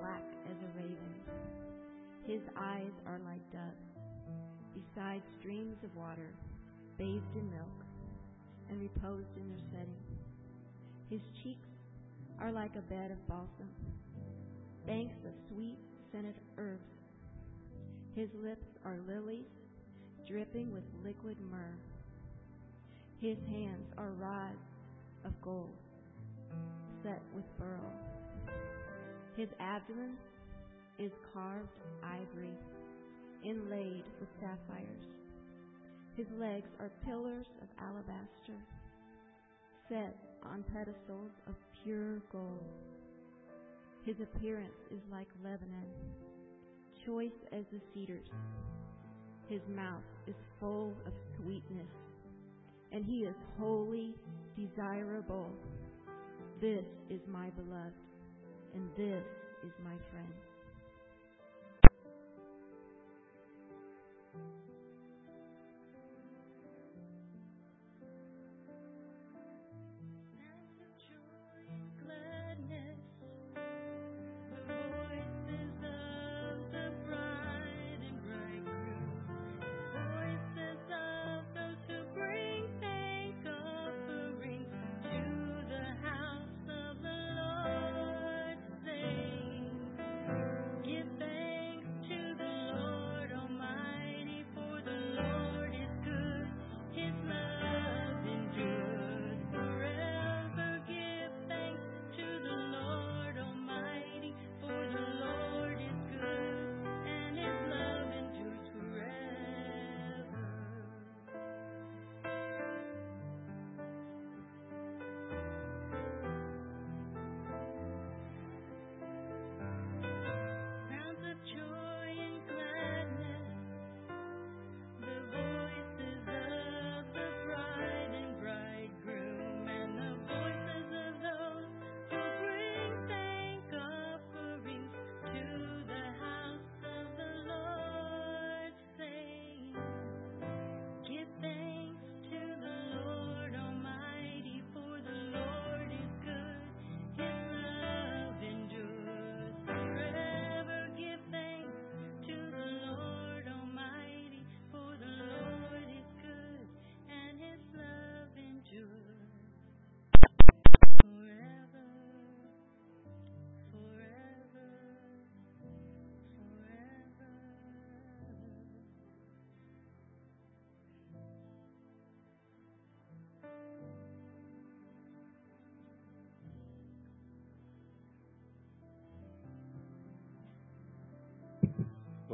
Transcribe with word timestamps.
black 0.00 0.22
as 0.50 0.56
a 0.62 0.78
raven. 0.78 1.14
His 2.26 2.40
eyes 2.56 2.92
are 3.06 3.20
like 3.24 3.42
doves, 3.52 3.84
beside 4.74 5.22
streams 5.38 5.76
of 5.84 5.94
water, 5.94 6.30
bathed 6.96 7.36
in 7.36 7.50
milk, 7.50 7.84
and 8.70 8.80
reposed 8.80 9.36
in 9.36 9.48
their 9.48 9.64
setting. 9.70 10.00
His 11.10 11.20
cheeks 11.42 11.68
are 12.40 12.50
like 12.50 12.74
a 12.76 12.82
bed 12.82 13.10
of 13.10 13.28
balsam, 13.28 13.68
banks 14.86 15.16
of 15.26 15.32
sweet 15.52 15.78
scented 16.10 16.34
herbs. 16.58 16.80
His 18.14 18.28
lips 18.42 18.66
are 18.84 18.98
lilies, 19.06 19.50
dripping 20.26 20.72
with 20.72 20.84
liquid 21.04 21.36
myrrh. 21.50 21.78
His 23.20 23.38
hands 23.48 23.92
are 23.98 24.10
rods 24.10 24.56
of 25.24 25.32
gold, 25.42 25.76
set 27.02 27.20
with 27.34 27.44
beryl. 27.58 28.13
His 29.36 29.48
abdomen 29.58 30.16
is 30.98 31.10
carved 31.32 31.68
ivory, 32.04 32.56
inlaid 33.44 34.04
with 34.20 34.28
sapphires. 34.40 35.06
His 36.16 36.26
legs 36.38 36.68
are 36.78 36.90
pillars 37.04 37.46
of 37.60 37.68
alabaster, 37.82 38.60
set 39.88 40.16
on 40.44 40.64
pedestals 40.72 41.32
of 41.48 41.54
pure 41.82 42.20
gold. 42.30 42.62
His 44.06 44.16
appearance 44.20 44.78
is 44.92 45.00
like 45.10 45.26
Lebanon, 45.42 45.88
choice 47.04 47.32
as 47.52 47.64
the 47.72 47.80
cedars. 47.92 48.28
His 49.48 49.60
mouth 49.74 50.04
is 50.28 50.36
full 50.60 50.92
of 51.06 51.12
sweetness, 51.36 51.90
and 52.92 53.04
he 53.04 53.24
is 53.24 53.34
wholly 53.58 54.14
desirable. 54.56 55.50
This 56.60 56.84
is 57.10 57.20
my 57.26 57.50
beloved, 57.50 57.92
and 58.74 58.90
this 58.96 59.24
is 59.62 59.72
my 59.82 59.94
friend. 60.10 60.53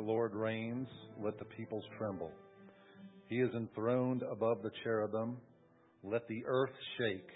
The 0.01 0.07
Lord 0.07 0.35
reigns, 0.35 0.89
let 1.23 1.39
the 1.39 1.45
peoples 1.45 1.85
tremble. 1.99 2.31
He 3.29 3.37
is 3.37 3.51
enthroned 3.55 4.23
above 4.23 4.63
the 4.63 4.71
cherubim, 4.83 5.37
let 6.03 6.27
the 6.27 6.43
earth 6.47 6.73
shake. 6.97 7.29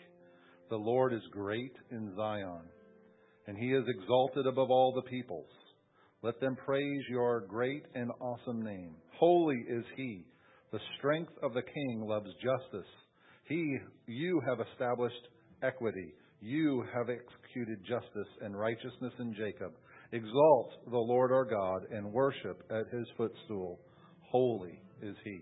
The 0.71 0.77
Lord 0.77 1.13
is 1.13 1.21
great 1.31 1.75
in 1.91 2.17
Zion, 2.17 2.63
and 3.47 3.59
he 3.59 3.67
is 3.75 3.85
exalted 3.87 4.47
above 4.47 4.71
all 4.71 4.95
the 4.95 5.11
peoples. 5.11 5.51
Let 6.23 6.41
them 6.41 6.57
praise 6.57 7.03
your 7.11 7.43
great 7.43 7.85
and 7.95 8.11
awesome 8.19 8.65
name. 8.65 8.95
Holy 9.19 9.63
is 9.69 9.85
he. 9.95 10.25
The 10.73 10.81
strength 10.97 11.35
of 11.43 11.53
the 11.53 11.61
king 11.61 12.07
loves 12.09 12.31
justice. 12.43 12.89
He, 13.47 13.77
you 14.07 14.41
have 14.49 14.67
established 14.73 15.29
equity. 15.63 16.15
You 16.41 16.83
have 16.95 17.11
executed 17.11 17.81
justice 17.87 18.33
and 18.41 18.59
righteousness 18.59 19.13
in 19.19 19.35
Jacob. 19.35 19.75
Exalt 20.15 20.71
the 20.93 20.97
Lord 20.97 21.33
our 21.33 21.45
God 21.45 21.91
and 21.91 22.13
worship 22.13 22.63
at 22.71 22.87
his 22.97 23.05
footstool. 23.17 23.81
Holy 24.21 24.79
is 25.03 25.17
he. 25.25 25.41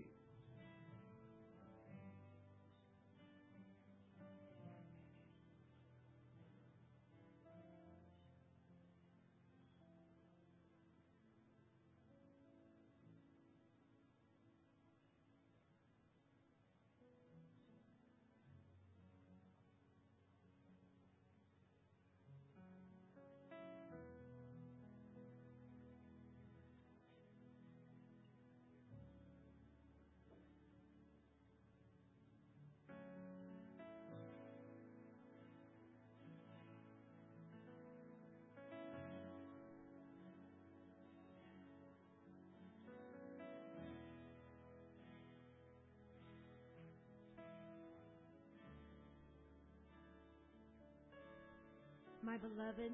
My 52.33 52.39
beloved 52.39 52.93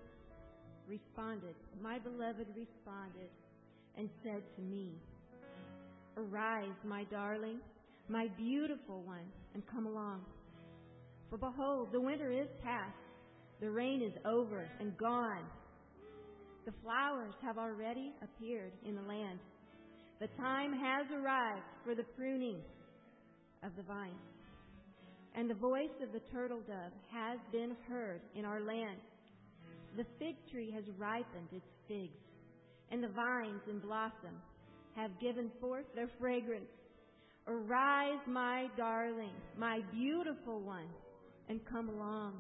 responded, 0.86 1.56
my 1.82 1.98
beloved 1.98 2.48
responded 2.58 3.30
and 3.98 4.10
said 4.22 4.42
to 4.58 4.62
me, 4.62 4.92
Arise, 6.18 6.76
my 6.84 7.06
darling, 7.06 7.62
my 8.10 8.28
beautiful 8.36 9.02
one, 9.04 9.32
and 9.54 9.64
come 9.72 9.86
along. 9.86 10.26
For 11.30 11.38
behold, 11.38 11.88
the 11.94 12.02
winter 12.02 12.34
is 12.34 12.50
past, 12.62 12.98
the 13.62 13.72
rain 13.72 14.02
is 14.02 14.12
over 14.26 14.68
and 14.82 14.98
gone. 14.98 15.46
The 16.66 16.74
flowers 16.84 17.34
have 17.42 17.58
already 17.58 18.12
appeared 18.22 18.74
in 18.86 18.96
the 18.96 19.04
land. 19.04 19.40
The 20.20 20.28
time 20.36 20.74
has 20.74 21.08
arrived 21.16 21.64
for 21.86 21.96
the 21.96 22.04
pruning 22.18 22.60
of 23.64 23.72
the 23.78 23.84
vine. 23.84 24.20
And 25.34 25.50
the 25.50 25.56
voice 25.56 25.96
of 26.04 26.12
the 26.12 26.20
turtle 26.30 26.60
dove 26.68 26.92
has 27.10 27.40
been 27.54 27.78
heard 27.88 28.20
in 28.36 28.44
our 28.44 28.60
land 28.60 28.98
The 29.98 30.06
fig 30.18 30.36
tree 30.52 30.72
has 30.72 30.84
ripened 30.98 31.50
its 31.52 31.68
figs, 31.88 32.24
and 32.92 33.04
the 33.04 33.10
vines 33.10 33.62
in 33.70 33.80
blossom 33.80 34.42
have 34.96 35.20
given 35.20 35.52
forth 35.60 35.86
their 35.96 36.10
fragrance. 36.20 36.70
Arise, 37.48 38.20
my 38.28 38.68
darling, 38.78 39.34
my 39.58 39.82
beautiful 39.92 40.60
one, 40.62 40.88
and 41.50 41.60
come 41.66 41.90
along. 41.90 42.34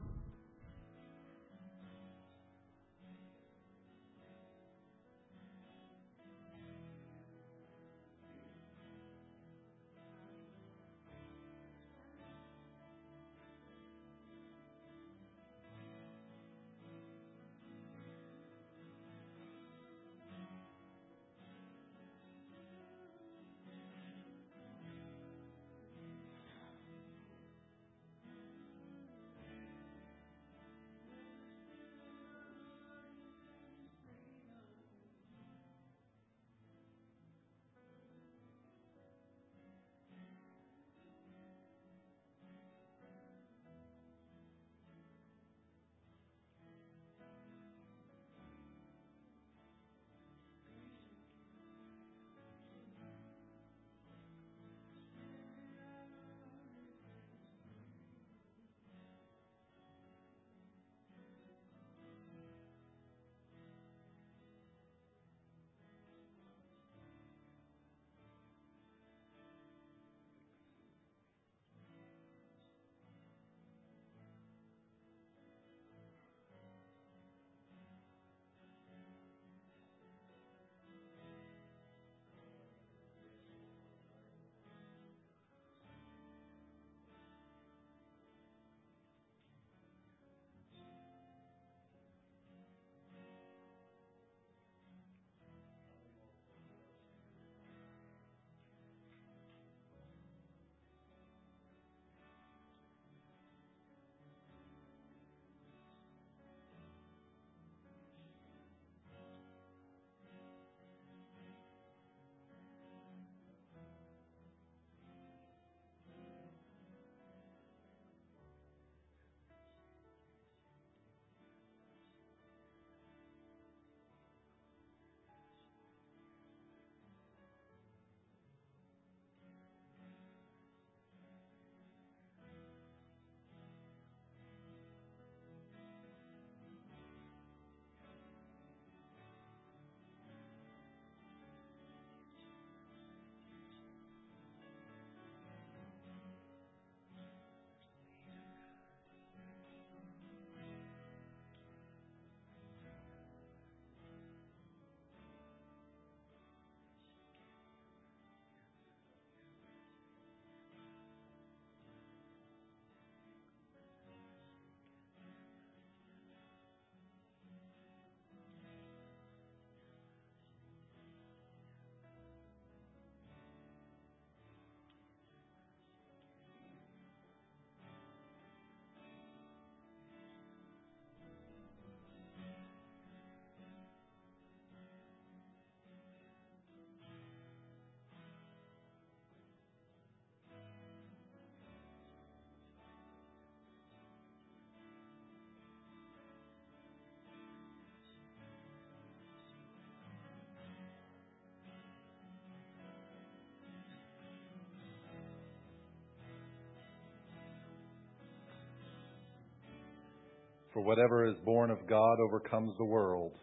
For 210.79 210.85
whatever 210.85 211.27
is 211.27 211.35
born 211.43 211.71
of 211.71 211.85
God 211.89 212.21
overcomes 212.21 212.71
the 212.77 212.85
world, 212.85 213.33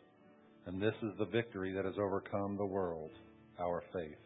and 0.64 0.81
this 0.81 0.95
is 1.02 1.11
the 1.19 1.26
victory 1.26 1.71
that 1.75 1.85
has 1.85 1.93
overcome 1.99 2.57
the 2.57 2.64
world, 2.64 3.11
our 3.61 3.83
faith. 3.93 4.16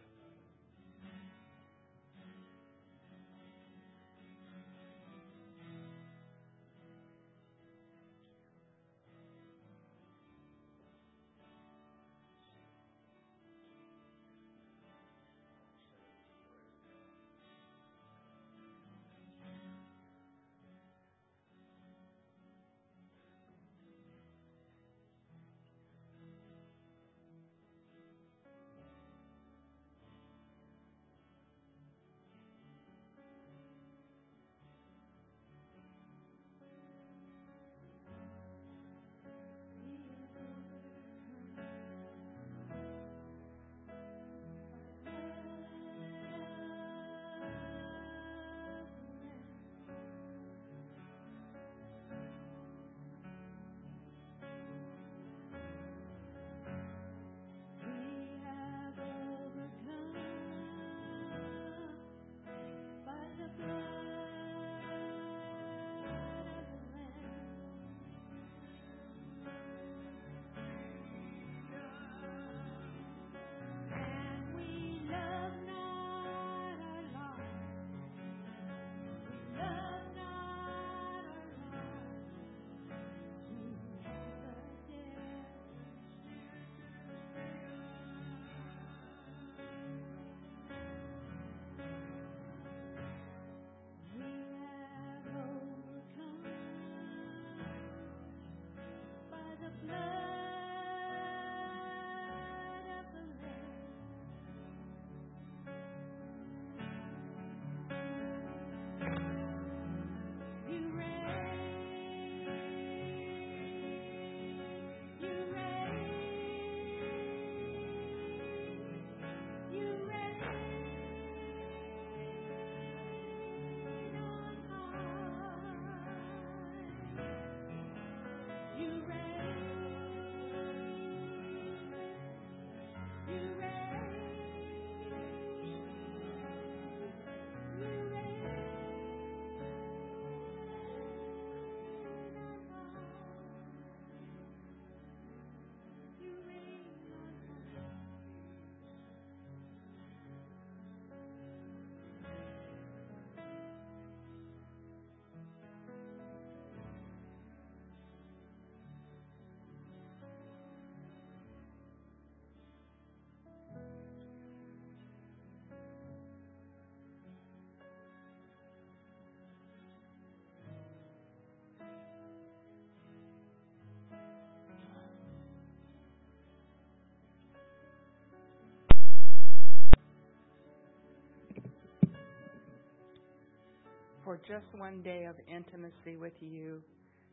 For 184.31 184.37
just 184.47 184.67
one 184.77 185.03
day 185.03 185.25
of 185.25 185.35
intimacy 185.53 186.17
with 186.17 186.35
you 186.39 186.81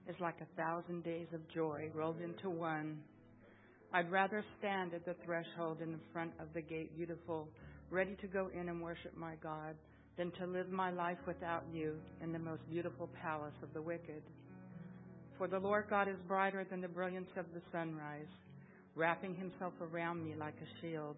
is 0.10 0.16
like 0.20 0.34
a 0.42 0.60
thousand 0.60 1.04
days 1.04 1.28
of 1.32 1.48
joy 1.54 1.92
rolled 1.94 2.20
into 2.22 2.50
one. 2.50 2.98
I'd 3.94 4.12
rather 4.12 4.44
stand 4.58 4.96
at 4.96 5.06
the 5.06 5.14
threshold 5.24 5.80
in 5.80 5.92
the 5.92 6.00
front 6.12 6.32
of 6.40 6.48
the 6.56 6.62
gate, 6.62 6.98
beautiful, 6.98 7.50
ready 7.92 8.16
to 8.20 8.26
go 8.26 8.50
in 8.52 8.68
and 8.68 8.82
worship 8.82 9.16
my 9.16 9.36
God, 9.44 9.76
than 10.18 10.32
to 10.40 10.48
live 10.48 10.72
my 10.72 10.90
life 10.90 11.20
without 11.28 11.66
you 11.72 11.98
in 12.20 12.34
the 12.34 12.40
most 12.40 12.68
beautiful 12.68 13.08
palace 13.22 13.54
of 13.62 13.72
the 13.76 13.82
wicked. 13.82 14.24
For 15.38 15.48
the 15.48 15.60
Lord 15.60 15.86
God 15.92 16.08
is 16.08 16.18
brighter 16.28 16.66
than 16.68 16.82
the 16.82 16.88
brilliance 16.88 17.30
of 17.38 17.46
the 17.54 17.62
sunrise, 17.72 18.26
wrapping 18.96 19.36
himself 19.36 19.74
around 19.82 20.24
me 20.26 20.34
like 20.36 20.56
a 20.64 20.82
shield. 20.82 21.18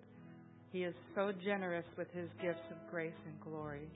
He 0.73 0.83
is 0.83 0.93
so 1.15 1.31
generous 1.41 1.85
with 1.97 2.11
his 2.11 2.27
gifts 2.41 2.67
of 2.69 2.91
grace 2.91 3.13
and 3.25 3.39
glory. 3.39 3.87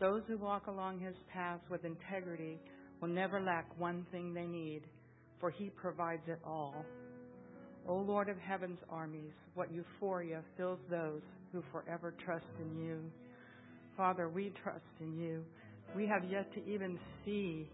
Those 0.00 0.22
who 0.28 0.38
walk 0.38 0.68
along 0.68 1.00
his 1.00 1.14
paths 1.32 1.64
with 1.68 1.84
integrity 1.84 2.60
will 3.00 3.08
never 3.08 3.40
lack 3.40 3.66
one 3.78 4.06
thing 4.12 4.32
they 4.32 4.46
need, 4.46 4.82
for 5.40 5.50
he 5.50 5.70
provides 5.70 6.22
it 6.28 6.38
all. 6.44 6.84
O 7.86 7.96
Lord 7.96 8.28
of 8.28 8.36
heaven's 8.38 8.78
armies, 8.88 9.32
what 9.54 9.72
euphoria 9.72 10.42
fills 10.56 10.78
those 10.90 11.22
who 11.52 11.62
forever 11.72 12.14
trust 12.24 12.44
in 12.60 12.80
you. 12.80 13.00
Father, 13.96 14.28
we 14.28 14.52
trust 14.62 14.84
in 15.00 15.16
you. 15.16 15.44
We 15.96 16.06
have 16.06 16.22
yet 16.30 16.52
to 16.54 16.64
even 16.66 16.98
see 17.24 17.68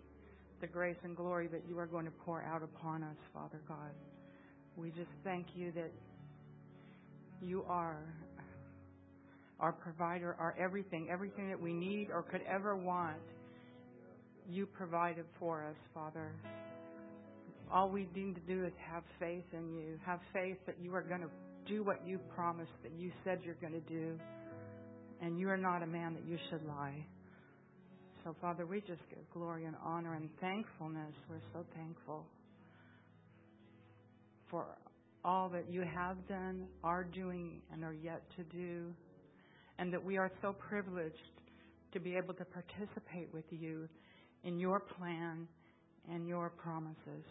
the 0.60 0.66
grace 0.66 0.96
and 1.02 1.16
glory 1.16 1.48
that 1.48 1.62
you 1.68 1.78
are 1.78 1.86
going 1.86 2.06
to 2.06 2.12
pour 2.24 2.42
out 2.42 2.62
upon 2.62 3.02
us, 3.02 3.16
Father 3.34 3.60
God. 3.68 3.90
We 4.76 4.90
just 4.90 5.10
thank 5.24 5.46
you 5.54 5.72
that 5.72 5.92
you 7.42 7.64
are 7.68 7.98
our 9.60 9.72
provider, 9.72 10.36
our 10.38 10.54
everything, 10.58 11.08
everything 11.10 11.48
that 11.48 11.60
we 11.60 11.72
need 11.72 12.08
or 12.12 12.22
could 12.22 12.42
ever 12.48 12.76
want. 12.76 13.16
You 14.48 14.66
provided 14.66 15.24
for 15.38 15.64
us, 15.64 15.76
Father. 15.92 16.32
All 17.72 17.88
we 17.88 18.08
need 18.14 18.34
to 18.34 18.40
do 18.42 18.64
is 18.64 18.72
have 18.92 19.02
faith 19.18 19.44
in 19.52 19.72
you. 19.72 19.98
Have 20.04 20.20
faith 20.32 20.58
that 20.66 20.76
you 20.80 20.94
are 20.94 21.02
going 21.02 21.22
to 21.22 21.30
do 21.66 21.82
what 21.82 22.06
you 22.06 22.18
promised, 22.34 22.72
that 22.82 22.92
you 22.92 23.10
said 23.24 23.40
you're 23.42 23.54
going 23.54 23.72
to 23.72 23.88
do. 23.88 24.18
And 25.22 25.38
you 25.38 25.48
are 25.48 25.56
not 25.56 25.82
a 25.82 25.86
man 25.86 26.14
that 26.14 26.24
you 26.28 26.36
should 26.50 26.64
lie. 26.66 27.06
So, 28.22 28.34
Father, 28.40 28.66
we 28.66 28.80
just 28.80 29.00
give 29.10 29.18
glory 29.32 29.64
and 29.64 29.76
honor 29.82 30.14
and 30.14 30.28
thankfulness. 30.40 31.12
We're 31.28 31.40
so 31.52 31.64
thankful 31.74 32.26
for 34.50 34.66
all 35.24 35.48
that 35.50 35.70
you 35.70 35.82
have 35.82 36.16
done, 36.28 36.66
are 36.82 37.04
doing, 37.04 37.62
and 37.72 37.82
are 37.82 37.94
yet 37.94 38.22
to 38.36 38.44
do. 38.44 38.92
And 39.78 39.92
that 39.92 40.02
we 40.02 40.16
are 40.16 40.30
so 40.42 40.52
privileged 40.52 41.16
to 41.92 42.00
be 42.00 42.16
able 42.16 42.34
to 42.34 42.44
participate 42.44 43.28
with 43.32 43.44
you 43.50 43.88
in 44.44 44.58
your 44.58 44.80
plan 44.80 45.46
and 46.12 46.28
your 46.28 46.50
promises. 46.50 47.24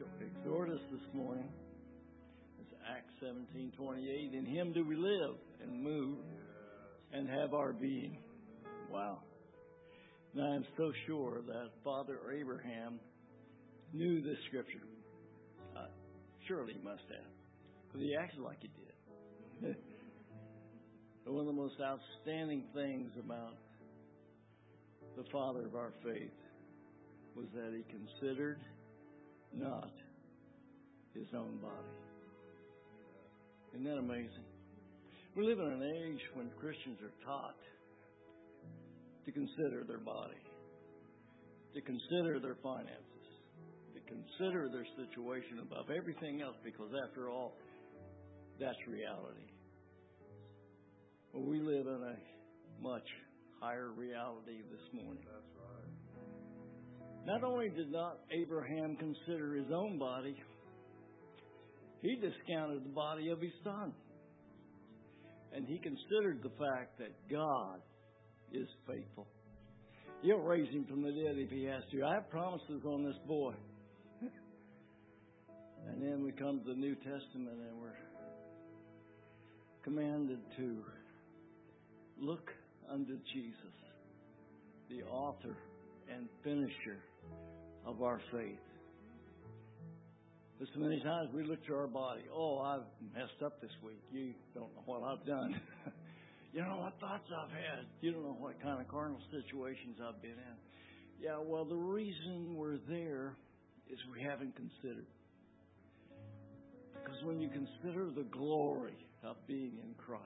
Lord 0.00 0.20
to 0.20 0.26
exhort 0.26 0.70
us 0.70 0.80
this 0.90 1.14
morning. 1.14 1.48
It's 2.60 2.72
Acts 2.88 3.12
17:28. 3.20 4.32
In 4.32 4.46
Him 4.46 4.72
do 4.72 4.84
we 4.84 4.96
live 4.96 5.36
and 5.60 5.82
move 5.82 6.18
and 7.12 7.28
have 7.28 7.52
our 7.52 7.72
being. 7.72 8.18
Wow. 8.90 9.22
Now 10.34 10.52
I 10.52 10.56
am 10.56 10.66
so 10.76 10.92
sure 11.06 11.42
that 11.42 11.70
Father 11.84 12.18
Abraham 12.32 13.00
knew 13.92 14.22
this 14.22 14.38
scripture. 14.46 14.82
Uh, 15.76 15.86
surely 16.46 16.74
he 16.74 16.80
must 16.80 17.04
have, 17.08 17.30
because 17.86 18.00
he 18.00 18.16
acted 18.16 18.40
like 18.40 18.58
he 18.60 18.68
did. 19.60 19.76
one 21.24 21.40
of 21.40 21.46
the 21.46 21.52
most 21.52 21.76
outstanding 21.80 22.64
things 22.74 23.10
about 23.18 23.56
the 25.16 25.24
father 25.30 25.66
of 25.66 25.74
our 25.74 25.92
faith 26.02 26.30
was 27.34 27.46
that 27.54 27.72
he 27.74 27.84
considered 27.90 28.60
not 29.54 29.90
his 31.14 31.26
own 31.34 31.58
body. 31.58 31.96
Isn't 33.74 33.84
that 33.84 33.98
amazing? 33.98 34.44
We 35.36 35.46
live 35.46 35.58
in 35.58 35.66
an 35.66 35.82
age 35.82 36.20
when 36.34 36.50
Christians 36.60 36.98
are 37.00 37.12
taught 37.24 37.56
to 39.24 39.32
consider 39.32 39.84
their 39.86 39.98
body, 39.98 40.42
to 41.74 41.80
consider 41.80 42.38
their 42.38 42.56
finances, 42.62 43.26
to 43.94 44.00
consider 44.04 44.68
their 44.68 44.86
situation 44.96 45.60
above 45.62 45.86
everything 45.90 46.42
else, 46.42 46.56
because 46.64 46.90
after 47.08 47.30
all, 47.30 47.54
that's 48.60 48.76
reality. 48.86 49.48
Well, 51.32 51.44
we 51.44 51.60
live 51.60 51.86
in 51.86 52.02
a 52.02 52.16
much 52.82 53.08
higher 53.58 53.90
reality 53.96 54.60
this 54.70 54.84
morning. 54.92 55.24
That's 55.24 55.48
right. 55.56 55.61
Not 57.24 57.44
only 57.44 57.68
did 57.68 57.90
not 57.92 58.18
Abraham 58.32 58.96
consider 58.96 59.54
his 59.54 59.70
own 59.72 59.98
body, 59.98 60.36
he 62.00 62.16
discounted 62.16 62.84
the 62.84 62.94
body 62.94 63.28
of 63.28 63.40
his 63.40 63.52
son. 63.62 63.92
And 65.54 65.66
he 65.66 65.78
considered 65.78 66.42
the 66.42 66.50
fact 66.50 66.98
that 66.98 67.12
God 67.30 67.80
is 68.52 68.66
faithful. 68.86 69.28
He'll 70.22 70.38
raise 70.38 70.68
him 70.72 70.84
from 70.88 71.02
the 71.02 71.10
dead 71.10 71.36
if 71.36 71.50
he 71.50 71.64
has 71.64 71.82
to. 71.92 72.04
I 72.04 72.14
have 72.14 72.30
promises 72.30 72.82
on 72.84 73.04
this 73.04 73.16
boy. 73.26 73.52
and 74.20 76.02
then 76.02 76.24
we 76.24 76.32
come 76.32 76.60
to 76.60 76.64
the 76.64 76.78
New 76.78 76.94
Testament 76.96 77.58
and 77.68 77.80
we're 77.80 77.98
commanded 79.84 80.38
to 80.56 80.82
look 82.18 82.50
unto 82.90 83.16
Jesus, 83.32 83.74
the 84.88 85.02
author 85.04 85.56
and 86.12 86.28
finisher 86.42 86.98
of 87.84 88.02
our 88.02 88.20
faith. 88.32 88.58
So 90.74 90.78
many 90.78 91.02
times 91.02 91.30
we 91.34 91.42
look 91.42 91.64
to 91.66 91.74
our 91.74 91.88
body. 91.88 92.22
Oh, 92.32 92.58
I've 92.60 92.86
messed 93.12 93.42
up 93.44 93.60
this 93.60 93.72
week. 93.82 94.00
You 94.12 94.32
don't 94.54 94.72
know 94.76 94.82
what 94.86 95.02
I've 95.02 95.26
done. 95.26 95.60
you 96.52 96.60
don't 96.60 96.70
know 96.70 96.82
what 96.82 96.94
thoughts 97.00 97.26
I've 97.26 97.50
had. 97.50 97.86
You 98.00 98.12
don't 98.12 98.22
know 98.22 98.36
what 98.38 98.62
kind 98.62 98.80
of 98.80 98.86
carnal 98.86 99.18
situations 99.32 99.96
I've 99.98 100.22
been 100.22 100.38
in. 100.38 100.56
Yeah, 101.20 101.38
well, 101.44 101.64
the 101.64 101.74
reason 101.74 102.54
we're 102.54 102.78
there 102.88 103.34
is 103.90 103.98
we 104.14 104.22
haven't 104.22 104.54
considered. 104.54 105.06
Because 106.94 107.22
when 107.24 107.40
you 107.40 107.48
consider 107.48 108.10
the 108.14 108.28
glory 108.30 109.06
of 109.24 109.36
being 109.48 109.78
in 109.82 109.94
Christ, 109.98 110.22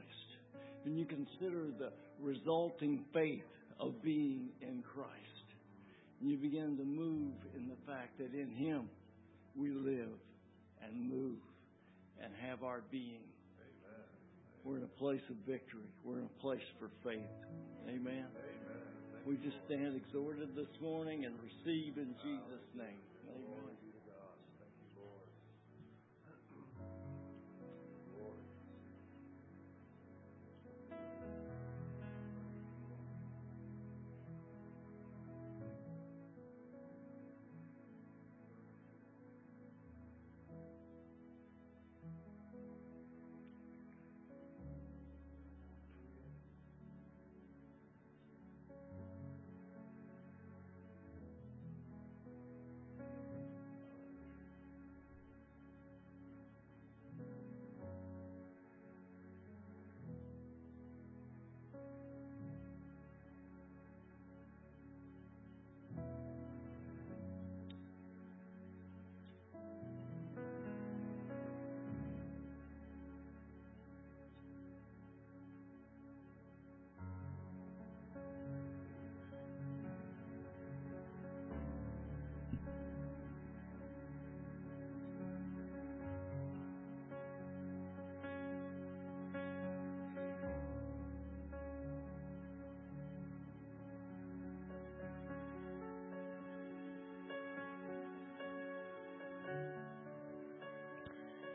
when 0.85 0.97
you 0.97 1.07
consider 1.07 1.69
the 1.79 1.93
resulting 2.21 3.05
faith 3.15 3.43
of 3.81 4.03
being 4.03 4.51
in 4.61 4.83
Christ, 4.83 5.36
you 6.23 6.37
begin 6.37 6.77
to 6.77 6.85
move 6.85 7.35
in 7.55 7.69
the 7.69 7.77
fact 7.87 8.19
that 8.19 8.33
in 8.33 8.51
Him 8.51 8.89
we 9.55 9.71
live 9.71 10.19
and 10.83 11.11
move 11.11 11.39
and 12.23 12.33
have 12.49 12.63
our 12.63 12.83
being. 12.91 13.21
We're 14.65 14.79
in 14.79 14.83
a 14.83 14.99
place 14.99 15.23
of 15.31 15.37
victory. 15.47 15.89
We're 16.03 16.19
in 16.19 16.25
a 16.25 16.41
place 16.43 16.65
for 16.79 16.91
faith. 17.05 17.21
Amen. 17.89 18.27
We 19.25 19.37
just 19.37 19.57
stand 19.67 19.95
exhorted 19.97 20.57
this 20.57 20.71
morning 20.81 21.25
and 21.25 21.35
receive 21.43 21.99
in 21.99 22.15
Jesus' 22.23 22.67
name. 22.77 23.03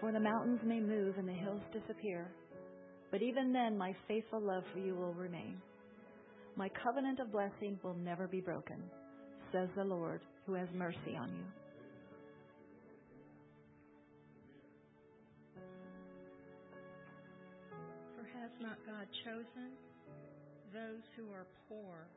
For 0.02 0.12
the 0.12 0.20
mountains 0.20 0.60
may 0.66 0.80
move 0.80 1.20
and 1.20 1.28
the 1.28 1.34
hills 1.34 1.62
disappear, 1.72 2.28
but 3.12 3.22
even 3.22 3.54
then 3.54 3.78
my 3.78 3.96
faithful 4.08 4.42
love 4.42 4.64
for 4.74 4.80
you 4.80 4.96
will 4.96 5.14
remain. 5.14 5.62
My 6.56 6.70
covenant 6.84 7.20
of 7.20 7.32
blessing 7.32 7.80
will 7.84 7.94
never 7.94 8.28
be 8.28 8.42
broken, 8.42 8.82
says 9.52 9.70
the 9.76 9.84
Lord, 9.84 10.22
who 10.48 10.56
has 10.56 10.68
mercy 10.74 11.16
on 11.20 11.30
you. 11.30 11.46
For 18.18 18.26
has 18.42 18.52
not 18.60 18.78
God 18.88 19.08
chosen 19.24 19.70
those 20.74 21.04
who 21.16 21.32
are 21.32 21.46
poor, 21.70 22.08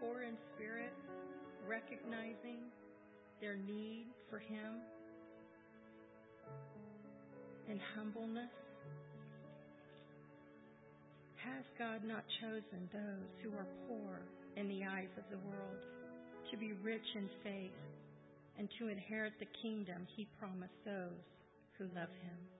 poor 0.00 0.22
in 0.22 0.36
spirit, 0.56 0.94
recognizing 1.68 2.60
their 3.40 3.56
need 3.56 4.06
for 4.30 4.38
Him 4.38 4.80
in 7.68 7.80
humbleness? 7.96 8.50
Has 11.36 11.64
God 11.78 12.04
not 12.04 12.24
chosen 12.40 12.88
those 12.92 13.30
who 13.42 13.50
are 13.50 13.66
poor 13.88 14.20
in 14.56 14.68
the 14.68 14.84
eyes 14.84 15.12
of 15.18 15.24
the 15.30 15.38
world 15.48 15.82
to 16.50 16.56
be 16.56 16.72
rich 16.82 17.06
in 17.14 17.28
faith 17.42 17.76
and 18.58 18.68
to 18.78 18.88
inherit 18.88 19.34
the 19.38 19.48
kingdom 19.62 20.06
He 20.16 20.26
promised 20.38 20.80
those 20.84 21.24
who 21.78 21.84
love 21.94 22.12
Him? 22.22 22.53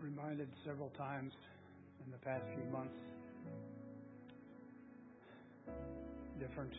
Reminded 0.00 0.48
several 0.64 0.90
times 0.90 1.32
in 2.04 2.12
the 2.12 2.18
past 2.18 2.44
few 2.54 2.64
months 2.72 2.94
different 6.38 6.72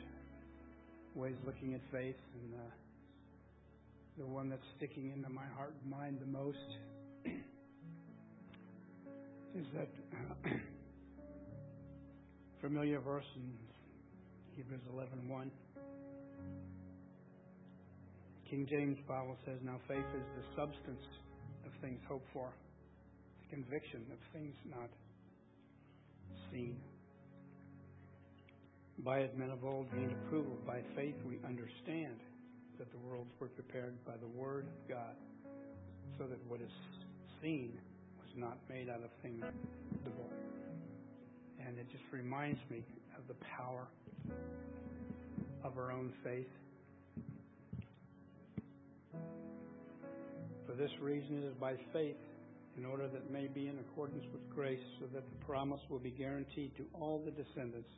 ways 1.16 1.36
looking 1.46 1.74
at 1.74 1.82
faith, 1.92 2.16
and 2.36 2.54
uh, 2.54 2.58
the 4.18 4.26
one 4.26 4.50
that's 4.50 4.66
sticking 4.78 5.12
into 5.12 5.30
my 5.30 5.46
heart 5.56 5.74
and 5.82 5.92
mind 5.92 6.20
the 6.22 6.28
most 6.28 6.58
is 9.56 9.66
that 9.76 9.90
familiar 12.62 13.00
verse 13.00 13.26
in 13.36 13.52
Hebrews 14.56 14.82
11:1. 14.94 15.50
King 18.50 18.68
James 18.70 18.98
Bible 19.08 19.36
says, 19.46 19.60
"Now 19.64 19.80
faith 19.88 20.06
is 20.16 20.26
the 20.38 20.44
substance 20.56 21.04
of 21.66 21.72
things 21.82 22.00
hoped 22.08 22.28
for, 22.32 22.54
conviction 23.50 24.06
of 24.12 24.20
things 24.34 24.56
not 24.66 24.90
seen." 26.52 26.80
By 29.00 29.20
it, 29.20 29.38
men 29.38 29.52
of 29.52 29.64
old 29.64 29.92
gained 29.92 30.12
approval. 30.12 30.58
By 30.66 30.82
faith, 30.96 31.16
we 31.24 31.40
understand 31.44 32.20
that 32.78 32.92
the 32.92 32.98
worlds 32.98 33.32
were 33.40 33.48
prepared 33.48 33.94
by 34.06 34.18
the 34.18 34.28
Word 34.28 34.66
of 34.66 34.88
God, 34.88 35.16
so 36.18 36.28
that 36.28 36.44
what 36.48 36.62
is 36.62 36.72
seen 37.42 37.80
was 38.20 38.36
not 38.36 38.58
made 38.70 38.90
out 38.90 39.02
of 39.04 39.12
things 39.22 39.44
visible. 39.92 40.30
And 41.60 41.78
it 41.78 41.88
just 41.92 42.04
reminds 42.12 42.60
me 42.70 42.84
of 43.18 43.28
the 43.28 43.36
power 43.46 43.88
of 45.64 45.78
our 45.78 45.92
own 45.92 46.12
faith. 46.24 46.50
For 50.66 50.74
this 50.74 50.92
reason, 51.00 51.44
it 51.44 51.46
is 51.46 51.56
by 51.56 51.76
faith, 51.94 52.18
in 52.78 52.86
order 52.86 53.08
that 53.08 53.18
it 53.18 53.32
may 53.32 53.48
be 53.48 53.68
in 53.68 53.80
accordance 53.80 54.24
with 54.32 54.48
grace, 54.50 54.84
so 55.00 55.08
that 55.14 55.24
the 55.30 55.46
promise 55.46 55.82
will 55.90 56.00
be 56.00 56.12
guaranteed 56.12 56.76
to 56.78 56.86
all 56.94 57.22
the 57.26 57.32
descendants 57.32 57.90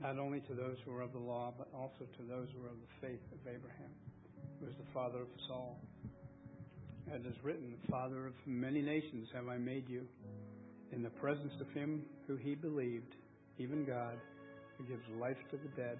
not 0.00 0.18
only 0.18 0.40
to 0.40 0.54
those 0.54 0.76
who 0.84 0.92
are 0.92 1.02
of 1.02 1.12
the 1.12 1.18
law, 1.18 1.54
but 1.56 1.68
also 1.74 2.04
to 2.18 2.22
those 2.28 2.48
who 2.54 2.64
are 2.64 2.70
of 2.70 2.76
the 2.76 3.06
faith 3.06 3.22
of 3.32 3.38
Abraham, 3.46 3.92
who 4.60 4.66
is 4.66 4.74
the 4.76 4.92
father 4.92 5.22
of 5.22 5.28
us 5.28 5.48
all. 5.50 5.80
As 7.14 7.20
is 7.20 7.36
written, 7.42 7.74
the 7.80 7.88
father 7.90 8.26
of 8.26 8.34
many 8.44 8.82
nations 8.82 9.28
have 9.32 9.48
I 9.48 9.58
made 9.58 9.88
you, 9.88 10.06
in 10.92 11.02
the 11.02 11.10
presence 11.10 11.52
of 11.60 11.70
him 11.70 12.02
who 12.26 12.36
he 12.36 12.54
believed, 12.54 13.14
even 13.58 13.84
God, 13.84 14.18
who 14.76 14.84
gives 14.84 15.02
life 15.20 15.38
to 15.50 15.56
the 15.56 15.68
dead 15.80 15.98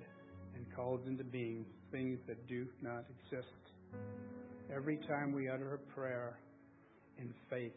and 0.54 0.66
calls 0.74 1.00
into 1.06 1.24
being 1.24 1.64
things 1.90 2.18
that 2.26 2.46
do 2.48 2.66
not 2.82 3.04
exist. 3.08 3.46
Every 4.74 4.96
time 5.08 5.32
we 5.32 5.48
utter 5.48 5.74
a 5.74 5.94
prayer 5.94 6.38
in 7.18 7.32
faith, 7.48 7.72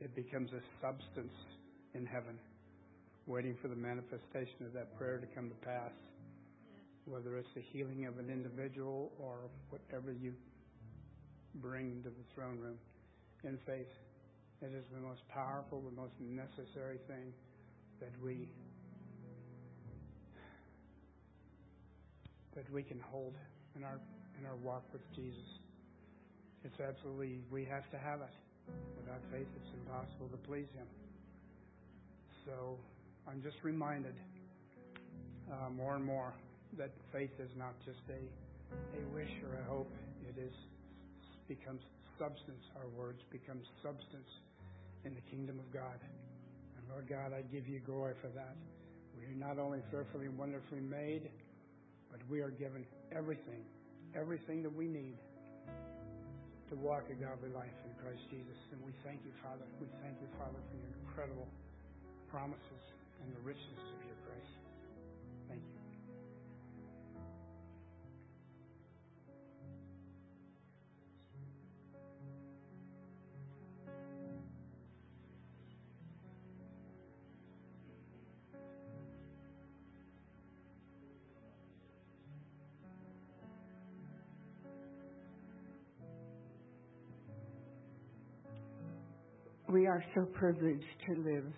it 0.00 0.14
becomes 0.14 0.50
a 0.52 0.60
substance 0.80 1.32
in 1.94 2.06
heaven 2.06 2.38
waiting 3.26 3.56
for 3.60 3.68
the 3.68 3.76
manifestation 3.76 4.64
of 4.64 4.72
that 4.72 4.96
prayer 4.96 5.18
to 5.18 5.26
come 5.26 5.48
to 5.48 5.54
pass. 5.66 5.92
Whether 7.04 7.36
it's 7.36 7.48
the 7.54 7.62
healing 7.72 8.06
of 8.06 8.18
an 8.18 8.30
individual 8.30 9.12
or 9.18 9.36
whatever 9.70 10.12
you 10.12 10.34
bring 11.56 12.02
to 12.02 12.10
the 12.10 12.24
throne 12.34 12.58
room 12.58 12.78
in 13.44 13.58
faith. 13.66 13.88
It 14.60 14.72
is 14.74 14.84
the 14.92 15.00
most 15.00 15.20
powerful, 15.28 15.80
the 15.80 15.94
most 15.94 16.14
necessary 16.20 16.98
thing 17.06 17.32
that 18.00 18.10
we 18.22 18.48
that 22.54 22.70
we 22.72 22.82
can 22.82 22.98
hold 22.98 23.34
in 23.76 23.84
our 23.84 24.00
in 24.38 24.46
our 24.46 24.56
walk 24.56 24.82
with 24.92 25.02
Jesus. 25.14 25.60
It's 26.64 26.80
absolutely 26.80 27.40
we 27.50 27.64
have 27.64 27.88
to 27.90 27.98
have 27.98 28.20
it. 28.20 28.47
Without 28.96 29.22
faith 29.30 29.46
it's 29.56 29.72
impossible 29.74 30.28
to 30.28 30.36
please 30.48 30.68
him. 30.76 30.86
So 32.44 32.78
I'm 33.26 33.42
just 33.42 33.56
reminded 33.62 34.14
uh, 35.50 35.70
more 35.70 35.96
and 35.96 36.04
more 36.04 36.32
that 36.76 36.90
faith 37.12 37.32
is 37.38 37.50
not 37.56 37.74
just 37.84 38.00
a 38.10 38.20
a 38.70 39.14
wish 39.14 39.32
or 39.48 39.58
a 39.60 39.64
hope. 39.64 39.92
It 40.28 40.38
is 40.40 40.52
becomes 41.48 41.80
substance. 42.18 42.64
Our 42.76 42.88
words 42.88 43.22
become 43.30 43.60
substance 43.82 44.28
in 45.04 45.14
the 45.14 45.22
kingdom 45.30 45.58
of 45.58 45.72
God. 45.72 45.98
And 46.76 46.84
Lord 46.90 47.08
God, 47.08 47.32
I 47.32 47.42
give 47.52 47.66
you 47.66 47.80
glory 47.80 48.14
for 48.20 48.28
that. 48.28 48.56
We 49.16 49.24
are 49.24 49.38
not 49.38 49.58
only 49.58 49.80
fearfully 49.90 50.26
and 50.26 50.36
wonderfully 50.36 50.80
made, 50.80 51.30
but 52.10 52.20
we 52.28 52.40
are 52.40 52.50
given 52.50 52.84
everything, 53.12 53.64
everything 54.14 54.62
that 54.62 54.74
we 54.74 54.86
need 54.86 55.16
to 56.68 56.76
walk 56.84 57.08
a 57.08 57.16
godly 57.16 57.48
life 57.56 57.72
in 57.88 57.92
Christ 58.04 58.20
Jesus. 58.28 58.58
And 58.72 58.80
we 58.84 58.92
thank 59.00 59.24
you, 59.24 59.32
Father. 59.40 59.64
We 59.80 59.88
thank 60.04 60.20
you, 60.20 60.28
Father, 60.36 60.60
for 60.68 60.76
your 60.76 60.92
incredible 61.00 61.48
promises 62.28 62.84
and 63.24 63.32
the 63.32 63.40
richness 63.40 63.84
of 63.88 63.98
your 64.04 64.17
We 89.70 89.86
are 89.86 90.02
so 90.14 90.22
privileged 90.24 90.82
to 91.08 91.14
live 91.22 91.52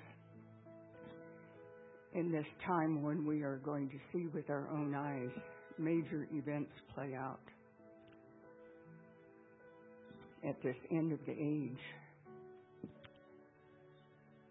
in 2.12 2.33
this 2.33 2.46
time 2.66 3.05
when 3.05 3.25
we 3.25 3.42
are 3.42 3.61
going 3.64 3.88
to 3.88 3.96
see 4.12 4.27
with 4.35 4.51
our 4.51 4.68
own 4.73 4.96
eyes 4.96 5.31
major 5.79 6.27
events 6.33 6.73
play 6.92 7.14
out 7.14 7.38
at 10.44 10.61
this 10.64 10.75
end 10.90 11.12
of 11.12 11.20
the 11.25 11.33
age. 11.33 11.79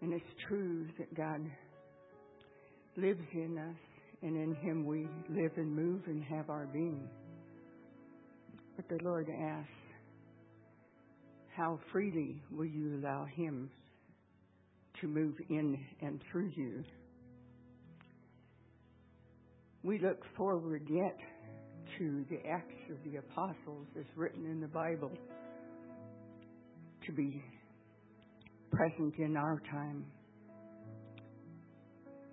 And 0.00 0.14
it's 0.14 0.24
true 0.48 0.86
that 0.98 1.14
God 1.14 1.42
lives 2.96 3.20
in 3.34 3.58
us, 3.58 3.76
and 4.22 4.36
in 4.36 4.54
Him 4.54 4.86
we 4.86 5.06
live 5.28 5.52
and 5.56 5.76
move 5.76 6.00
and 6.06 6.24
have 6.24 6.48
our 6.48 6.66
being. 6.72 7.06
But 8.76 8.88
the 8.88 9.04
Lord 9.04 9.28
asks, 9.28 9.79
How 11.60 11.78
freely 11.92 12.40
will 12.50 12.64
you 12.64 12.98
allow 13.02 13.26
Him 13.26 13.68
to 15.02 15.06
move 15.06 15.34
in 15.50 15.78
and 16.00 16.18
through 16.32 16.50
you? 16.56 16.82
we 19.82 19.98
look 19.98 20.22
forward 20.38 20.86
yet 20.88 21.18
to 21.98 22.24
the 22.30 22.38
Acts 22.48 22.90
of 22.90 22.96
the 23.04 23.18
Apostles 23.18 23.86
as 23.98 24.06
written 24.16 24.46
in 24.46 24.58
the 24.58 24.68
Bible 24.68 25.10
to 27.04 27.12
be 27.12 27.44
present 28.70 29.16
in 29.18 29.36
our 29.36 29.60
time. 29.70 30.06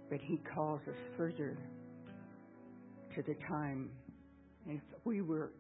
But 0.10 0.20
He 0.22 0.40
calls 0.56 0.80
us 0.88 0.96
further 1.18 1.58
to 3.14 3.22
the 3.24 3.36
time. 3.50 3.90
If 4.68 4.82
we 5.04 5.22
were 5.22 5.52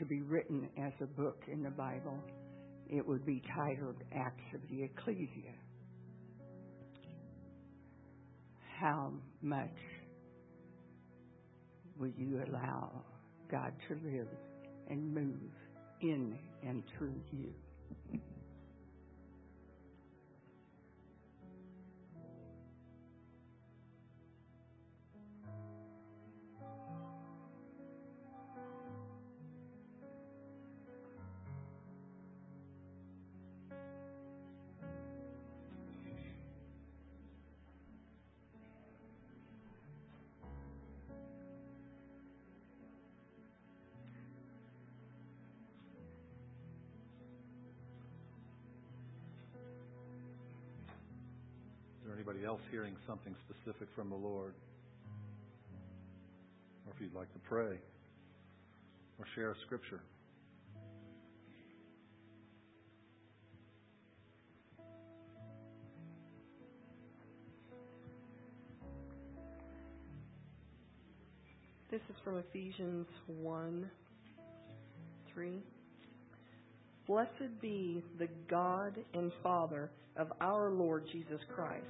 to 0.00 0.04
be 0.04 0.20
written 0.22 0.68
as 0.84 0.92
a 1.00 1.06
book 1.06 1.44
in 1.46 1.62
the 1.62 1.70
Bible, 1.70 2.18
it 2.96 3.06
would 3.06 3.26
be 3.26 3.42
titled 3.54 3.96
Acts 4.14 4.54
of 4.54 4.60
the 4.70 4.84
Ecclesia. 4.84 5.52
How 8.78 9.12
much 9.42 9.76
will 11.98 12.12
you 12.16 12.40
allow 12.48 13.02
God 13.50 13.72
to 13.88 13.94
live 14.08 14.28
and 14.88 15.12
move 15.12 15.50
in 16.02 16.38
and 16.62 16.84
through 16.96 17.20
you? 17.32 17.52
else 52.42 52.60
hearing 52.70 52.96
something 53.06 53.34
specific 53.48 53.88
from 53.94 54.10
the 54.10 54.16
Lord, 54.16 54.54
or 56.86 56.92
if 56.94 57.00
you'd 57.00 57.14
like 57.14 57.32
to 57.32 57.38
pray 57.40 57.78
or 59.18 59.26
share 59.34 59.52
a 59.52 59.54
scripture. 59.66 60.00
This 71.90 72.00
is 72.10 72.16
from 72.24 72.38
Ephesians 72.38 73.06
1 73.28 73.88
3. 75.32 75.62
Blessed 77.06 77.60
be 77.60 78.02
the 78.18 78.28
God 78.48 78.98
and 79.12 79.30
Father 79.42 79.90
of 80.16 80.32
our 80.40 80.70
Lord 80.70 81.04
Jesus 81.12 81.40
Christ 81.54 81.84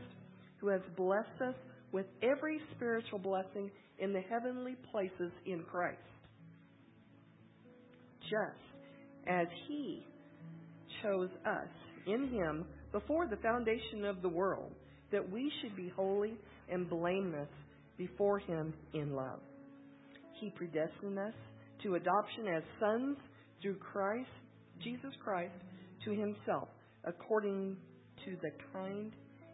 who 0.64 0.70
has 0.70 0.80
blessed 0.96 1.42
us 1.46 1.54
with 1.92 2.06
every 2.22 2.58
spiritual 2.74 3.18
blessing 3.18 3.70
in 3.98 4.14
the 4.14 4.22
heavenly 4.30 4.76
places 4.90 5.30
in 5.44 5.62
Christ. 5.70 5.98
Just 8.22 9.28
as 9.28 9.46
He 9.68 10.02
chose 11.02 11.28
us 11.44 11.68
in 12.06 12.30
Him 12.30 12.64
before 12.92 13.26
the 13.26 13.36
foundation 13.36 14.06
of 14.06 14.22
the 14.22 14.28
world, 14.28 14.72
that 15.12 15.30
we 15.30 15.52
should 15.60 15.76
be 15.76 15.92
holy 15.94 16.32
and 16.72 16.88
blameless 16.88 17.48
before 17.98 18.38
Him 18.38 18.72
in 18.94 19.14
love. 19.14 19.40
He 20.40 20.48
predestined 20.48 21.18
us 21.18 21.34
to 21.82 21.96
adoption 21.96 22.48
as 22.56 22.62
sons 22.80 23.18
through 23.60 23.76
Christ, 23.76 24.30
Jesus 24.82 25.12
Christ, 25.22 25.52
to 26.06 26.10
Himself, 26.12 26.68
according 27.04 27.76
to 28.24 28.36
the 28.40 28.50
kind 28.72 29.12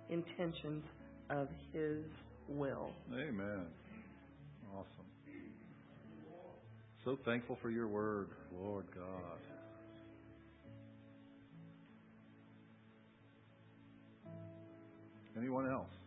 intentions 0.09 0.85
of 1.30 1.48
His 1.72 2.04
will. 2.48 2.90
Amen. 3.12 3.66
Awesome. 4.74 5.06
So 7.04 7.18
thankful 7.24 7.56
for 7.62 7.70
your 7.70 7.88
word, 7.88 8.28
Lord 8.60 8.84
God. 8.94 9.38
Anyone 15.36 15.70
else? 15.70 15.99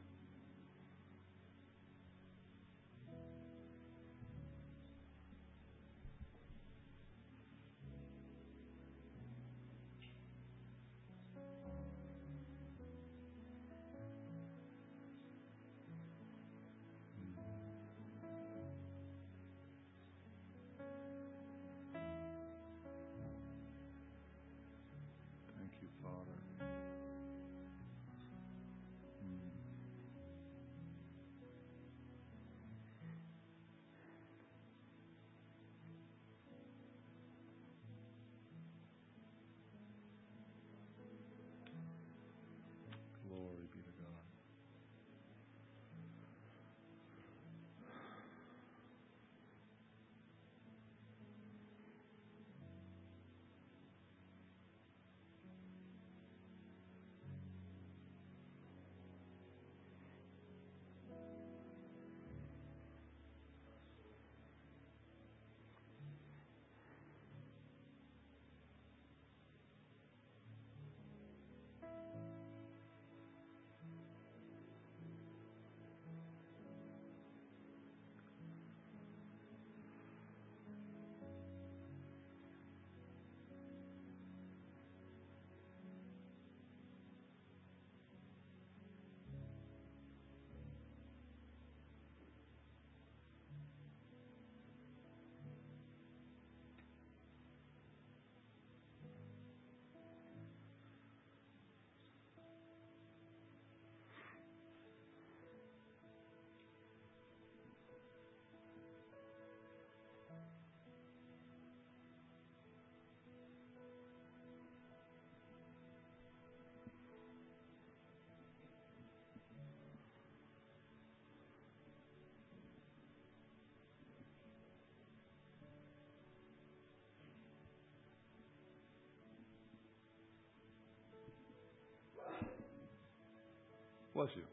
Bless 134.13 134.29
you. 134.35 134.43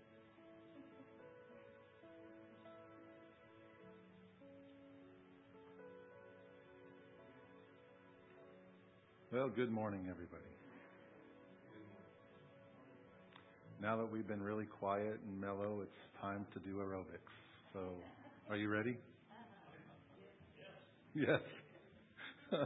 Well, 9.30 9.50
good 9.54 9.70
morning, 9.70 10.06
everybody. 10.10 10.42
Now 13.82 13.98
that 13.98 14.10
we've 14.10 14.26
been 14.26 14.42
really 14.42 14.64
quiet 14.64 15.20
and 15.26 15.38
mellow, 15.38 15.80
it's 15.82 15.90
time 16.22 16.46
to 16.54 16.58
do 16.60 16.76
aerobics. 16.76 17.04
So, 17.74 17.80
are 18.48 18.56
you 18.56 18.70
ready? 18.70 18.96
Yes. 21.14 21.40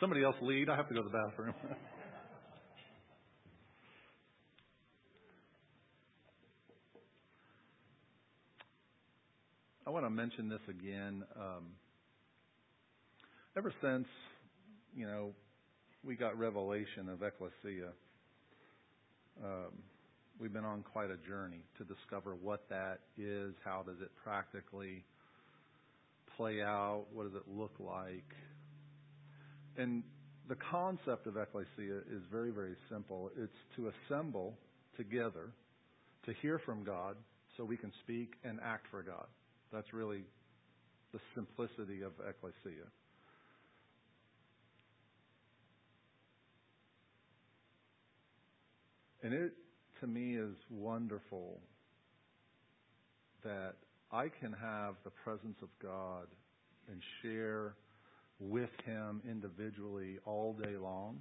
Somebody 0.00 0.22
else 0.22 0.36
lead. 0.40 0.68
I 0.68 0.76
have 0.76 0.88
to 0.88 0.94
go 0.94 1.02
to 1.02 1.08
the 1.08 1.18
bathroom. 1.28 1.54
I 9.86 9.90
want 9.90 10.04
to 10.04 10.10
mention 10.10 10.48
this 10.48 10.60
again. 10.68 11.22
Um, 11.36 11.66
ever 13.56 13.72
since, 13.80 14.08
you 14.96 15.06
know, 15.06 15.30
we 16.02 16.16
got 16.16 16.36
revelation 16.36 17.08
of 17.08 17.22
ecclesia, 17.22 17.92
um, 19.44 19.70
we've 20.40 20.52
been 20.52 20.64
on 20.64 20.82
quite 20.92 21.10
a 21.10 21.16
journey 21.18 21.60
to 21.78 21.84
discover 21.84 22.34
what 22.34 22.68
that 22.68 22.98
is, 23.16 23.54
how 23.64 23.84
does 23.86 24.00
it 24.02 24.10
practically 24.24 25.04
play 26.36 26.60
out, 26.62 27.04
what 27.12 27.30
does 27.32 27.36
it 27.36 27.48
look 27.48 27.76
like. 27.78 28.34
And 29.76 30.02
the 30.48 30.56
concept 30.68 31.28
of 31.28 31.36
ecclesia 31.36 31.98
is 32.10 32.22
very, 32.32 32.50
very 32.50 32.74
simple. 32.90 33.30
It's 33.38 33.52
to 33.76 33.92
assemble 34.10 34.58
together 34.96 35.52
to 36.24 36.32
hear 36.42 36.58
from 36.58 36.82
God 36.82 37.14
so 37.56 37.64
we 37.64 37.76
can 37.76 37.92
speak 38.02 38.32
and 38.42 38.58
act 38.64 38.86
for 38.90 39.04
God. 39.04 39.26
That's 39.72 39.92
really 39.92 40.24
the 41.12 41.20
simplicity 41.34 42.02
of 42.02 42.12
ecclesia. 42.28 42.86
And 49.22 49.34
it, 49.34 49.52
to 50.00 50.06
me, 50.06 50.36
is 50.36 50.54
wonderful 50.70 51.58
that 53.44 53.74
I 54.12 54.28
can 54.28 54.52
have 54.52 54.94
the 55.04 55.10
presence 55.10 55.56
of 55.62 55.68
God 55.82 56.26
and 56.88 57.00
share 57.22 57.74
with 58.38 58.70
Him 58.84 59.22
individually 59.28 60.18
all 60.26 60.52
day 60.52 60.76
long. 60.76 61.20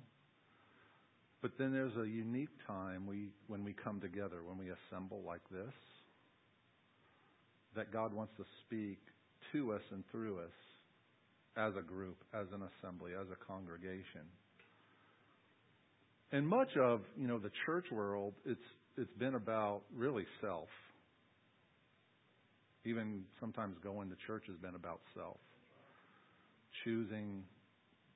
But 1.41 1.57
then 1.57 1.71
there's 1.71 1.95
a 1.95 2.07
unique 2.07 2.49
time 2.67 3.07
we, 3.07 3.29
when 3.47 3.63
we 3.63 3.73
come 3.73 3.99
together, 4.01 4.43
when 4.43 4.57
we 4.57 4.71
assemble 4.71 5.23
like 5.25 5.41
this, 5.51 5.73
that 7.75 7.91
God 7.91 8.13
wants 8.13 8.33
to 8.37 8.43
speak 8.65 8.99
to 9.51 9.73
us 9.73 9.81
and 9.91 10.03
through 10.11 10.39
us 10.39 10.55
as 11.57 11.73
a 11.77 11.81
group, 11.81 12.17
as 12.33 12.47
an 12.53 12.61
assembly, 12.61 13.11
as 13.19 13.27
a 13.31 13.45
congregation. 13.45 14.27
And 16.31 16.47
much 16.47 16.75
of, 16.77 17.01
you 17.17 17.27
know, 17.27 17.39
the 17.39 17.51
church 17.65 17.85
world, 17.91 18.33
it's 18.45 18.59
it's 18.97 19.13
been 19.19 19.35
about 19.35 19.81
really 19.95 20.25
self. 20.41 20.69
Even 22.85 23.23
sometimes 23.39 23.75
going 23.83 24.09
to 24.09 24.15
church 24.27 24.43
has 24.47 24.57
been 24.57 24.75
about 24.75 25.01
self. 25.15 25.37
Choosing 26.83 27.43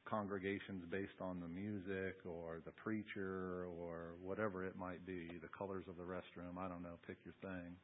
congregations 0.06 0.84
based 0.90 1.20
on 1.22 1.40
the 1.40 1.48
music 1.48 2.18
or 2.26 2.62
the 2.66 2.72
preacher 2.72 3.68
or 3.80 4.16
whatever 4.24 4.66
it 4.66 4.76
might 4.78 5.06
be, 5.06 5.28
the 5.42 5.50
colors 5.56 5.84
of 5.88 5.98
the 5.98 6.04
restroom, 6.04 6.58
I 6.58 6.68
don't 6.68 6.82
know, 6.82 6.98
pick 7.08 7.18
your 7.26 7.36
thing. 7.42 7.76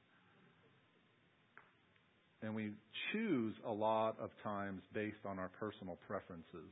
And 2.46 2.54
we 2.54 2.74
choose 3.12 3.56
a 3.66 3.72
lot 3.72 4.18
of 4.20 4.30
times 4.44 4.84
based 4.94 5.26
on 5.26 5.40
our 5.40 5.50
personal 5.60 5.98
preferences. 6.08 6.70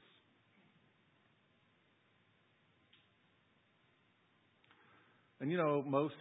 And 5.42 5.52
you 5.52 5.58
know, 5.58 5.84
most 5.86 6.14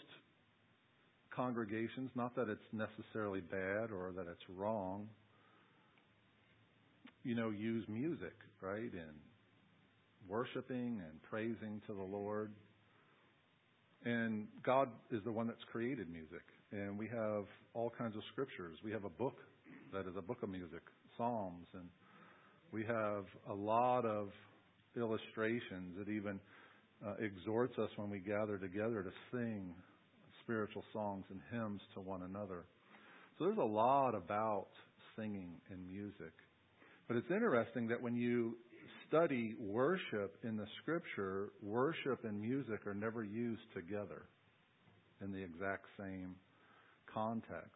congregations, 1.37 2.11
not 2.15 2.35
that 2.37 2.49
it's 2.49 2.65
necessarily 2.73 3.41
bad 3.41 3.91
or 3.91 4.13
that 4.17 4.27
it's 4.27 4.43
wrong, 4.57 5.09
you 7.23 7.35
know, 7.35 7.51
use 7.51 7.85
music, 7.89 8.35
right? 8.63 8.81
in 8.81 9.13
worshiping 10.29 11.03
and 11.07 11.23
praising 11.29 11.83
to 11.87 11.93
the 11.93 12.03
Lord. 12.03 12.53
And 14.05 14.47
God 14.63 14.89
is 15.11 15.23
the 15.25 15.33
one 15.33 15.47
that's 15.47 15.65
created 15.71 16.11
music. 16.11 16.43
And 16.73 16.99
we 16.99 17.07
have 17.09 17.45
all 17.75 17.93
kinds 17.97 18.17
of 18.17 18.23
scriptures. 18.33 18.79
We 18.83 18.93
have 18.93 19.05
a 19.05 19.11
book 19.11 19.37
that 19.93 20.07
is 20.07 20.17
a 20.17 20.23
book 20.23 20.43
of 20.43 20.49
music, 20.49 20.81
Psalms. 21.19 21.67
And 21.75 21.85
we 22.73 22.83
have 22.85 23.25
a 23.51 23.53
lot 23.53 24.07
of 24.07 24.31
illustrations 24.97 25.99
that 25.99 26.09
even 26.09 26.41
uh, 27.07 27.15
exhorts 27.19 27.79
us 27.79 27.91
when 27.97 28.09
we 28.09 28.21
gather 28.21 28.57
together 28.57 29.03
to 29.03 29.11
sing 29.31 29.75
spiritual 30.43 30.83
songs 30.95 31.25
and 31.31 31.41
hymns 31.51 31.83
to 31.93 32.01
one 32.01 32.23
another. 32.23 32.65
So 33.39 33.45
there's 33.45 33.59
a 33.59 33.63
lot 33.63 34.15
about 34.15 34.69
singing 35.15 35.53
and 35.71 35.87
music. 35.87 36.33
But 37.07 37.19
it's 37.19 37.31
interesting 37.31 37.89
that 37.89 38.01
when 38.01 38.17
you 38.17 38.57
study 39.09 39.57
worship 39.61 40.37
in 40.43 40.57
the 40.57 40.67
scripture, 40.81 41.51
worship 41.63 42.25
and 42.25 42.41
music 42.41 42.87
are 42.87 42.95
never 42.95 43.23
used 43.23 43.61
together 43.75 44.23
in 45.21 45.33
the 45.33 45.43
exact 45.43 45.85
same 45.99 46.35
context. 47.13 47.71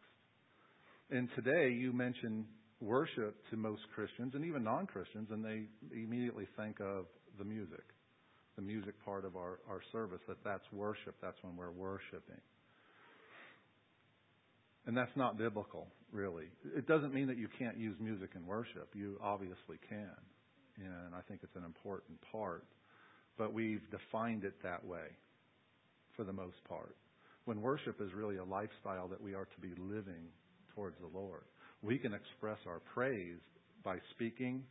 And 1.09 1.29
today 1.35 1.69
you 1.69 1.93
mention 1.93 2.45
worship 2.81 3.35
to 3.49 3.57
most 3.57 3.81
Christians 3.95 4.33
and 4.35 4.45
even 4.45 4.63
non 4.63 4.85
Christians, 4.87 5.29
and 5.31 5.43
they 5.43 5.63
immediately 5.93 6.47
think 6.57 6.79
of 6.79 7.05
the 7.37 7.45
music, 7.45 7.83
the 8.55 8.61
music 8.61 8.93
part 9.05 9.25
of 9.25 9.35
our, 9.35 9.59
our 9.69 9.81
service, 9.91 10.19
that 10.27 10.37
that's 10.43 10.65
worship, 10.71 11.15
that's 11.21 11.37
when 11.41 11.55
we're 11.55 11.71
worshiping. 11.71 12.41
And 14.85 14.95
that's 14.95 15.15
not 15.15 15.37
biblical, 15.37 15.87
really. 16.11 16.45
It 16.75 16.87
doesn't 16.87 17.13
mean 17.13 17.27
that 17.27 17.37
you 17.37 17.49
can't 17.59 17.77
use 17.77 17.97
music 17.99 18.29
in 18.35 18.45
worship. 18.45 18.89
You 18.93 19.19
obviously 19.21 19.77
can. 19.89 20.15
And 20.77 21.13
I 21.13 21.19
think 21.27 21.41
it's 21.43 21.55
an 21.55 21.65
important 21.65 22.17
part. 22.31 22.63
But 23.37 23.53
we've 23.53 23.81
defined 23.91 24.45
it 24.45 24.53
that 24.63 24.85
way 24.85 25.07
for 26.15 26.23
the 26.23 26.31
most 26.31 26.63
part. 26.69 26.95
When 27.47 27.61
worship 27.61 28.01
is 28.01 28.13
really 28.13 28.35
a 28.35 28.43
lifestyle 28.43 29.07
that 29.07 29.21
we 29.21 29.33
are 29.33 29.45
to 29.45 29.61
be 29.61 29.73
living 29.79 30.27
towards 30.75 30.97
the 30.99 31.17
Lord. 31.17 31.43
We 31.81 31.97
can 31.97 32.13
express 32.13 32.57
our 32.67 32.81
praise 32.93 33.39
by 33.85 33.99
speaking, 34.11 34.63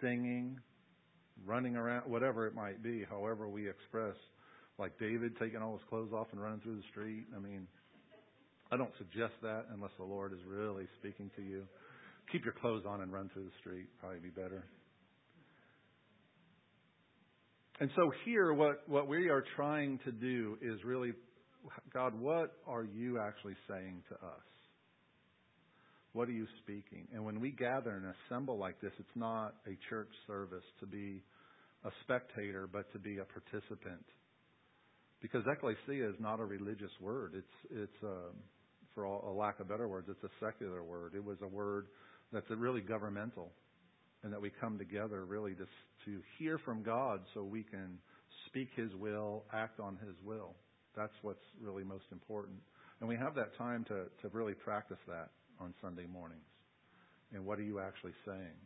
singing, 0.00 0.60
running 1.44 1.74
around, 1.74 2.08
whatever 2.08 2.46
it 2.46 2.54
might 2.54 2.80
be, 2.80 3.04
however 3.10 3.48
we 3.48 3.68
express, 3.68 4.14
like 4.78 4.96
David 5.00 5.32
taking 5.40 5.60
all 5.60 5.72
his 5.72 5.82
clothes 5.88 6.12
off 6.12 6.28
and 6.30 6.40
running 6.40 6.60
through 6.60 6.76
the 6.76 6.88
street. 6.92 7.26
I 7.36 7.40
mean, 7.40 7.66
I 8.70 8.76
don't 8.76 8.92
suggest 8.98 9.32
that 9.42 9.64
unless 9.74 9.90
the 9.98 10.04
Lord 10.04 10.32
is 10.32 10.38
really 10.46 10.86
speaking 11.00 11.28
to 11.34 11.42
you. 11.42 11.64
Keep 12.30 12.44
your 12.44 12.54
clothes 12.54 12.84
on 12.86 13.00
and 13.00 13.12
run 13.12 13.30
through 13.34 13.46
the 13.46 13.58
street, 13.58 13.88
probably 13.98 14.20
be 14.20 14.28
better. 14.28 14.62
And 17.80 17.90
so 17.96 18.12
here, 18.24 18.52
what, 18.52 18.88
what 18.88 19.08
we 19.08 19.28
are 19.28 19.42
trying 19.56 19.98
to 20.04 20.12
do 20.12 20.56
is 20.62 20.84
really, 20.84 21.14
God, 21.92 22.18
what 22.18 22.52
are 22.66 22.84
you 22.84 23.18
actually 23.18 23.56
saying 23.68 24.02
to 24.08 24.14
us? 24.14 24.42
What 26.12 26.28
are 26.28 26.32
you 26.32 26.46
speaking? 26.62 27.08
And 27.14 27.24
when 27.24 27.40
we 27.40 27.50
gather 27.50 27.90
and 27.90 28.12
assemble 28.28 28.58
like 28.58 28.80
this, 28.80 28.92
it's 28.98 29.16
not 29.16 29.54
a 29.66 29.78
church 29.88 30.10
service 30.26 30.64
to 30.80 30.86
be 30.86 31.22
a 31.84 31.90
spectator, 32.02 32.68
but 32.70 32.92
to 32.92 32.98
be 32.98 33.18
a 33.18 33.24
participant. 33.24 34.04
Because 35.20 35.42
ecclesia 35.46 36.08
is 36.08 36.16
not 36.18 36.40
a 36.40 36.44
religious 36.44 36.90
word. 37.00 37.32
It's, 37.36 37.72
it's 37.82 38.02
um, 38.02 38.34
for 38.94 39.04
a 39.04 39.32
lack 39.32 39.60
of 39.60 39.68
better 39.68 39.88
words, 39.88 40.08
it's 40.10 40.22
a 40.22 40.44
secular 40.44 40.82
word. 40.82 41.14
It 41.14 41.24
was 41.24 41.38
a 41.42 41.46
word 41.46 41.86
that's 42.32 42.46
really 42.50 42.80
governmental, 42.80 43.50
and 44.22 44.32
that 44.32 44.40
we 44.40 44.50
come 44.60 44.78
together 44.78 45.24
really 45.24 45.54
to, 45.54 45.64
to 46.04 46.20
hear 46.38 46.58
from 46.58 46.82
God 46.82 47.20
so 47.34 47.42
we 47.42 47.62
can 47.62 47.98
speak 48.46 48.68
His 48.76 48.94
will, 48.94 49.44
act 49.52 49.80
on 49.80 49.96
His 50.04 50.14
will. 50.24 50.54
That's 50.96 51.12
what's 51.22 51.44
really 51.60 51.84
most 51.84 52.04
important. 52.12 52.56
And 53.00 53.08
we 53.08 53.16
have 53.16 53.34
that 53.34 53.56
time 53.56 53.84
to, 53.88 54.04
to 54.22 54.28
really 54.32 54.54
practice 54.54 54.98
that 55.08 55.30
on 55.60 55.74
Sunday 55.80 56.06
mornings. 56.06 56.42
And 57.32 57.44
what 57.44 57.58
are 57.58 57.62
you 57.62 57.80
actually 57.80 58.12
saying? 58.26 58.56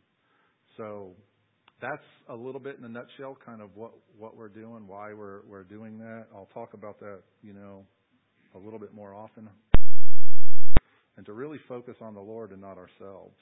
So 0.75 1.11
that's 1.81 2.03
a 2.29 2.35
little 2.35 2.59
bit 2.59 2.77
in 2.77 2.85
a 2.85 2.89
nutshell, 2.89 3.37
kind 3.45 3.61
of 3.61 3.69
what, 3.75 3.91
what 4.17 4.35
we're 4.35 4.49
doing, 4.49 4.87
why 4.87 5.13
we're, 5.13 5.41
we're 5.47 5.63
doing 5.63 5.97
that. 5.99 6.25
I'll 6.35 6.49
talk 6.53 6.73
about 6.73 6.99
that, 6.99 7.19
you 7.41 7.53
know, 7.53 7.85
a 8.55 8.57
little 8.57 8.79
bit 8.79 8.93
more 8.93 9.13
often. 9.13 9.49
And 11.15 11.25
to 11.25 11.33
really 11.33 11.59
focus 11.67 11.95
on 12.01 12.13
the 12.13 12.21
Lord 12.21 12.51
and 12.51 12.61
not 12.61 12.77
ourselves. 12.77 13.35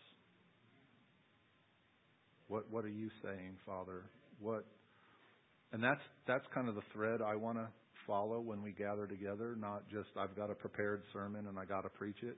What 2.48 2.72
what 2.72 2.86
are 2.86 2.90
you 2.90 3.10
saying, 3.24 3.58
Father? 3.66 4.04
What 4.40 4.66
and 5.74 5.84
that's 5.84 6.02
that's 6.28 6.46
kind 6.54 6.70
of 6.70 6.76
the 6.76 6.84
thread 6.94 7.22
I 7.22 7.36
want 7.36 7.58
to 7.58 7.68
follow 8.08 8.40
when 8.40 8.62
we 8.62 8.72
gather 8.72 9.08
together, 9.08 9.56
not 9.60 9.88
just 9.90 10.10
I've 10.18 10.36
got 10.36 10.50
a 10.50 10.56
prepared 10.56 11.04
sermon 11.14 11.48
and 11.48 11.58
I 11.58 11.66
got 11.66 11.82
to 11.82 11.90
preach 11.90 12.22
it. 12.22 12.38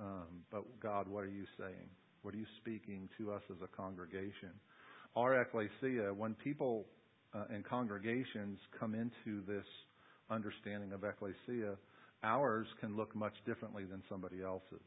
Um, 0.00 0.44
but 0.50 0.64
God, 0.80 1.08
what 1.08 1.24
are 1.24 1.28
you 1.28 1.44
saying? 1.58 1.88
What 2.22 2.34
are 2.34 2.38
you 2.38 2.46
speaking 2.60 3.08
to 3.18 3.32
us 3.32 3.42
as 3.50 3.56
a 3.62 3.76
congregation? 3.76 4.50
Our 5.16 5.40
ecclesia, 5.40 6.12
when 6.12 6.34
people 6.34 6.86
uh, 7.34 7.44
and 7.50 7.64
congregations 7.64 8.58
come 8.78 8.94
into 8.94 9.44
this 9.46 9.66
understanding 10.30 10.92
of 10.92 11.04
ecclesia, 11.04 11.76
ours 12.22 12.66
can 12.80 12.96
look 12.96 13.14
much 13.14 13.34
differently 13.46 13.84
than 13.84 14.02
somebody 14.08 14.42
else's. 14.42 14.80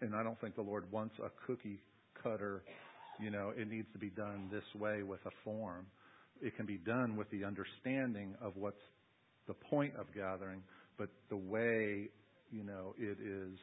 And 0.00 0.14
I 0.14 0.22
don't 0.22 0.40
think 0.40 0.56
the 0.56 0.62
Lord 0.62 0.90
wants 0.90 1.14
a 1.24 1.30
cookie 1.46 1.80
cutter, 2.22 2.62
you 3.20 3.30
know, 3.30 3.52
it 3.56 3.68
needs 3.68 3.88
to 3.92 3.98
be 3.98 4.10
done 4.10 4.48
this 4.50 4.64
way 4.80 5.02
with 5.02 5.20
a 5.26 5.30
form. 5.44 5.86
It 6.42 6.56
can 6.56 6.66
be 6.66 6.78
done 6.78 7.16
with 7.16 7.30
the 7.30 7.44
understanding 7.44 8.34
of 8.40 8.56
what's 8.56 8.80
the 9.46 9.54
point 9.54 9.94
of 9.96 10.06
gathering, 10.14 10.62
but 10.98 11.08
the 11.30 11.36
way, 11.36 12.08
you 12.50 12.64
know, 12.64 12.94
it 12.98 13.18
is 13.20 13.58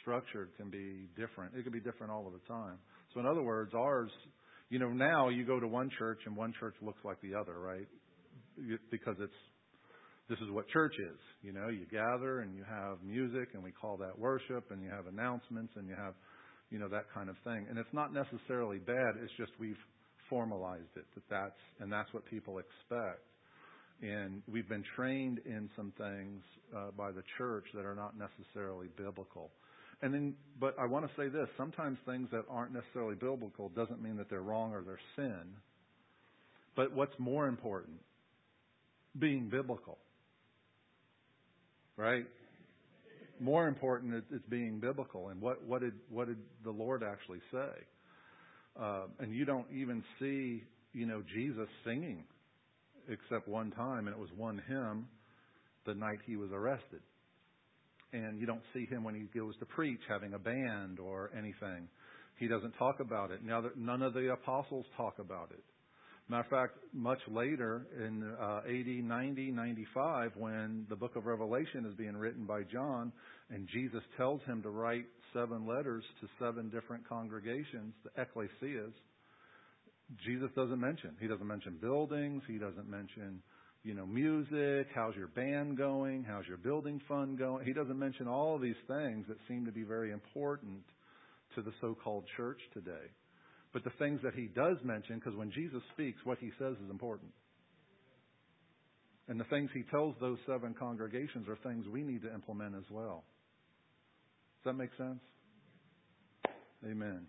structured 0.00 0.50
can 0.56 0.70
be 0.70 1.08
different. 1.16 1.54
It 1.54 1.62
can 1.62 1.72
be 1.72 1.80
different 1.80 2.12
all 2.12 2.26
of 2.26 2.32
the 2.32 2.46
time. 2.48 2.78
So 3.12 3.20
in 3.20 3.26
other 3.26 3.42
words, 3.42 3.72
ours, 3.74 4.10
you 4.70 4.78
know, 4.78 4.88
now 4.88 5.28
you 5.28 5.44
go 5.44 5.60
to 5.60 5.66
one 5.66 5.90
church 5.98 6.20
and 6.26 6.36
one 6.36 6.54
church 6.58 6.74
looks 6.80 7.00
like 7.04 7.20
the 7.20 7.34
other, 7.34 7.58
right? 7.58 7.88
Because 8.90 9.16
it's 9.20 9.32
this 10.28 10.38
is 10.38 10.50
what 10.52 10.68
church 10.68 10.94
is. 11.00 11.18
You 11.42 11.52
know, 11.52 11.68
you 11.68 11.86
gather 11.90 12.40
and 12.40 12.54
you 12.54 12.62
have 12.62 13.02
music 13.02 13.48
and 13.54 13.62
we 13.62 13.72
call 13.72 13.96
that 13.96 14.16
worship 14.16 14.70
and 14.70 14.80
you 14.80 14.88
have 14.88 15.08
announcements 15.08 15.72
and 15.74 15.88
you 15.88 15.96
have, 15.96 16.14
you 16.70 16.78
know, 16.78 16.88
that 16.88 17.06
kind 17.12 17.28
of 17.28 17.36
thing. 17.42 17.66
And 17.68 17.76
it's 17.76 17.92
not 17.92 18.14
necessarily 18.14 18.78
bad. 18.78 19.18
It's 19.20 19.32
just 19.36 19.50
we've 19.58 19.80
formalized 20.30 20.96
it 20.96 21.04
that 21.14 21.28
that's, 21.28 21.60
and 21.80 21.92
that's 21.92 22.12
what 22.14 22.24
people 22.24 22.58
expect. 22.58 23.20
And 24.00 24.42
we've 24.50 24.68
been 24.68 24.84
trained 24.96 25.40
in 25.44 25.68
some 25.76 25.92
things 25.98 26.42
uh, 26.74 26.90
by 26.96 27.10
the 27.10 27.22
church 27.36 27.64
that 27.74 27.84
are 27.84 27.94
not 27.94 28.14
necessarily 28.16 28.86
biblical. 28.96 29.50
And 30.00 30.14
then, 30.14 30.34
but 30.58 30.74
I 30.78 30.86
want 30.86 31.06
to 31.06 31.12
say 31.14 31.28
this: 31.28 31.48
sometimes 31.58 31.98
things 32.06 32.28
that 32.32 32.44
aren't 32.48 32.72
necessarily 32.72 33.14
biblical 33.14 33.68
doesn't 33.68 34.02
mean 34.02 34.16
that 34.16 34.30
they're 34.30 34.40
wrong 34.40 34.72
or 34.72 34.80
they're 34.80 34.98
sin. 35.16 35.42
But 36.74 36.94
what's 36.94 37.12
more 37.18 37.46
important? 37.46 37.98
Being 39.18 39.50
biblical, 39.50 39.98
right? 41.96 42.24
More 43.38 43.68
important, 43.68 44.24
it's 44.30 44.46
being 44.48 44.80
biblical. 44.80 45.28
And 45.28 45.42
what 45.42 45.62
what 45.64 45.82
did 45.82 45.94
what 46.08 46.28
did 46.28 46.38
the 46.64 46.70
Lord 46.70 47.02
actually 47.02 47.40
say? 47.52 47.68
Uh, 48.78 49.06
and 49.18 49.34
you 49.34 49.44
don't 49.44 49.66
even 49.74 50.02
see, 50.18 50.62
you 50.92 51.06
know, 51.06 51.22
Jesus 51.34 51.68
singing 51.84 52.24
except 53.08 53.48
one 53.48 53.70
time, 53.72 54.06
and 54.06 54.14
it 54.14 54.18
was 54.18 54.30
one 54.36 54.62
hymn 54.68 55.06
the 55.86 55.94
night 55.94 56.18
he 56.26 56.36
was 56.36 56.50
arrested. 56.52 57.00
And 58.12 58.38
you 58.40 58.46
don't 58.46 58.62
see 58.74 58.86
him 58.86 59.04
when 59.04 59.14
he 59.14 59.22
goes 59.38 59.54
to 59.58 59.66
preach 59.66 60.00
having 60.08 60.34
a 60.34 60.38
band 60.38 60.98
or 60.98 61.30
anything. 61.36 61.88
He 62.38 62.48
doesn't 62.48 62.72
talk 62.72 63.00
about 63.00 63.30
it. 63.30 63.44
Now, 63.44 63.62
none 63.76 64.02
of 64.02 64.14
the 64.14 64.32
apostles 64.32 64.86
talk 64.96 65.18
about 65.18 65.50
it. 65.52 65.62
Matter 66.30 66.42
of 66.42 66.48
fact, 66.48 66.78
much 66.92 67.18
later 67.26 67.88
in 67.98 68.22
uh, 68.40 68.60
AD 68.64 69.04
90, 69.04 69.50
95, 69.50 70.30
when 70.36 70.86
the 70.88 70.94
book 70.94 71.16
of 71.16 71.26
Revelation 71.26 71.84
is 71.84 71.96
being 71.96 72.16
written 72.16 72.46
by 72.46 72.62
John, 72.62 73.12
and 73.50 73.66
Jesus 73.72 74.00
tells 74.16 74.40
him 74.42 74.62
to 74.62 74.70
write 74.70 75.06
seven 75.34 75.66
letters 75.66 76.04
to 76.20 76.28
seven 76.38 76.70
different 76.70 77.08
congregations, 77.08 77.94
the 78.04 78.10
ecclesias, 78.10 78.92
Jesus 80.24 80.50
doesn't 80.54 80.78
mention. 80.78 81.16
He 81.20 81.26
doesn't 81.26 81.48
mention 81.48 81.78
buildings. 81.82 82.44
He 82.46 82.58
doesn't 82.58 82.88
mention, 82.88 83.42
you 83.82 83.94
know, 83.94 84.06
music. 84.06 84.86
How's 84.94 85.16
your 85.16 85.28
band 85.34 85.78
going? 85.78 86.22
How's 86.22 86.46
your 86.46 86.58
building 86.58 87.00
fund 87.08 87.40
going? 87.40 87.66
He 87.66 87.72
doesn't 87.72 87.98
mention 87.98 88.28
all 88.28 88.54
of 88.54 88.62
these 88.62 88.78
things 88.86 89.26
that 89.26 89.38
seem 89.48 89.66
to 89.66 89.72
be 89.72 89.82
very 89.82 90.12
important 90.12 90.84
to 91.56 91.62
the 91.62 91.72
so-called 91.80 92.22
church 92.36 92.60
today. 92.72 93.10
But 93.72 93.84
the 93.84 93.90
things 93.98 94.20
that 94.22 94.34
he 94.34 94.46
does 94.46 94.78
mention, 94.82 95.16
because 95.18 95.36
when 95.36 95.52
Jesus 95.52 95.82
speaks, 95.92 96.18
what 96.24 96.38
he 96.38 96.50
says 96.58 96.74
is 96.84 96.90
important. 96.90 97.30
And 99.28 99.38
the 99.38 99.44
things 99.44 99.70
he 99.72 99.84
tells 99.84 100.16
those 100.20 100.38
seven 100.44 100.74
congregations 100.76 101.48
are 101.48 101.56
things 101.62 101.86
we 101.86 102.02
need 102.02 102.22
to 102.22 102.34
implement 102.34 102.74
as 102.74 102.90
well. 102.90 103.22
Does 104.58 104.72
that 104.72 104.78
make 104.78 104.90
sense? 104.98 105.20
Amen. 106.84 107.26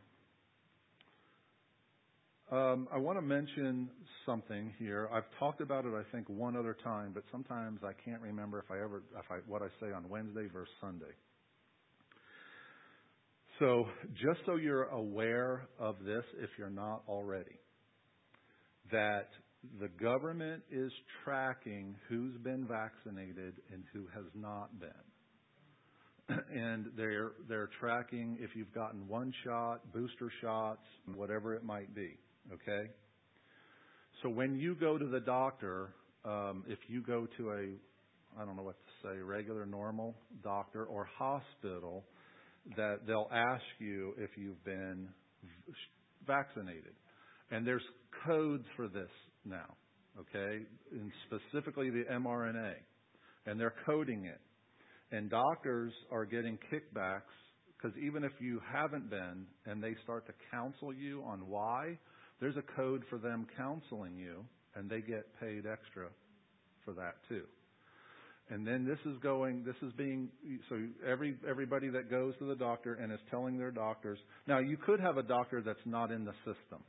Um, 2.52 2.88
I 2.92 2.98
want 2.98 3.18
to 3.18 3.22
mention 3.22 3.90
something 4.26 4.74
here. 4.78 5.08
I've 5.14 5.24
talked 5.40 5.62
about 5.62 5.86
it, 5.86 5.94
I 5.94 6.04
think, 6.12 6.28
one 6.28 6.58
other 6.58 6.76
time, 6.84 7.12
but 7.14 7.24
sometimes 7.32 7.80
I 7.84 7.94
can't 8.04 8.22
remember 8.22 8.60
if 8.60 8.70
I 8.70 8.84
ever 8.84 9.04
if 9.18 9.32
I 9.32 9.38
what 9.48 9.62
I 9.62 9.68
say 9.80 9.94
on 9.94 10.10
Wednesday 10.10 10.48
versus 10.52 10.74
Sunday. 10.82 11.14
So, 13.62 13.86
just 14.16 14.40
so 14.48 14.56
you're 14.56 14.86
aware 14.86 15.68
of 15.78 15.98
this, 16.04 16.24
if 16.40 16.50
you're 16.58 16.72
not 16.72 17.04
already, 17.08 17.60
that 18.92 19.28
the 19.80 19.88
government 19.88 20.64
is 20.72 20.92
tracking 21.24 21.96
who's 22.10 22.36
been 22.40 22.68
vaccinated 22.68 23.54
and 23.72 23.84
who 23.94 24.08
has 24.16 24.26
not 24.34 24.72
been. 24.80 26.40
and 26.52 26.88
they're 26.98 27.34
they're 27.48 27.70
tracking 27.80 28.40
if 28.42 28.56
you've 28.56 28.74
gotten 28.74 29.08
one 29.08 29.32
shot, 29.44 29.94
booster 29.94 30.32
shots, 30.42 30.88
whatever 31.14 31.54
it 31.54 31.64
might 31.64 31.94
be. 31.94 32.18
Okay. 32.52 32.90
So 34.24 34.30
when 34.30 34.56
you 34.56 34.74
go 34.74 34.98
to 34.98 35.06
the 35.06 35.20
doctor, 35.20 35.94
um, 36.26 36.64
if 36.68 36.80
you 36.88 37.04
go 37.04 37.28
to 37.38 37.52
a, 37.52 38.42
I 38.42 38.44
don't 38.44 38.56
know 38.56 38.64
what 38.64 38.78
to 38.80 39.08
say, 39.08 39.20
regular, 39.20 39.68
normal 39.68 40.16
doctor 40.42 40.86
or 40.86 41.08
hospital, 41.16 42.06
that 42.76 43.00
they'll 43.08 43.30
ask 43.32 43.64
you 43.80 44.14
if 44.18 44.32
you've 44.36 44.64
been 44.64 45.10
vaccinated. 46.26 46.94
And 47.50 47.66
there's 47.66 47.84
codes 48.26 48.66
for 48.76 48.88
this 48.88 49.10
now, 49.46 49.76
okay? 50.20 50.64
And 50.92 51.12
specifically 51.28 51.90
the 51.90 52.04
mRNA. 52.12 52.74
And 53.46 53.60
they're 53.60 53.74
coding 53.86 54.26
it. 54.26 54.40
And 55.12 55.30
doctors 55.30 55.92
are 56.12 56.26
getting 56.26 56.58
kickbacks 56.72 57.22
because 57.76 57.98
even 57.98 58.24
if 58.24 58.32
you 58.40 58.62
haven't 58.72 59.10
been 59.10 59.46
and 59.66 59.84
they 59.84 59.96
start 60.04 60.26
to 60.28 60.34
counsel 60.52 60.94
you 60.94 61.24
on 61.26 61.48
why, 61.48 61.98
there's 62.40 62.56
a 62.56 62.76
code 62.76 63.04
for 63.10 63.18
them 63.18 63.48
counseling 63.58 64.16
you 64.16 64.46
and 64.76 64.90
they 64.90 65.02
get 65.02 65.26
paid 65.40 65.66
extra 65.66 66.08
for 66.86 66.94
that 66.94 67.16
too. 67.28 67.44
And 68.50 68.68
then 68.68 68.86
this 68.86 69.00
is 69.06 69.18
going, 69.22 69.64
this 69.64 69.76
is 69.82 69.94
being, 69.94 70.30
so 70.68 70.78
every, 71.08 71.38
everybody 71.50 71.90
that 71.90 72.10
goes 72.10 72.34
to 72.40 72.46
the 72.46 72.56
doctor 72.56 72.96
and 72.96 73.12
is 73.12 73.20
telling 73.30 73.58
their 73.58 73.72
doctors, 73.72 74.20
now 74.46 74.60
you 74.60 74.76
could 74.76 75.00
have 75.00 75.18
a 75.18 75.24
doctor 75.24 75.62
that's 75.62 75.80
not 75.86 76.12
in 76.12 76.26
the 76.26 76.34
system. 76.40 76.84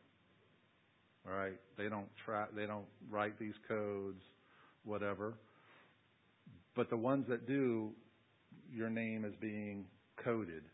All 1.26 1.36
right? 1.36 1.58
They 1.78 1.88
don't 1.88 2.08
track, 2.24 2.48
they 2.56 2.66
don't 2.66 2.86
write 3.08 3.38
these 3.38 3.54
codes, 3.68 4.20
whatever. 4.84 5.34
But 6.74 6.90
the 6.90 6.96
ones 6.96 7.26
that 7.28 7.46
do, 7.46 7.90
your 8.72 8.90
name 8.90 9.24
is 9.24 9.34
being 9.40 9.84
coded. 10.24 10.64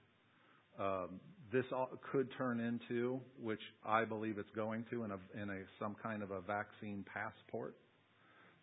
Um, 0.81 1.21
this 1.53 1.65
could 2.13 2.29
turn 2.39 2.61
into, 2.61 3.21
which 3.41 3.61
I 3.85 4.05
believe 4.05 4.39
it's 4.39 4.51
going 4.55 4.85
to, 4.91 5.05
in 5.05 5.11
a, 5.11 5.19
in 5.43 5.51
a 5.51 5.63
some 5.79 5.97
kind 6.03 6.23
of 6.23 6.31
a 6.31 6.41
vaccine 6.41 7.05
passport 7.13 7.75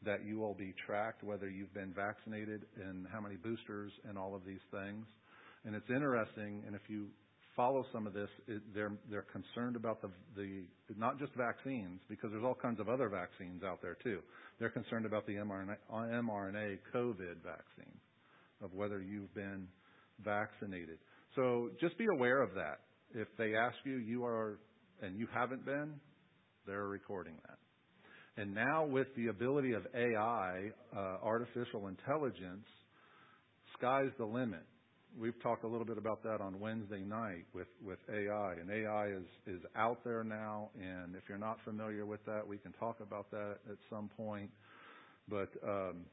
that 0.06 0.26
you 0.26 0.39
will 0.39 0.53
be 0.53 0.74
tracked 0.86 1.24
whether 1.24 1.49
you've 1.49 1.74
been 1.74 1.93
vaccinated 1.93 2.66
and 2.82 3.06
how 3.12 3.20
many 3.20 3.36
boosters 3.36 3.91
and 4.08 4.18
all 4.18 4.36
of 4.36 4.45
these 4.45 4.64
things. 4.72 5.06
And 5.66 5.76
it's 5.76 5.89
interesting, 5.89 6.64
and 6.68 6.76
if 6.76 6.82
you 6.88 7.08
follow 7.56 7.86
some 7.91 8.06
of 8.06 8.14
this, 8.14 8.30
it, 8.47 8.62
they're 8.74 8.91
they're 9.10 9.26
concerned 9.32 9.76
about 9.76 10.01
the 10.01 10.10
the 10.36 10.64
not 10.97 11.18
just 11.18 11.34
vaccines 11.36 12.01
because 12.08 12.32
there's 12.32 12.43
all 12.43 12.56
kinds 12.56 12.80
of 12.80 12.89
other 12.89 13.10
vaccines 13.10 13.64
out 13.64 13.82
there 13.82 13.97
too. 14.03 14.20
They're 14.60 14.70
concerned 14.70 15.06
about 15.06 15.26
the 15.26 15.34
mRNA, 15.34 15.78
mRNA 15.91 16.78
COVID 16.93 17.38
vaccine 17.43 17.97
of 18.62 18.74
whether 18.74 19.01
you've 19.01 19.34
been 19.34 19.68
vaccinated. 20.24 20.99
So 21.36 21.70
just 21.82 21.97
be 21.97 22.06
aware 22.06 22.41
of 22.41 22.53
that. 22.56 22.80
If 23.14 23.28
they 23.38 23.56
ask 23.56 23.76
you, 23.84 23.97
you 23.97 24.26
are 24.26 24.60
and 25.01 25.18
you 25.18 25.28
haven't 25.34 25.66
been, 25.66 25.93
they're 26.66 26.88
recording 26.88 27.36
that. 27.47 27.58
And 28.38 28.53
now 28.53 28.86
with 28.86 29.07
the 29.15 29.27
ability 29.27 29.73
of 29.73 29.88
AI, 29.95 30.71
uh, 30.95 30.99
artificial 31.23 31.88
intelligence, 31.88 32.67
sky's 33.77 34.11
the 34.17 34.25
limit. 34.25 34.63
We've 35.17 35.41
talked 35.41 35.63
a 35.63 35.67
little 35.67 35.86
bit 35.86 35.97
about 35.97 36.23
that 36.23 36.41
on 36.41 36.59
Wednesday 36.59 36.99
night 36.99 37.45
with, 37.53 37.69
with 37.81 37.99
AI, 38.09 38.55
and 38.59 38.69
AI 38.69 39.07
is, 39.07 39.23
is 39.47 39.61
out 39.77 40.03
there 40.03 40.25
now. 40.25 40.69
And 40.77 41.15
if 41.15 41.23
you're 41.29 41.38
not 41.38 41.57
familiar 41.63 42.05
with 42.05 42.25
that, 42.25 42.45
we 42.45 42.57
can 42.57 42.73
talk 42.73 42.99
about 42.99 43.31
that 43.31 43.59
at 43.69 43.77
some 43.89 44.09
point. 44.17 44.49
But 45.29 45.49
um, 45.65 46.05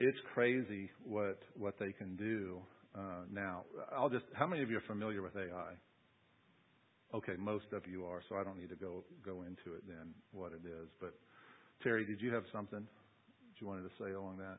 it's 0.00 0.18
crazy 0.32 0.90
what 1.04 1.38
what 1.56 1.78
they 1.78 1.92
can 1.92 2.16
do 2.16 2.58
uh, 2.96 3.24
now. 3.30 3.64
I'll 3.96 4.08
just. 4.08 4.24
How 4.32 4.46
many 4.46 4.62
of 4.62 4.70
you 4.70 4.78
are 4.78 4.88
familiar 4.88 5.22
with 5.22 5.36
AI? 5.36 5.74
Okay, 7.14 7.34
most 7.38 7.66
of 7.72 7.82
you 7.86 8.04
are, 8.04 8.20
so 8.28 8.36
I 8.36 8.42
don't 8.42 8.58
need 8.58 8.70
to 8.70 8.76
go 8.76 9.04
go 9.24 9.42
into 9.42 9.76
it 9.76 9.86
then 9.86 10.14
what 10.32 10.52
it 10.52 10.66
is. 10.66 10.88
But 11.00 11.14
Terry, 11.82 12.04
did 12.04 12.20
you 12.22 12.32
have 12.32 12.44
something 12.52 12.80
that 12.80 13.60
you 13.60 13.66
wanted 13.66 13.82
to 13.82 13.90
say 14.02 14.12
along 14.12 14.38
that? 14.38 14.58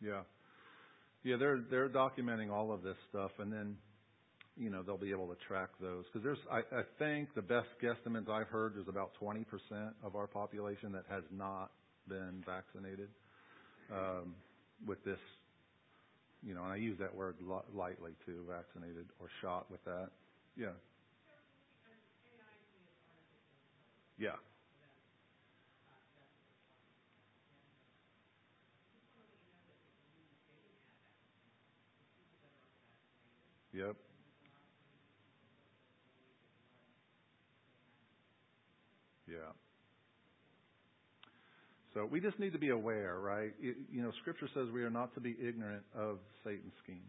Yeah. 0.00 0.22
Yeah, 1.24 1.36
they're 1.36 1.60
they're 1.70 1.88
documenting 1.88 2.50
all 2.50 2.72
of 2.72 2.82
this 2.82 2.96
stuff, 3.08 3.30
and 3.38 3.52
then 3.52 3.76
you 4.56 4.70
know 4.70 4.82
they'll 4.82 4.98
be 4.98 5.12
able 5.12 5.28
to 5.28 5.36
track 5.46 5.68
those 5.80 6.04
because 6.06 6.24
there's 6.24 6.38
I, 6.50 6.58
I 6.76 6.82
think 6.98 7.34
the 7.34 7.42
best 7.42 7.68
guesstimates 7.82 8.28
I've 8.28 8.48
heard 8.48 8.76
is 8.76 8.88
about 8.88 9.12
20% 9.22 9.44
of 10.02 10.16
our 10.16 10.26
population 10.26 10.92
that 10.92 11.04
has 11.08 11.22
not 11.30 11.70
been 12.08 12.42
vaccinated 12.44 13.08
um, 13.92 14.34
with 14.86 15.02
this. 15.04 15.18
You 16.44 16.54
know, 16.54 16.64
and 16.64 16.72
I 16.72 16.76
use 16.76 16.98
that 16.98 17.14
word 17.14 17.36
lightly 17.72 18.12
too, 18.26 18.44
vaccinated 18.48 19.06
or 19.20 19.28
shot 19.40 19.70
with 19.70 19.84
that. 19.84 20.08
Yeah. 20.56 20.74
Yeah. 24.18 24.36
Yep. 33.72 33.96
Yeah. 39.28 39.36
So 41.94 42.06
we 42.10 42.20
just 42.20 42.38
need 42.38 42.52
to 42.52 42.58
be 42.58 42.70
aware, 42.70 43.18
right? 43.20 43.52
It, 43.60 43.76
you 43.90 44.02
know, 44.02 44.12
Scripture 44.20 44.48
says 44.54 44.68
we 44.72 44.82
are 44.82 44.90
not 44.90 45.14
to 45.14 45.20
be 45.20 45.36
ignorant 45.40 45.82
of 45.94 46.18
Satan's 46.44 46.72
schemes, 46.82 47.00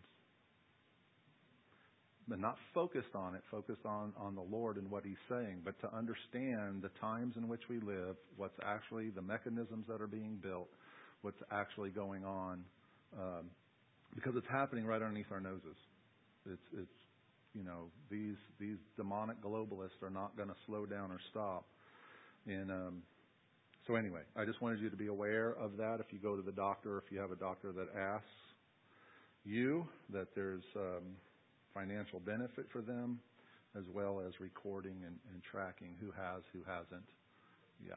but 2.28 2.40
not 2.40 2.58
focused 2.74 3.16
on 3.16 3.36
it, 3.36 3.42
focused 3.52 3.86
on 3.86 4.14
on 4.18 4.36
the 4.36 4.42
Lord 4.42 4.78
and 4.78 4.90
what 4.92 5.04
He's 5.06 5.20
saying, 5.30 5.62
but 5.64 5.80
to 5.82 5.96
understand 5.96 6.82
the 6.82 6.92
times 7.02 7.36
in 7.38 7.48
which 7.48 7.62
we 7.70 7.80
live, 7.80 8.16
what's 8.38 8.58
actually 8.66 9.10
the 9.10 9.22
mechanisms 9.22 9.86
that 9.88 10.02
are 10.02 10.08
being 10.08 10.40
built, 10.42 10.70
what's 11.22 11.42
actually 11.52 11.90
going 11.90 12.26
on, 12.26 12.64
um, 13.18 13.50
because 14.16 14.34
it's 14.36 14.48
happening 14.52 14.86
right 14.86 15.02
underneath 15.02 15.32
our 15.32 15.42
noses. 15.42 15.78
It's, 16.46 16.68
it's, 16.74 17.00
you 17.54 17.64
know, 17.64 17.92
these 18.10 18.38
these 18.60 18.78
demonic 18.98 19.42
globalists 19.42 20.02
are 20.02 20.10
not 20.10 20.36
going 20.36 20.50
to 20.50 20.56
slow 20.66 20.86
down 20.86 21.12
or 21.12 21.20
stop. 21.30 21.66
And 22.48 22.72
um, 22.72 23.04
so 23.88 23.96
anyway, 23.96 24.22
I 24.36 24.46
just 24.46 24.62
wanted 24.62 24.80
you 24.80 24.90
to 24.90 24.96
be 24.96 25.08
aware 25.08 25.52
of 25.52 25.78
that. 25.78 26.00
If 26.00 26.12
you 26.12 26.20
go 26.20 26.36
to 26.36 26.42
the 26.42 26.52
doctor, 26.52 26.98
if 26.98 27.12
you 27.12 27.20
have 27.20 27.32
a 27.32 27.36
doctor 27.36 27.72
that 27.72 27.96
asks, 27.98 28.28
you 29.46 29.88
that 30.12 30.28
there's 30.36 30.64
um, 30.76 31.16
financial 31.74 32.20
benefit 32.20 32.66
for 32.72 32.82
them, 32.82 33.20
as 33.78 33.84
well 33.94 34.22
as 34.26 34.40
recording 34.40 34.96
and, 35.06 35.18
and 35.32 35.44
tracking 35.44 35.96
who 36.00 36.08
has, 36.12 36.44
who 36.54 36.60
hasn't. 36.66 37.08
Yeah. 37.86 37.96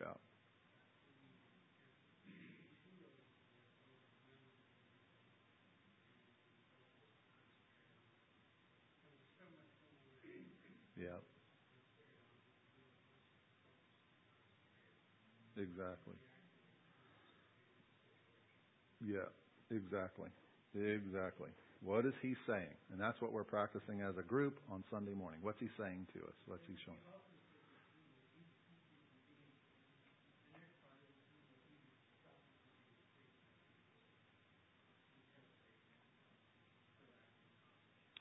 Yeah. 0.00 0.14
Yeah. 10.98 11.20
Exactly. 15.62 16.14
Yeah, 19.04 19.28
exactly. 19.70 20.30
Exactly. 20.74 21.50
What 21.82 22.06
is 22.06 22.14
he 22.22 22.34
saying? 22.46 22.74
And 22.92 23.00
that's 23.00 23.20
what 23.22 23.32
we're 23.32 23.44
practicing 23.44 24.02
as 24.02 24.16
a 24.18 24.22
group 24.22 24.58
on 24.72 24.84
Sunday 24.90 25.14
morning. 25.14 25.40
What's 25.42 25.60
he 25.60 25.68
saying 25.78 26.06
to 26.14 26.20
us? 26.24 26.36
What's 26.46 26.64
he 26.66 26.74
showing? 26.86 26.98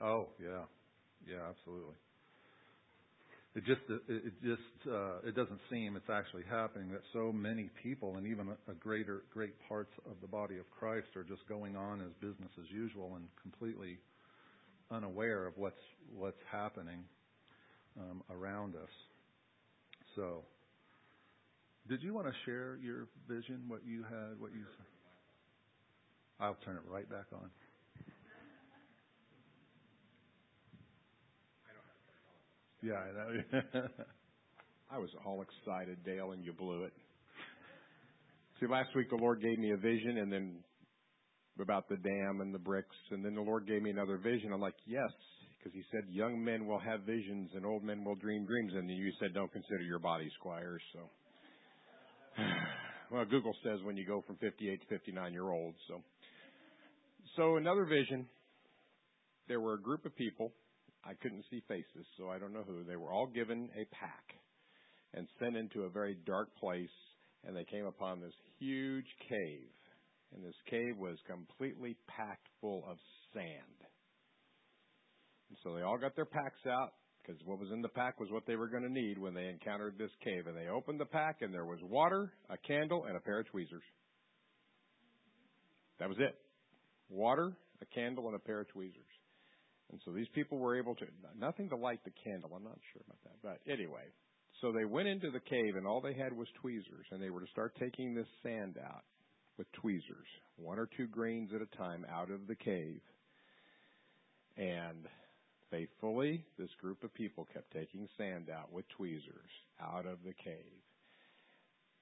Oh, 0.03 0.29
yeah. 0.41 0.65
Yeah, 1.27 1.49
absolutely. 1.49 1.95
It 3.55 3.65
just 3.65 3.81
it 3.89 4.33
just 4.43 4.89
uh, 4.91 5.19
it 5.27 5.35
doesn't 5.35 5.59
seem 5.71 5.95
it's 5.95 6.09
actually 6.09 6.43
happening 6.49 6.91
that 6.91 7.01
so 7.13 7.31
many 7.31 7.69
people 7.83 8.17
and 8.17 8.27
even 8.27 8.49
a 8.67 8.73
greater 8.73 9.23
great 9.33 9.53
parts 9.69 9.91
of 10.05 10.17
the 10.21 10.27
body 10.27 10.57
of 10.57 10.69
Christ 10.71 11.07
are 11.15 11.23
just 11.23 11.47
going 11.47 11.75
on 11.75 12.01
as 12.01 12.13
business 12.21 12.51
as 12.59 12.65
usual 12.71 13.15
and 13.15 13.25
completely 13.41 13.99
unaware 14.91 15.47
of 15.47 15.53
what's 15.57 15.81
what's 16.15 16.41
happening 16.51 17.05
um, 17.99 18.23
around 18.31 18.75
us. 18.75 18.89
So, 20.15 20.43
did 21.89 22.03
you 22.03 22.13
want 22.13 22.27
to 22.27 22.33
share 22.45 22.77
your 22.83 23.07
vision? 23.29 23.63
What 23.67 23.81
you 23.85 24.03
had? 24.03 24.39
What 24.39 24.51
you? 24.53 24.65
I'll 26.39 26.57
turn 26.65 26.77
it 26.77 26.83
right 26.89 27.09
back 27.09 27.27
on. 27.33 27.49
Yeah, 32.83 32.99
I 32.99 33.11
know. 33.15 33.81
I 34.91 34.97
was 34.97 35.09
all 35.25 35.41
excited, 35.41 36.03
Dale, 36.03 36.33
and 36.33 36.43
you 36.43 36.51
blew 36.51 36.83
it. 36.83 36.91
See, 38.59 38.67
last 38.67 38.89
week 38.93 39.09
the 39.09 39.15
Lord 39.15 39.41
gave 39.41 39.57
me 39.57 39.71
a 39.71 39.77
vision, 39.77 40.17
and 40.17 40.29
then 40.29 40.57
about 41.61 41.87
the 41.87 41.95
dam 41.95 42.41
and 42.41 42.53
the 42.53 42.59
bricks, 42.59 42.95
and 43.11 43.23
then 43.23 43.35
the 43.35 43.41
Lord 43.41 43.65
gave 43.67 43.81
me 43.81 43.89
another 43.89 44.17
vision. 44.17 44.51
I'm 44.51 44.59
like, 44.59 44.75
yes, 44.85 45.09
because 45.57 45.73
He 45.73 45.81
said 45.91 46.13
young 46.13 46.43
men 46.43 46.67
will 46.67 46.79
have 46.79 47.01
visions 47.01 47.51
and 47.55 47.65
old 47.65 47.83
men 47.83 48.03
will 48.03 48.15
dream 48.15 48.45
dreams, 48.45 48.73
and 48.75 48.89
you 48.89 49.13
said 49.17 49.33
don't 49.33 49.51
consider 49.53 49.83
your 49.83 49.99
body 49.99 50.29
squires. 50.37 50.81
So, 50.91 50.99
well, 53.11 53.23
Google 53.23 53.55
says 53.63 53.79
when 53.85 53.95
you 53.95 54.05
go 54.05 54.21
from 54.27 54.35
58 54.37 54.81
to 54.81 54.87
59 54.87 55.31
year 55.31 55.49
olds. 55.49 55.77
So, 55.87 56.01
so 57.37 57.55
another 57.55 57.85
vision. 57.85 58.27
There 59.47 59.61
were 59.61 59.75
a 59.75 59.81
group 59.81 60.05
of 60.05 60.15
people 60.17 60.51
I 61.05 61.13
couldn't 61.15 61.43
see 61.49 61.61
faces, 61.67 62.07
so 62.17 62.29
I 62.29 62.39
don't 62.39 62.53
know 62.53 62.63
who. 62.65 62.83
They 62.83 62.95
were 62.95 63.11
all 63.11 63.27
given 63.27 63.69
a 63.75 63.85
pack 63.93 64.35
and 65.13 65.27
sent 65.39 65.57
into 65.57 65.83
a 65.83 65.89
very 65.89 66.17
dark 66.25 66.55
place, 66.57 66.95
and 67.45 67.55
they 67.55 67.65
came 67.65 67.85
upon 67.85 68.21
this 68.21 68.33
huge 68.59 69.07
cave. 69.29 69.69
And 70.33 70.43
this 70.43 70.55
cave 70.67 70.97
was 70.97 71.17
completely 71.27 71.95
packed 72.07 72.47
full 72.59 72.83
of 72.89 72.97
sand. 73.33 73.77
And 75.49 75.57
so 75.63 75.75
they 75.75 75.83
all 75.83 75.99
got 75.99 76.15
their 76.15 76.25
packs 76.25 76.65
out 76.67 76.93
because 77.21 77.39
what 77.45 77.59
was 77.59 77.69
in 77.71 77.81
the 77.81 77.89
pack 77.89 78.19
was 78.19 78.31
what 78.31 78.47
they 78.47 78.55
were 78.55 78.67
going 78.67 78.83
to 78.83 78.91
need 78.91 79.17
when 79.17 79.33
they 79.33 79.47
encountered 79.47 79.95
this 79.97 80.09
cave. 80.23 80.47
And 80.47 80.57
they 80.57 80.69
opened 80.69 80.99
the 80.99 81.05
pack, 81.05 81.37
and 81.41 81.53
there 81.53 81.65
was 81.65 81.79
water, 81.83 82.33
a 82.49 82.57
candle, 82.57 83.05
and 83.05 83.15
a 83.15 83.19
pair 83.19 83.39
of 83.39 83.47
tweezers. 83.47 83.83
That 85.99 86.09
was 86.09 86.17
it. 86.19 86.35
Water, 87.09 87.53
a 87.81 87.85
candle, 87.93 88.27
and 88.27 88.35
a 88.35 88.39
pair 88.39 88.61
of 88.61 88.67
tweezers. 88.69 89.12
And 89.91 90.01
so 90.05 90.11
these 90.11 90.27
people 90.33 90.57
were 90.57 90.77
able 90.77 90.95
to, 90.95 91.05
nothing 91.37 91.69
to 91.69 91.75
light 91.75 91.99
the 92.03 92.13
candle. 92.23 92.51
I'm 92.55 92.63
not 92.63 92.79
sure 92.93 93.01
about 93.05 93.19
that. 93.23 93.37
But 93.43 93.71
anyway, 93.71 94.05
so 94.61 94.71
they 94.71 94.85
went 94.85 95.07
into 95.07 95.29
the 95.29 95.39
cave 95.39 95.75
and 95.75 95.85
all 95.85 96.01
they 96.01 96.13
had 96.13 96.33
was 96.33 96.47
tweezers 96.61 97.05
and 97.11 97.21
they 97.21 97.29
were 97.29 97.41
to 97.41 97.51
start 97.51 97.75
taking 97.79 98.13
this 98.13 98.27
sand 98.41 98.77
out 98.83 99.03
with 99.57 99.71
tweezers, 99.73 100.27
one 100.57 100.79
or 100.79 100.89
two 100.97 101.07
grains 101.07 101.51
at 101.53 101.61
a 101.61 101.77
time 101.77 102.05
out 102.11 102.31
of 102.31 102.47
the 102.47 102.55
cave. 102.55 103.01
And 104.57 105.05
faithfully, 105.69 106.45
this 106.57 106.69
group 106.79 107.03
of 107.03 107.13
people 107.13 107.47
kept 107.53 107.71
taking 107.71 108.07
sand 108.17 108.49
out 108.49 108.71
with 108.71 108.85
tweezers 108.89 109.51
out 109.81 110.05
of 110.05 110.19
the 110.25 110.33
cave. 110.33 110.81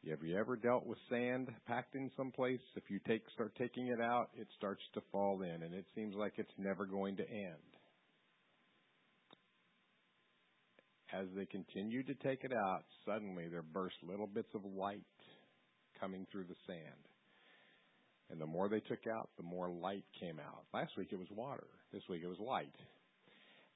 Have 0.09 0.23
you 0.23 0.35
ever 0.35 0.55
dealt 0.55 0.87
with 0.87 0.97
sand 1.09 1.47
packed 1.67 1.93
in 1.93 2.09
some 2.17 2.31
place? 2.31 2.59
If 2.75 2.83
you 2.89 2.99
take 3.07 3.21
start 3.33 3.53
taking 3.55 3.87
it 3.87 4.01
out, 4.01 4.29
it 4.35 4.47
starts 4.57 4.81
to 4.95 5.01
fall 5.11 5.43
in, 5.43 5.61
and 5.61 5.75
it 5.75 5.85
seems 5.95 6.15
like 6.15 6.33
it's 6.37 6.51
never 6.57 6.85
going 6.85 7.17
to 7.17 7.29
end. 7.29 7.71
As 11.13 11.27
they 11.35 11.45
continued 11.45 12.07
to 12.07 12.15
take 12.15 12.43
it 12.43 12.51
out, 12.51 12.83
suddenly 13.05 13.47
there 13.47 13.61
burst 13.61 13.95
little 14.01 14.25
bits 14.25 14.49
of 14.55 14.65
light 14.65 15.05
coming 15.99 16.25
through 16.31 16.45
the 16.45 16.55
sand. 16.65 17.07
And 18.31 18.41
the 18.41 18.47
more 18.47 18.69
they 18.69 18.79
took 18.79 19.05
out, 19.07 19.29
the 19.37 19.43
more 19.43 19.69
light 19.69 20.05
came 20.19 20.39
out. 20.39 20.63
Last 20.73 20.97
week 20.97 21.09
it 21.11 21.19
was 21.19 21.27
water. 21.29 21.67
This 21.93 22.03
week 22.09 22.21
it 22.23 22.27
was 22.27 22.39
light. 22.39 22.73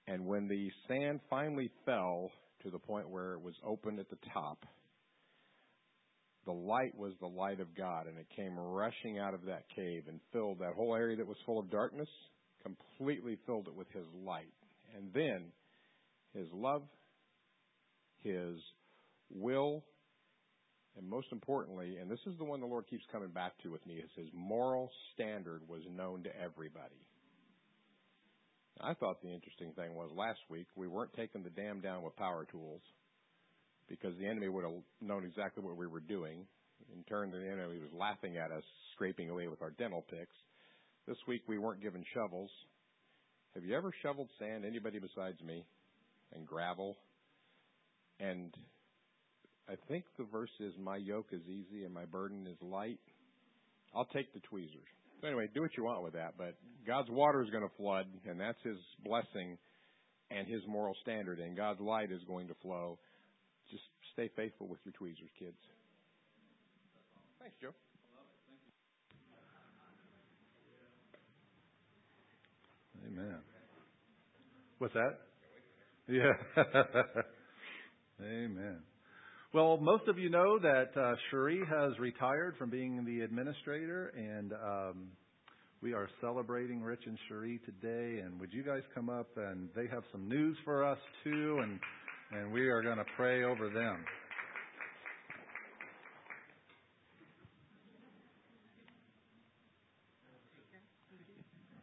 And 0.07 0.26
when 0.26 0.47
the 0.47 0.71
sand 0.88 1.19
finally 1.30 1.69
fell 1.86 2.32
to 2.63 2.71
the 2.71 2.80
point 2.80 3.09
where 3.09 3.34
it 3.34 3.41
was 3.41 3.55
open 3.63 3.99
at 3.99 4.09
the 4.09 4.17
top, 4.34 4.65
the 6.46 6.52
light 6.52 6.96
was 6.96 7.14
the 7.20 7.28
light 7.28 7.60
of 7.60 7.76
God, 7.76 8.08
and 8.08 8.18
it 8.18 8.28
came 8.36 8.58
rushing 8.58 9.20
out 9.20 9.34
of 9.34 9.46
that 9.46 9.64
cave 9.76 10.04
and 10.08 10.20
filled 10.32 10.60
that 10.60 10.74
whole 10.76 10.96
area 10.96 11.18
that 11.18 11.28
was 11.28 11.38
full 11.46 11.60
of 11.60 11.72
darkness, 11.72 12.10
completely 12.64 13.38
filled 13.46 13.68
it 13.68 13.76
with 13.76 13.88
His 13.91 14.06
light. 14.24 14.54
And 14.96 15.12
then 15.14 15.46
His 16.34 16.48
love, 16.54 16.84
His 18.24 18.58
will, 19.32 19.84
and 20.98 21.10
most 21.10 21.28
importantly, 21.32 21.98
and 22.00 22.10
this 22.10 22.20
is 22.28 22.38
the 22.38 22.46
one 22.46 22.62
the 22.62 22.68
Lord 22.68 22.86
keeps 22.88 23.04
coming 23.12 23.32
back 23.32 23.54
to 23.64 23.70
with 23.70 23.86
me, 23.86 23.96
is 23.96 24.10
His 24.16 24.30
moral 24.34 24.89
standard 25.14 25.62
was 25.68 25.82
known 25.96 26.24
to 26.24 26.30
everybody. 26.39 27.02
I 28.82 28.93
thought 28.93 29.22
the 29.22 29.34
interesting 29.34 29.72
thing 29.74 29.96
was 29.96 30.12
last 30.16 30.39
week 30.50 30.68
we 30.76 30.88
weren't 30.88 31.14
taking 31.14 31.43
the 31.43 31.50
dam 31.50 31.80
down 31.80 32.04
with 32.04 32.16
power 32.18 32.46
tools 32.52 32.82
because 33.90 34.18
the 34.18 34.26
enemy 34.26 34.50
would 34.50 34.64
have 34.64 34.74
known 35.02 35.24
exactly 35.26 35.64
what 35.64 35.78
we 35.78 35.88
were 35.88 36.00
doing. 36.00 36.46
In 36.94 37.04
turn, 37.04 37.32
the 37.32 37.38
enemy 37.38 37.80
was 37.80 37.94
laughing 37.94 38.38
at 38.38 38.52
us, 38.52 38.64
scraping 38.94 39.30
away 39.30 39.48
with 39.48 39.62
our 39.62 39.72
dental 39.72 40.04
picks. 40.10 40.36
This 41.08 41.18
week 41.28 41.44
we 41.48 41.58
weren't 41.58 41.82
given 41.82 42.04
shovels. 42.14 42.50
Have 43.54 43.64
you 43.64 43.76
ever 43.76 43.92
shoveled 44.02 44.30
sand, 44.40 44.66
anybody 44.66 45.00
besides 45.00 45.42
me, 45.42 45.66
and 46.34 46.46
gravel? 46.46 46.98
And 48.20 48.54
I 49.70 49.76
think 49.88 50.06
the 50.18 50.26
verse 50.26 50.50
is, 50.60 50.74
My 50.82 50.98
yoke 50.98 51.30
is 51.32 51.42
easy 51.48 51.86
and 51.86 51.94
my 51.94 52.06
burden 52.06 52.48
is 52.48 52.58
light. 52.62 53.00
I'll 53.96 54.06
take 54.06 54.34
the 54.34 54.42
tweezers. 54.42 54.90
So 55.22 55.28
anyway, 55.28 55.48
do 55.54 55.62
what 55.62 55.72
you 55.78 55.84
want 55.86 56.04
with 56.04 56.14
that, 56.14 56.34
but 56.38 56.56
God's 56.86 57.10
water 57.10 57.42
is 57.42 57.50
going 57.50 57.64
to 57.64 57.76
flood, 57.78 58.06
and 58.28 58.40
that's 58.40 58.62
His 58.64 58.78
blessing 59.04 59.58
and 60.30 60.48
His 60.48 60.62
moral 60.68 60.96
standard, 61.02 61.40
and 61.40 61.56
God's 61.56 61.80
light 61.80 62.12
is 62.12 62.22
going 62.28 62.48
to 62.50 62.56
flow 62.62 63.00
stay 64.16 64.30
faithful 64.34 64.68
with 64.68 64.80
your 64.86 64.93
tweezers, 64.93 65.30
kids. 65.38 65.57
Thanks, 67.39 67.55
Joe. 67.61 67.72
Amen. 73.05 73.36
What's 74.80 74.93
that? 74.93 75.20
Yeah. 76.07 76.32
Amen. 78.22 78.78
Well, 79.53 79.78
most 79.78 80.07
of 80.07 80.18
you 80.18 80.30
know 80.30 80.59
that 80.59 80.91
uh, 80.97 81.16
Cherie 81.30 81.63
has 81.70 81.99
retired 81.99 82.55
from 82.57 82.70
being 82.70 83.03
the 83.03 83.22
administrator, 83.22 84.13
and 84.16 84.53
um, 84.53 85.07
we 85.82 85.93
are 85.93 86.07
celebrating 86.22 86.82
Rich 86.82 87.03
and 87.05 87.18
Cherie 87.28 87.59
today. 87.66 88.22
And 88.22 88.39
would 88.39 88.53
you 88.53 88.63
guys 88.63 88.82
come 88.93 89.09
up? 89.09 89.28
And 89.36 89.70
they 89.76 89.88
have 89.88 90.03
some 90.13 90.30
news 90.30 90.57
for 90.63 90.86
us 90.86 90.99
too, 91.24 91.59
and 91.61 91.80
and 92.32 92.51
we 92.51 92.67
are 92.67 92.82
going 92.82 92.97
to 92.97 93.05
pray 93.15 93.43
over 93.43 93.69
them. 93.69 94.03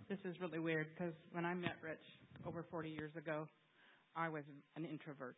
This 0.08 0.18
is 0.24 0.40
really 0.40 0.58
weird 0.58 0.88
because 0.94 1.14
when 1.32 1.46
I 1.46 1.54
met 1.54 1.76
Rich 1.82 2.04
over 2.46 2.64
40 2.70 2.90
years 2.90 3.12
ago, 3.16 3.46
I 4.14 4.28
was 4.28 4.42
an 4.76 4.84
introvert, 4.84 5.36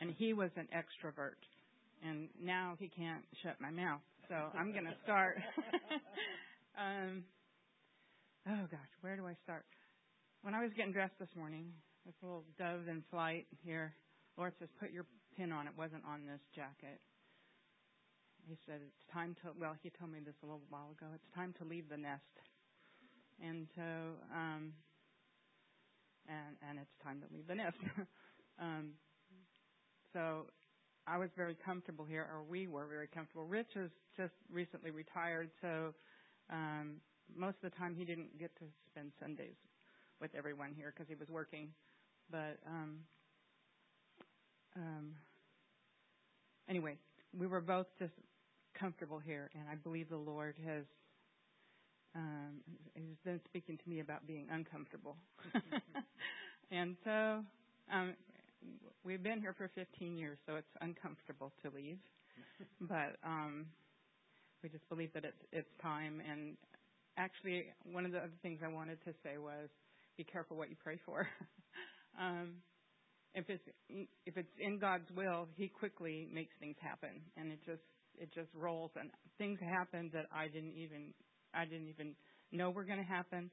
and 0.00 0.12
he 0.18 0.34
was 0.34 0.50
an 0.56 0.68
extrovert, 0.76 1.40
and 2.06 2.28
now 2.42 2.76
he 2.78 2.88
can't 2.88 3.24
shut 3.42 3.56
my 3.60 3.70
mouth. 3.70 4.02
So 4.28 4.34
I'm 4.58 4.72
going 4.72 4.84
to 4.84 4.94
start. 5.04 5.36
um, 6.78 7.24
oh 8.46 8.66
gosh, 8.70 8.92
where 9.00 9.16
do 9.16 9.26
I 9.26 9.34
start? 9.42 9.64
When 10.42 10.54
I 10.54 10.62
was 10.62 10.70
getting 10.76 10.92
dressed 10.92 11.18
this 11.18 11.34
morning, 11.34 11.72
this 12.04 12.14
little 12.20 12.44
dove 12.58 12.88
in 12.88 13.02
flight 13.10 13.46
here, 13.64 13.94
Lord 14.36 14.52
says, 14.58 14.68
"Put 14.78 14.90
your 14.90 15.06
pin 15.36 15.52
on." 15.52 15.66
It 15.66 15.74
wasn't 15.76 16.04
on 16.04 16.26
this 16.26 16.40
jacket. 16.54 17.00
He 18.46 18.56
said, 18.66 18.80
"It's 18.82 19.04
time 19.12 19.34
to." 19.42 19.52
Well, 19.58 19.76
he 19.82 19.90
told 19.90 20.10
me 20.10 20.20
this 20.20 20.34
a 20.42 20.46
little 20.46 20.62
while 20.68 20.90
ago. 20.90 21.06
It's 21.14 21.28
time 21.34 21.54
to 21.58 21.64
leave 21.64 21.88
the 21.88 21.96
nest, 21.96 22.40
and 23.40 23.66
so, 23.74 23.82
um, 24.34 24.72
and 26.28 26.56
and 26.68 26.78
it's 26.78 26.96
time 27.02 27.20
to 27.20 27.26
leave 27.32 27.46
the 27.46 27.54
nest. 27.54 27.78
um, 28.58 28.94
so 30.12 30.46
I 31.06 31.18
was 31.18 31.30
very 31.36 31.54
comfortable 31.54 32.04
here, 32.04 32.26
or 32.32 32.42
we 32.42 32.66
were 32.66 32.86
very 32.86 33.08
comfortable. 33.08 33.44
Rich 33.44 33.74
has 33.74 33.90
just 34.16 34.34
recently 34.50 34.90
retired, 34.90 35.50
so 35.60 35.94
um, 36.50 36.96
most 37.36 37.56
of 37.62 37.70
the 37.70 37.76
time 37.76 37.94
he 37.94 38.04
didn't 38.04 38.38
get 38.38 38.54
to 38.58 38.64
spend 38.90 39.12
Sundays 39.20 39.56
with 40.20 40.34
everyone 40.34 40.72
here 40.74 40.92
because 40.94 41.08
he 41.08 41.14
was 41.14 41.28
working. 41.28 41.68
But 42.30 42.58
um, 42.66 43.00
um, 44.76 45.14
anyway, 46.68 46.96
we 47.38 47.46
were 47.46 47.60
both 47.60 47.86
just 47.98 48.12
comfortable 48.78 49.18
here, 49.18 49.50
and 49.54 49.64
I 49.70 49.74
believe 49.76 50.08
the 50.08 50.16
Lord 50.16 50.56
has 50.66 50.84
um, 52.16 52.60
has 52.94 53.16
been 53.24 53.40
speaking 53.44 53.76
to 53.76 53.88
me 53.88 54.00
about 54.00 54.26
being 54.26 54.46
uncomfortable. 54.50 55.16
and 56.70 56.96
so 57.04 57.40
um, 57.92 58.14
we've 59.04 59.22
been 59.22 59.40
here 59.40 59.52
for 59.52 59.68
15 59.74 60.16
years, 60.16 60.38
so 60.46 60.54
it's 60.54 60.76
uncomfortable 60.80 61.52
to 61.62 61.70
leave. 61.74 61.98
but 62.80 63.16
um, 63.24 63.66
we 64.62 64.68
just 64.68 64.88
believe 64.88 65.12
that 65.14 65.24
it's 65.24 65.42
it's 65.52 65.68
time. 65.82 66.22
And 66.30 66.56
actually, 67.16 67.66
one 67.90 68.06
of 68.06 68.12
the 68.12 68.18
other 68.18 68.38
things 68.42 68.60
I 68.64 68.68
wanted 68.68 69.02
to 69.04 69.12
say 69.22 69.38
was, 69.38 69.68
be 70.16 70.24
careful 70.24 70.56
what 70.56 70.70
you 70.70 70.76
pray 70.82 70.98
for. 71.04 71.28
um, 72.20 72.54
if 73.34 73.50
it's 73.50 73.64
if 74.24 74.36
it's 74.36 74.52
in 74.58 74.78
God's 74.78 75.10
will, 75.14 75.48
He 75.56 75.68
quickly 75.68 76.28
makes 76.32 76.54
things 76.60 76.76
happen, 76.80 77.20
and 77.36 77.50
it 77.52 77.58
just 77.66 77.82
it 78.18 78.32
just 78.32 78.48
rolls. 78.54 78.92
And 78.98 79.10
things 79.38 79.58
happen 79.60 80.10
that 80.12 80.26
I 80.32 80.48
didn't 80.48 80.74
even 80.76 81.12
I 81.52 81.64
didn't 81.64 81.88
even 81.88 82.14
know 82.52 82.70
were 82.70 82.84
going 82.84 82.98
to 82.98 83.04
happen. 83.04 83.50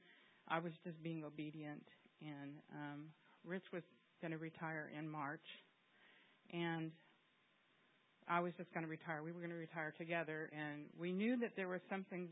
I 0.48 0.58
was 0.58 0.72
just 0.84 1.02
being 1.02 1.24
obedient, 1.24 1.84
and 2.20 2.52
um, 2.74 3.00
Rich 3.44 3.64
was 3.72 3.82
going 4.20 4.32
to 4.32 4.38
retire 4.38 4.90
in 4.96 5.08
March, 5.08 5.46
and 6.52 6.90
I 8.28 8.40
was 8.40 8.52
just 8.56 8.72
going 8.72 8.84
to 8.84 8.90
retire. 8.90 9.22
We 9.22 9.32
were 9.32 9.38
going 9.38 9.50
to 9.50 9.56
retire 9.56 9.94
together, 9.98 10.50
and 10.52 10.86
we 10.98 11.12
knew 11.12 11.38
that 11.38 11.52
there 11.56 11.68
was 11.68 11.80
something 11.90 12.28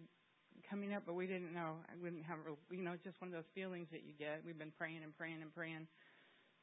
coming 0.68 0.92
up, 0.92 1.02
but 1.06 1.14
we 1.14 1.26
didn't 1.26 1.52
know. 1.52 1.78
I 1.88 1.94
wouldn't 2.02 2.24
have, 2.26 2.38
you 2.70 2.82
know, 2.82 2.94
just 3.02 3.20
one 3.20 3.28
of 3.28 3.34
those 3.34 3.50
feelings 3.54 3.88
that 3.92 4.02
you 4.04 4.12
get. 4.18 4.42
We've 4.44 4.58
been 4.58 4.74
praying 4.76 5.00
and 5.02 5.16
praying 5.16 5.42
and 5.42 5.54
praying, 5.54 5.86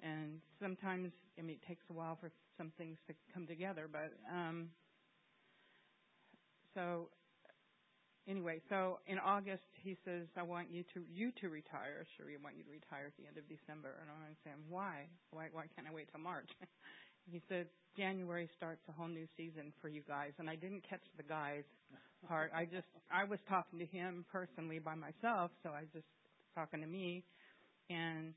and 0.04 0.40
sometimes, 0.62 1.12
I 1.38 1.42
mean, 1.42 1.58
it 1.62 1.68
takes 1.68 1.84
a 1.90 1.94
while 1.94 2.18
for 2.20 2.32
some 2.58 2.72
things 2.78 2.98
to 3.08 3.14
come 3.34 3.48
together. 3.48 3.90
But 3.92 4.14
um, 4.32 4.70
so 6.74 7.10
anyway, 8.28 8.62
so 8.70 9.00
in 9.08 9.20
August 9.20 9.64
he 9.74 9.98
says, 10.06 10.28
"I 10.38 10.44
want 10.44 10.70
you 10.72 10.84
to 10.94 11.02
you 11.10 11.32
to 11.42 11.50
retire. 11.50 12.06
Sure, 12.18 12.28
I 12.28 12.38
want 12.44 12.58
you 12.58 12.64
to 12.64 12.72
retire 12.72 13.08
at 13.08 13.18
the 13.18 13.28
end 13.28 13.38
of 13.38 13.48
December." 13.48 13.96
And 14.02 14.10
I'm 14.12 14.38
saying, 14.44 14.58
"Why? 14.70 15.08
Why? 15.32 15.48
Why 15.52 15.66
can't 15.76 15.88
I 15.88 15.94
wait 15.94 16.10
till 16.12 16.22
March?" 16.22 16.50
he 17.32 17.42
said, 17.50 17.68
"January 17.96 18.50
starts 18.56 18.82
a 18.90 18.92
whole 18.92 19.08
new 19.10 19.28
season 19.38 19.74
for 19.82 19.90
you 19.90 20.02
guys." 20.08 20.34
And 20.40 20.50
I 20.50 20.56
didn't 20.56 20.84
catch 20.88 21.04
the 21.18 21.24
guys 21.24 21.64
part. 22.28 22.52
I 22.56 22.66
just 22.66 22.88
I 23.12 23.24
was 23.24 23.40
talking 23.48 23.80
to 23.80 23.86
him 23.86 24.26
personally 24.32 24.80
by 24.80 24.96
myself, 24.96 25.52
so 25.64 25.70
I 25.70 25.82
was 25.82 25.92
just 25.94 26.08
talking 26.56 26.82
to 26.82 26.88
me, 26.88 27.24
and 27.90 28.34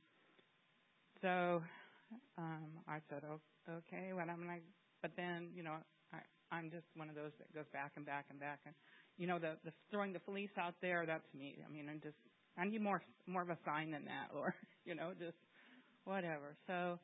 so 1.22 1.62
um 2.38 2.70
I 2.88 2.98
said, 3.08 3.22
"Oh, 3.28 3.40
okay." 3.70 4.12
Well, 4.14 4.26
I'm 4.28 4.46
like, 4.46 4.62
but 5.02 5.12
then 5.16 5.50
you 5.54 5.62
know, 5.62 5.76
I 6.12 6.18
I'm 6.52 6.70
just 6.70 6.86
one 6.96 7.08
of 7.08 7.14
those 7.14 7.32
that 7.38 7.52
goes 7.54 7.66
back 7.72 7.92
and 7.96 8.06
back 8.06 8.26
and 8.30 8.40
back 8.40 8.60
and 8.66 8.74
you 9.18 9.26
know, 9.26 9.38
the, 9.38 9.56
the 9.64 9.72
throwing 9.90 10.12
the 10.14 10.18
police 10.20 10.50
out 10.58 10.74
there, 10.80 11.04
that's 11.06 11.28
me. 11.34 11.58
I 11.66 11.70
mean, 11.70 11.88
I'm 11.90 12.00
just, 12.00 12.16
I 12.56 12.64
need 12.64 12.80
more, 12.80 13.02
more 13.26 13.42
of 13.42 13.50
a 13.50 13.58
sign 13.66 13.90
than 13.90 14.06
that, 14.06 14.30
Lord. 14.34 14.54
You 14.86 14.94
know, 14.94 15.12
just 15.18 15.36
whatever. 16.04 16.56
So, 16.66 16.98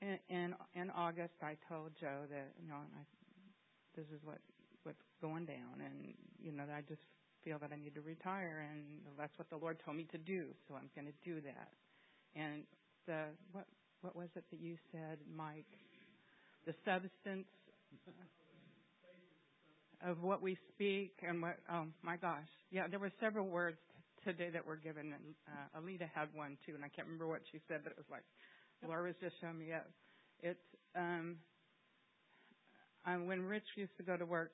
in, 0.00 0.18
in, 0.28 0.54
in 0.74 0.90
August, 0.90 1.34
I 1.42 1.56
told 1.68 1.90
Joe 2.00 2.22
that, 2.30 2.52
you 2.62 2.68
know, 2.68 2.76
I, 2.76 3.02
this 3.96 4.06
is 4.14 4.20
what, 4.24 4.38
what's 4.84 5.02
going 5.20 5.44
down 5.46 5.82
and, 5.84 6.14
you 6.40 6.52
know, 6.52 6.64
I 6.74 6.82
just 6.82 7.02
feel 7.44 7.58
that 7.58 7.70
I 7.72 7.76
need 7.76 7.94
to 7.96 8.00
retire 8.00 8.64
and 8.70 8.84
that's 9.18 9.36
what 9.38 9.50
the 9.50 9.56
Lord 9.56 9.80
told 9.84 9.96
me 9.96 10.06
to 10.12 10.18
do. 10.18 10.46
So 10.68 10.74
I'm 10.76 10.90
going 10.94 11.08
to 11.08 11.18
do 11.28 11.40
that. 11.42 11.70
And 12.36 12.62
the, 13.06 13.24
what, 13.52 13.66
what 14.02 14.16
was 14.16 14.28
it 14.36 14.44
that 14.50 14.60
you 14.60 14.76
said, 14.92 15.18
Mike? 15.34 15.66
The 16.66 16.74
substance 16.84 17.48
of 20.04 20.22
what 20.22 20.42
we 20.42 20.56
speak 20.74 21.12
and 21.26 21.42
what, 21.42 21.58
oh 21.70 21.86
my 22.02 22.16
gosh. 22.16 22.48
Yeah, 22.70 22.86
there 22.88 22.98
were 22.98 23.12
several 23.20 23.46
words 23.46 23.78
today 24.24 24.50
that 24.50 24.66
were 24.66 24.76
given. 24.76 25.12
And 25.12 25.34
uh, 25.48 25.80
Alita 25.80 26.08
had 26.14 26.28
one 26.34 26.56
too, 26.66 26.74
and 26.74 26.84
I 26.84 26.88
can't 26.88 27.06
remember 27.06 27.26
what 27.26 27.42
she 27.50 27.60
said, 27.68 27.80
but 27.82 27.92
it 27.92 27.98
was 27.98 28.06
like, 28.10 28.22
Laura 28.86 29.04
was 29.04 29.16
just 29.20 29.34
showing 29.40 29.58
me 29.58 29.72
up. 29.72 29.88
It's, 30.40 30.62
um, 30.94 31.36
I, 33.04 33.16
when 33.16 33.42
Rich 33.42 33.66
used 33.76 33.96
to 33.96 34.02
go 34.04 34.16
to 34.16 34.24
work 34.24 34.52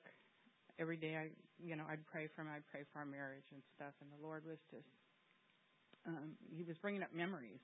every 0.79 0.97
day, 0.97 1.15
I, 1.15 1.27
you 1.61 1.75
know, 1.75 1.83
I'd 1.89 2.05
pray 2.07 2.27
for 2.35 2.41
him, 2.41 2.49
I'd 2.53 2.65
pray 2.71 2.81
for 2.91 2.99
our 2.99 3.05
marriage 3.05 3.45
and 3.51 3.61
stuff, 3.75 3.93
and 4.01 4.09
the 4.09 4.25
Lord 4.25 4.43
was 4.47 4.57
just, 4.71 4.87
um, 6.07 6.31
he 6.55 6.63
was 6.63 6.77
bringing 6.81 7.03
up 7.03 7.13
memories. 7.13 7.59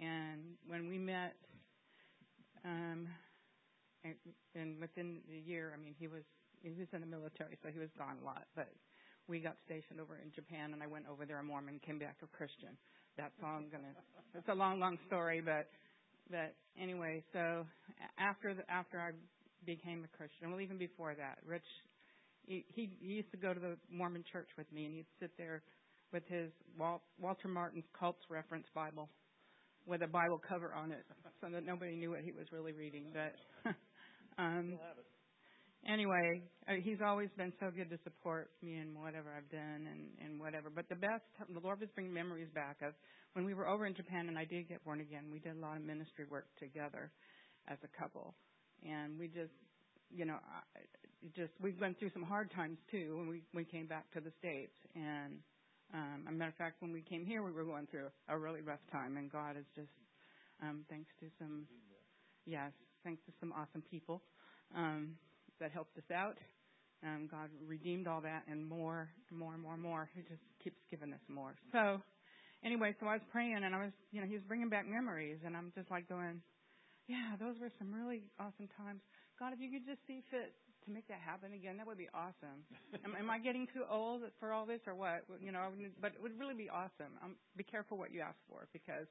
And 0.00 0.54
when 0.66 0.88
we 0.88 0.98
met, 0.98 1.34
um, 2.64 3.08
and, 4.04 4.14
and 4.54 4.80
within 4.80 5.18
the 5.28 5.38
year, 5.38 5.72
I 5.74 5.82
mean, 5.82 5.94
he 5.98 6.06
was 6.06 6.22
he 6.62 6.70
was 6.70 6.88
in 6.92 7.00
the 7.00 7.06
military, 7.06 7.58
so 7.62 7.68
he 7.70 7.78
was 7.78 7.90
gone 7.98 8.16
a 8.22 8.24
lot. 8.24 8.46
But 8.54 8.68
we 9.28 9.40
got 9.40 9.56
stationed 9.64 10.00
over 10.00 10.18
in 10.22 10.32
Japan, 10.34 10.72
and 10.72 10.82
I 10.82 10.86
went 10.86 11.06
over 11.10 11.26
there 11.26 11.38
a 11.38 11.42
Mormon, 11.42 11.80
came 11.84 11.98
back 11.98 12.16
a 12.22 12.26
Christian. 12.26 12.76
That's 13.16 13.34
all 13.42 13.56
I'm 13.56 13.68
gonna. 13.70 13.94
It's 14.34 14.48
a 14.48 14.54
long, 14.54 14.80
long 14.80 14.98
story, 15.06 15.40
but 15.40 15.66
but 16.30 16.54
anyway. 16.80 17.22
So 17.32 17.66
after 18.18 18.54
the, 18.54 18.70
after 18.70 19.00
I 19.00 19.10
became 19.66 20.04
a 20.04 20.16
Christian, 20.16 20.50
well, 20.50 20.60
even 20.60 20.78
before 20.78 21.14
that, 21.14 21.38
Rich, 21.44 21.66
he, 22.46 22.64
he 22.68 22.90
he 23.00 23.14
used 23.14 23.30
to 23.32 23.36
go 23.36 23.52
to 23.52 23.60
the 23.60 23.76
Mormon 23.90 24.24
church 24.32 24.48
with 24.56 24.70
me, 24.72 24.86
and 24.86 24.94
he'd 24.94 25.10
sit 25.20 25.32
there 25.36 25.62
with 26.12 26.22
his 26.28 26.50
Walt, 26.78 27.02
Walter 27.20 27.48
Martin's 27.48 27.84
Cults 27.98 28.24
Reference 28.30 28.66
Bible 28.74 29.08
with 29.86 30.02
a 30.02 30.06
Bible 30.06 30.40
cover 30.46 30.74
on 30.74 30.92
it, 30.92 31.04
so 31.40 31.48
that 31.50 31.64
nobody 31.64 31.96
knew 31.96 32.10
what 32.10 32.20
he 32.20 32.32
was 32.32 32.46
really 32.52 32.72
reading. 32.72 33.06
But 33.12 33.72
um, 34.38 34.78
anyway, 35.88 36.42
uh, 36.68 36.74
he's 36.82 36.98
always 37.04 37.30
been 37.36 37.52
so 37.58 37.70
good 37.74 37.88
to 37.90 37.98
support 38.04 38.50
me 38.62 38.76
in 38.76 39.00
whatever 39.00 39.32
I've 39.36 39.48
done 39.50 39.88
and, 39.88 40.02
and 40.20 40.40
whatever. 40.40 40.68
But 40.68 40.88
the 40.88 40.96
best, 40.96 41.24
the 41.48 41.60
Lord 41.60 41.80
was 41.80 41.88
bringing 41.94 42.12
memories 42.12 42.48
back 42.54 42.76
of 42.82 42.92
when 43.32 43.44
we 43.44 43.54
were 43.54 43.68
over 43.68 43.86
in 43.86 43.94
Japan 43.94 44.28
and 44.28 44.38
I 44.38 44.44
did 44.44 44.68
get 44.68 44.84
born 44.84 45.00
again. 45.00 45.24
We 45.32 45.38
did 45.38 45.56
a 45.56 45.60
lot 45.60 45.76
of 45.76 45.82
ministry 45.82 46.26
work 46.30 46.46
together 46.58 47.10
as 47.68 47.78
a 47.84 48.00
couple, 48.00 48.34
and 48.84 49.18
we 49.18 49.28
just, 49.28 49.52
you 50.10 50.24
know, 50.24 50.36
just 51.34 51.52
we 51.60 51.74
went 51.80 51.98
through 51.98 52.10
some 52.12 52.22
hard 52.22 52.50
times 52.52 52.78
too 52.90 53.16
when 53.16 53.28
we 53.28 53.42
we 53.54 53.64
came 53.64 53.86
back 53.86 54.10
to 54.12 54.20
the 54.20 54.32
states. 54.38 54.76
And 54.94 55.40
um, 55.94 56.24
a 56.28 56.32
matter 56.32 56.50
of 56.50 56.56
fact, 56.56 56.80
when 56.80 56.92
we 56.92 57.02
came 57.02 57.24
here, 57.24 57.42
we 57.42 57.52
were 57.52 57.64
going 57.64 57.86
through 57.90 58.08
a 58.28 58.38
really 58.38 58.60
rough 58.60 58.84
time, 58.92 59.16
and 59.16 59.30
God 59.30 59.56
is 59.56 59.66
just, 59.74 59.88
um, 60.62 60.84
thanks 60.90 61.10
to 61.20 61.26
some, 61.38 61.66
yes, 62.46 62.72
thanks 63.04 63.22
to 63.26 63.32
some 63.40 63.52
awesome 63.52 63.82
people. 63.90 64.22
Um, 64.76 65.16
that 65.60 65.72
helped 65.72 65.96
us 65.98 66.08
out. 66.14 66.38
Um, 67.02 67.28
God 67.30 67.50
redeemed 67.66 68.08
all 68.08 68.20
that 68.22 68.42
and 68.50 68.66
more, 68.66 69.08
more, 69.30 69.56
more, 69.56 69.76
more. 69.76 70.10
He 70.14 70.22
just 70.22 70.42
keeps 70.62 70.78
giving 70.90 71.12
us 71.12 71.22
more. 71.28 71.54
So, 71.72 72.02
anyway, 72.64 72.94
so 72.98 73.06
I 73.06 73.14
was 73.14 73.26
praying 73.30 73.62
and 73.62 73.74
I 73.74 73.78
was, 73.78 73.92
you 74.10 74.20
know, 74.20 74.26
He 74.26 74.34
was 74.34 74.42
bringing 74.46 74.68
back 74.68 74.86
memories, 74.88 75.38
and 75.44 75.56
I'm 75.56 75.72
just 75.74 75.90
like 75.90 76.08
going, 76.08 76.42
yeah, 77.06 77.38
those 77.38 77.54
were 77.60 77.70
some 77.78 77.94
really 77.94 78.22
awesome 78.38 78.68
times. 78.76 79.00
God, 79.38 79.52
if 79.52 79.60
you 79.60 79.70
could 79.70 79.86
just 79.86 80.02
see 80.06 80.22
fit 80.30 80.52
to 80.88 80.94
make 80.94 81.06
that 81.08 81.20
happen 81.24 81.52
again, 81.52 81.76
that 81.76 81.86
would 81.86 81.98
be 81.98 82.08
awesome. 82.14 82.64
am, 83.04 83.14
am 83.14 83.30
I 83.30 83.38
getting 83.38 83.66
too 83.72 83.84
old 83.88 84.22
for 84.40 84.52
all 84.52 84.66
this 84.66 84.80
or 84.86 84.94
what? 84.94 85.24
You 85.40 85.52
know, 85.52 85.68
but 86.00 86.12
it 86.14 86.22
would 86.22 86.38
really 86.38 86.54
be 86.54 86.68
awesome. 86.68 87.12
Um, 87.22 87.36
be 87.56 87.64
careful 87.64 87.98
what 87.98 88.12
you 88.12 88.20
ask 88.20 88.38
for 88.48 88.66
because 88.72 89.06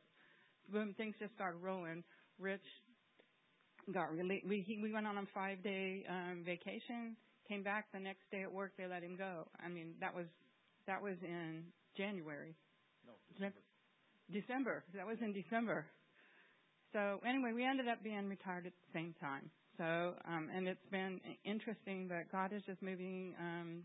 when 0.72 0.94
things 0.96 1.16
just 1.20 1.34
started 1.36 1.60
rolling, 1.60 2.04
Rich 2.40 2.66
got 3.94 4.12
really 4.12 4.44
we 4.48 4.62
he, 4.68 4.80
we 4.84 4.92
went 4.92 5.08
on 5.08 5.18
a 5.18 5.24
five 5.34 5.64
day 5.64 6.04
um 6.10 6.44
vacation 6.46 7.16
came 7.48 7.64
back 7.64 7.86
the 7.94 8.00
next 8.00 8.30
day 8.30 8.42
at 8.44 8.52
work 8.52 8.74
they 8.78 8.86
let 8.86 9.02
him 9.02 9.16
go 9.16 9.48
i 9.64 9.70
mean 9.70 9.94
that 10.02 10.14
was 10.14 10.26
that 10.88 11.02
was 11.02 11.16
in 11.24 11.64
january 11.96 12.54
no 13.08 13.14
december 13.32 13.62
december 14.30 14.84
that 14.94 15.08
was 15.08 15.16
in 15.22 15.32
december 15.32 15.86
so 16.94 17.20
anyway, 17.28 17.52
we 17.54 17.66
ended 17.66 17.88
up 17.88 18.04
being 18.04 18.30
retired 18.30 18.66
at 18.66 18.72
the 18.74 18.94
same 18.94 19.14
time. 19.20 19.52
So, 19.78 20.16
um, 20.28 20.50
and 20.56 20.68
it's 20.68 20.86
been 20.92 21.22
interesting 21.46 22.08
that 22.08 22.32
God 22.32 22.52
is 22.52 22.64
just 22.66 22.82
moving. 22.82 23.36
Um, 23.40 23.84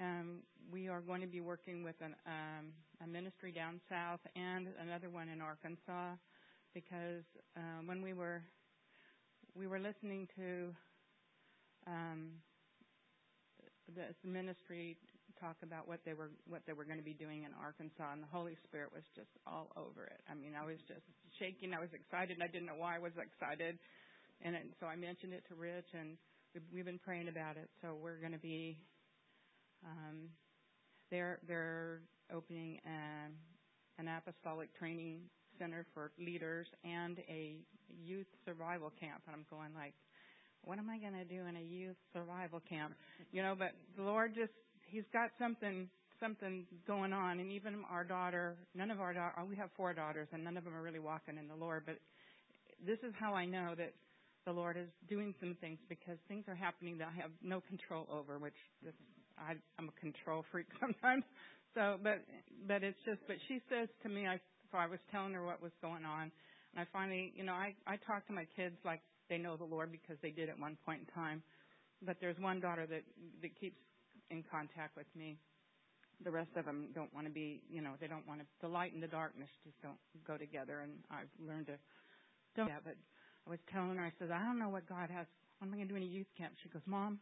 um, 0.00 0.38
we 0.70 0.88
are 0.88 1.00
going 1.00 1.20
to 1.20 1.28
be 1.28 1.40
working 1.40 1.84
with 1.84 1.94
an, 2.00 2.14
um, 2.26 2.72
a 3.02 3.06
ministry 3.06 3.52
down 3.52 3.80
south 3.88 4.20
and 4.34 4.66
another 4.82 5.08
one 5.08 5.28
in 5.28 5.40
Arkansas 5.40 6.14
because 6.74 7.22
uh, 7.56 7.86
when 7.86 8.02
we 8.02 8.12
were 8.14 8.42
we 9.54 9.66
were 9.66 9.78
listening 9.78 10.28
to 10.36 10.74
um, 11.86 12.32
this 13.94 14.16
ministry 14.24 14.98
talk 15.40 15.56
about 15.62 15.86
what 15.86 16.00
they 16.04 16.14
were 16.14 16.30
what 16.48 16.62
they 16.66 16.72
were 16.72 16.84
going 16.84 16.98
to 16.98 17.04
be 17.04 17.14
doing 17.14 17.44
in 17.44 17.52
Arkansas, 17.54 18.12
and 18.12 18.22
the 18.22 18.32
Holy 18.32 18.56
Spirit 18.64 18.90
was 18.92 19.04
just 19.14 19.30
all 19.46 19.70
over 19.76 20.04
it. 20.04 20.20
I 20.28 20.34
mean, 20.34 20.52
I 20.58 20.66
was 20.66 20.78
just 20.88 21.06
shaking. 21.38 21.72
I 21.72 21.80
was 21.80 21.92
excited. 21.94 22.38
I 22.42 22.48
didn't 22.48 22.66
know 22.66 22.76
why 22.76 22.96
I 22.96 22.98
was 22.98 23.12
excited, 23.16 23.78
and 24.42 24.54
it, 24.54 24.62
so 24.80 24.86
I 24.86 24.96
mentioned 24.96 25.32
it 25.32 25.44
to 25.48 25.54
Rich, 25.54 25.86
and 25.98 26.16
we've, 26.54 26.62
we've 26.72 26.84
been 26.84 26.98
praying 26.98 27.28
about 27.28 27.56
it. 27.56 27.68
So 27.82 27.96
we're 28.00 28.20
going 28.20 28.32
to 28.32 28.38
be 28.38 28.78
um, 29.84 30.28
they're 31.10 31.38
they're 31.46 32.00
opening 32.32 32.80
a, 32.86 34.00
an 34.00 34.08
apostolic 34.08 34.76
training 34.78 35.20
center 35.58 35.86
for 35.94 36.12
leaders 36.18 36.66
and 36.84 37.18
a 37.28 37.56
youth 38.04 38.26
survival 38.44 38.92
camp, 39.00 39.22
and 39.26 39.34
I'm 39.34 39.46
going 39.50 39.74
like 39.74 39.94
what 40.64 40.78
am 40.80 40.90
I 40.90 40.98
going 40.98 41.12
to 41.12 41.24
do 41.24 41.46
in 41.46 41.56
a 41.56 41.62
youth 41.62 41.96
survival 42.12 42.60
camp? 42.68 42.92
You 43.30 43.40
know, 43.42 43.54
but 43.56 43.70
the 43.96 44.02
Lord 44.02 44.34
just 44.34 44.50
he's 44.86 45.04
got 45.12 45.30
something 45.38 45.88
something 46.18 46.64
going 46.86 47.12
on 47.12 47.40
and 47.40 47.52
even 47.52 47.84
our 47.90 48.02
daughter 48.04 48.56
none 48.74 48.90
of 48.90 49.00
our 49.00 49.12
daughter 49.12 49.34
we 49.48 49.54
have 49.54 49.68
four 49.76 49.92
daughters 49.92 50.28
and 50.32 50.42
none 50.42 50.56
of 50.56 50.64
them 50.64 50.74
are 50.74 50.80
really 50.80 50.98
walking 50.98 51.36
in 51.36 51.46
the 51.46 51.54
lord 51.54 51.82
but 51.84 51.96
this 52.86 52.98
is 53.06 53.12
how 53.20 53.34
i 53.34 53.44
know 53.44 53.74
that 53.76 53.92
the 54.46 54.52
lord 54.52 54.76
is 54.76 54.88
doing 55.08 55.34
some 55.40 55.56
things 55.60 55.78
because 55.88 56.18
things 56.28 56.44
are 56.48 56.54
happening 56.54 56.98
that 56.98 57.08
i 57.08 57.20
have 57.20 57.30
no 57.42 57.60
control 57.60 58.06
over 58.10 58.38
which 58.38 58.56
this, 58.82 58.94
I, 59.38 59.54
i'm 59.78 59.90
a 59.90 60.00
control 60.00 60.44
freak 60.52 60.66
sometimes 60.80 61.24
so 61.74 61.98
but 62.02 62.24
but 62.66 62.82
it's 62.82 62.98
just 63.04 63.20
but 63.26 63.36
she 63.48 63.60
says 63.68 63.88
to 64.02 64.08
me 64.08 64.26
i 64.26 64.40
so 64.72 64.78
i 64.78 64.86
was 64.86 65.00
telling 65.12 65.34
her 65.34 65.44
what 65.44 65.62
was 65.62 65.72
going 65.82 66.04
on 66.04 66.32
and 66.74 66.78
i 66.78 66.86
finally 66.92 67.32
you 67.36 67.44
know 67.44 67.54
i 67.54 67.74
i 67.86 67.96
talk 68.06 68.26
to 68.28 68.32
my 68.32 68.46
kids 68.56 68.76
like 68.84 69.00
they 69.28 69.38
know 69.38 69.56
the 69.56 69.64
lord 69.64 69.92
because 69.92 70.16
they 70.22 70.30
did 70.30 70.48
at 70.48 70.58
one 70.58 70.76
point 70.86 71.00
in 71.00 71.06
time 71.14 71.42
but 72.04 72.16
there's 72.20 72.38
one 72.38 72.60
daughter 72.60 72.86
that 72.86 73.02
that 73.42 73.60
keeps 73.60 73.78
in 74.30 74.44
contact 74.50 74.96
with 74.96 75.06
me. 75.16 75.38
The 76.24 76.30
rest 76.30 76.50
of 76.56 76.64
them 76.64 76.88
don't 76.94 77.12
want 77.14 77.26
to 77.26 77.32
be, 77.32 77.60
you 77.68 77.82
know, 77.82 77.92
they 78.00 78.06
don't 78.06 78.26
want 78.26 78.40
to. 78.40 78.46
The 78.60 78.68
light 78.68 78.94
and 78.94 79.02
the 79.02 79.08
darkness 79.08 79.48
just 79.64 79.80
don't 79.82 80.00
go 80.26 80.36
together, 80.36 80.80
and 80.80 80.92
I've 81.10 81.28
learned 81.46 81.66
to 81.66 81.76
don't. 82.56 82.68
Yeah, 82.68 82.80
but 82.84 82.96
I 83.46 83.50
was 83.50 83.60
telling 83.70 83.96
her, 83.96 84.04
I 84.04 84.12
said, 84.18 84.30
I 84.30 84.42
don't 84.42 84.58
know 84.58 84.68
what 84.68 84.88
God 84.88 85.08
has. 85.10 85.26
What 85.58 85.68
am 85.68 85.74
I 85.74 85.76
going 85.76 85.88
to 85.88 85.94
do 85.94 85.96
in 85.96 86.02
a 86.02 86.10
youth 86.10 86.26
camp? 86.36 86.54
She 86.62 86.68
goes, 86.68 86.82
Mom, 86.84 87.18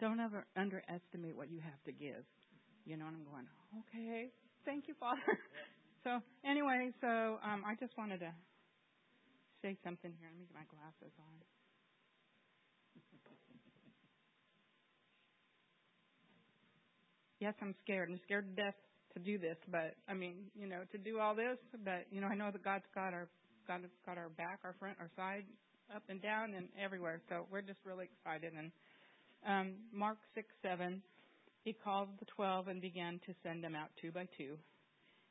don't 0.00 0.18
ever 0.18 0.46
underestimate 0.56 1.36
what 1.36 1.50
you 1.50 1.60
have 1.60 1.78
to 1.84 1.92
give. 1.92 2.24
You 2.84 2.96
know, 2.96 3.06
and 3.06 3.16
I'm 3.16 3.24
going, 3.28 3.46
okay, 3.84 4.28
thank 4.64 4.88
you, 4.88 4.94
Father. 4.98 5.20
so 6.04 6.20
anyway, 6.44 6.90
so 7.00 7.38
um, 7.44 7.64
I 7.64 7.76
just 7.78 7.96
wanted 7.96 8.20
to 8.20 8.32
say 9.62 9.76
something 9.84 10.12
here. 10.18 10.28
Let 10.28 10.36
me 10.36 10.44
get 10.44 10.56
my 10.56 10.68
glasses 10.68 11.12
on. 11.20 11.34
yes, 17.44 17.54
I'm 17.60 17.74
scared. 17.84 18.08
I'm 18.08 18.20
scared 18.24 18.56
to 18.56 18.62
death 18.62 18.78
to 19.12 19.20
do 19.20 19.38
this, 19.38 19.56
but 19.70 19.94
I 20.08 20.14
mean, 20.14 20.48
you 20.56 20.66
know, 20.66 20.80
to 20.92 20.98
do 20.98 21.20
all 21.20 21.34
this, 21.34 21.58
but 21.84 22.06
you 22.10 22.20
know, 22.20 22.26
I 22.26 22.34
know 22.34 22.50
that 22.50 22.64
God's 22.64 22.88
got 22.94 23.12
our 23.12 23.28
Has 23.68 23.90
got 24.06 24.18
our 24.18 24.28
back, 24.30 24.60
our 24.64 24.74
front, 24.78 24.96
our 25.00 25.10
side, 25.16 25.44
up 25.94 26.02
and 26.08 26.20
down, 26.20 26.54
and 26.54 26.68
everywhere. 26.80 27.20
So 27.28 27.46
we're 27.50 27.62
just 27.62 27.80
really 27.84 28.08
excited. 28.12 28.52
And 28.56 28.70
um, 29.46 29.74
Mark 29.92 30.18
six 30.34 30.48
seven, 30.62 31.02
he 31.64 31.72
called 31.72 32.08
the 32.18 32.26
twelve 32.26 32.68
and 32.68 32.80
began 32.80 33.20
to 33.26 33.34
send 33.42 33.64
them 33.64 33.74
out 33.74 33.88
two 34.00 34.12
by 34.12 34.26
two, 34.36 34.56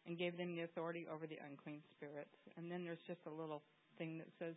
and 0.08 0.18
gave 0.18 0.38
them 0.38 0.56
the 0.56 0.64
authority 0.64 1.06
over 1.12 1.28
the 1.28 1.38
unclean 1.50 1.82
spirits. 1.96 2.36
And 2.58 2.72
then 2.72 2.84
there's 2.84 3.04
just 3.08 3.22
a 3.28 3.32
little 3.32 3.62
thing 3.98 4.18
that 4.18 4.28
says, 4.40 4.56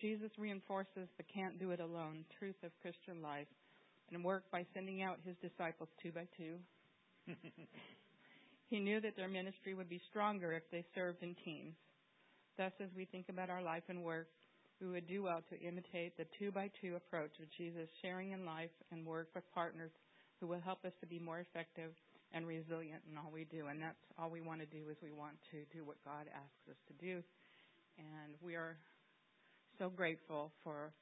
Jesus 0.00 0.30
reinforces 0.38 1.08
the 1.16 1.24
can't 1.32 1.58
do 1.58 1.70
it 1.70 1.80
alone 1.80 2.24
truth 2.38 2.56
of 2.64 2.70
Christian 2.82 3.22
life 3.22 3.46
and 4.10 4.24
work 4.24 4.44
by 4.50 4.66
sending 4.74 5.02
out 5.02 5.18
his 5.24 5.36
disciples 5.40 5.88
two 6.02 6.10
by 6.12 6.26
two 6.36 6.58
he 8.70 8.78
knew 8.80 9.00
that 9.00 9.16
their 9.16 9.28
ministry 9.28 9.74
would 9.74 9.88
be 9.88 10.00
stronger 10.10 10.52
if 10.52 10.62
they 10.70 10.84
served 10.94 11.22
in 11.22 11.34
teams. 11.44 11.74
Thus, 12.56 12.72
as 12.80 12.88
we 12.96 13.04
think 13.04 13.28
about 13.28 13.50
our 13.50 13.62
life 13.62 13.82
and 13.88 14.02
work, 14.02 14.28
we 14.80 14.88
would 14.88 15.06
do 15.06 15.22
well 15.22 15.40
to 15.50 15.60
imitate 15.60 16.16
the 16.16 16.26
two 16.38 16.50
by 16.50 16.70
two 16.80 16.96
approach 16.96 17.32
of 17.40 17.46
Jesus, 17.56 17.88
sharing 18.02 18.32
in 18.32 18.44
life 18.44 18.70
and 18.92 19.06
work 19.06 19.28
with 19.34 19.44
partners 19.54 19.90
who 20.40 20.46
will 20.46 20.60
help 20.60 20.84
us 20.84 20.92
to 21.00 21.06
be 21.06 21.18
more 21.18 21.40
effective 21.40 21.90
and 22.32 22.46
resilient 22.46 23.02
in 23.10 23.16
all 23.16 23.30
we 23.32 23.44
do. 23.44 23.66
And 23.66 23.80
that's 23.80 24.04
all 24.18 24.30
we 24.30 24.40
want 24.40 24.60
to 24.60 24.66
do 24.66 24.88
is 24.90 24.96
we 25.02 25.12
want 25.12 25.36
to 25.52 25.76
do 25.76 25.84
what 25.84 25.96
God 26.04 26.26
asks 26.34 26.68
us 26.68 26.76
to 26.88 26.94
do. 27.04 27.22
And 27.98 28.34
we 28.42 28.56
are 28.56 28.76
so 29.78 29.88
grateful 29.88 30.52
for 30.62 30.92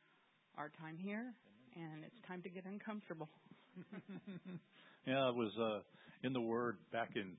our 0.56 0.70
time 0.80 0.96
here, 0.98 1.32
and 1.74 2.04
it's 2.04 2.20
time 2.28 2.42
to 2.42 2.50
get 2.50 2.64
uncomfortable. 2.66 3.28
yeah, 5.06 5.28
it 5.28 5.34
was 5.34 5.52
uh, 5.58 5.80
in 6.26 6.32
the 6.32 6.40
Word 6.40 6.76
back 6.92 7.10
in 7.16 7.32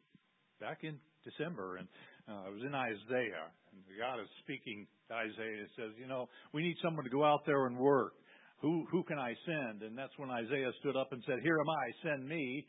back 0.60 0.80
in 0.84 0.98
December, 1.24 1.78
and 1.78 1.88
I 2.28 2.50
was 2.50 2.62
in 2.66 2.74
Isaiah, 2.74 3.52
and 3.72 3.82
God 4.00 4.22
is 4.22 4.30
speaking 4.40 4.88
to 5.10 5.14
Isaiah. 5.14 5.64
It 5.64 5.72
says, 5.76 5.92
you 6.00 6.08
know, 6.08 6.30
we 6.54 6.64
need 6.64 6.78
someone 6.82 7.04
to 7.04 7.10
go 7.10 7.24
out 7.24 7.46
there 7.46 7.66
and 7.68 7.78
work. 7.78 8.14
Who 8.62 8.86
who 8.92 9.04
can 9.04 9.20
I 9.20 9.36
send? 9.46 9.84
And 9.84 9.98
that's 9.98 10.14
when 10.18 10.30
Isaiah 10.32 10.72
stood 10.80 10.96
up 10.96 11.12
and 11.12 11.22
said, 11.28 11.40
Here 11.44 11.60
am 11.60 11.70
I, 11.70 11.92
send 12.02 12.28
me. 12.28 12.66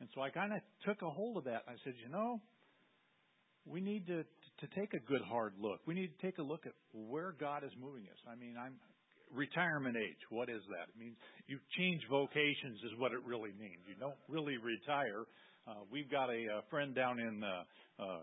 And 0.00 0.08
so 0.14 0.20
I 0.20 0.28
kind 0.28 0.52
of 0.52 0.60
took 0.84 1.00
a 1.00 1.08
hold 1.08 1.38
of 1.38 1.44
that. 1.44 1.62
I 1.68 1.72
said, 1.84 1.94
you 2.04 2.10
know, 2.12 2.40
we 3.64 3.80
need 3.80 4.06
to 4.08 4.24
to 4.60 4.66
take 4.78 4.92
a 4.94 5.00
good 5.00 5.22
hard 5.22 5.54
look. 5.58 5.80
We 5.86 5.94
need 5.94 6.10
to 6.18 6.20
take 6.26 6.38
a 6.38 6.42
look 6.42 6.66
at 6.66 6.72
where 6.92 7.34
God 7.38 7.64
is 7.64 7.70
moving 7.80 8.02
us. 8.04 8.18
I 8.30 8.36
mean, 8.36 8.56
I'm 8.60 8.74
retirement 9.34 9.96
age. 9.96 10.20
What 10.28 10.48
is 10.48 10.60
that? 10.68 10.92
It 10.92 10.98
means 10.98 11.16
you 11.46 11.58
change 11.78 12.02
vocations, 12.10 12.78
is 12.84 12.98
what 12.98 13.12
it 13.12 13.24
really 13.24 13.52
means. 13.58 13.80
You 13.88 13.94
don't 13.98 14.18
really 14.28 14.56
retire. 14.58 15.24
Uh, 15.66 15.82
we've 15.90 16.10
got 16.10 16.28
a, 16.28 16.60
a 16.60 16.62
friend 16.68 16.94
down 16.94 17.18
in 17.18 17.42
uh, 17.42 18.02
uh, 18.02 18.20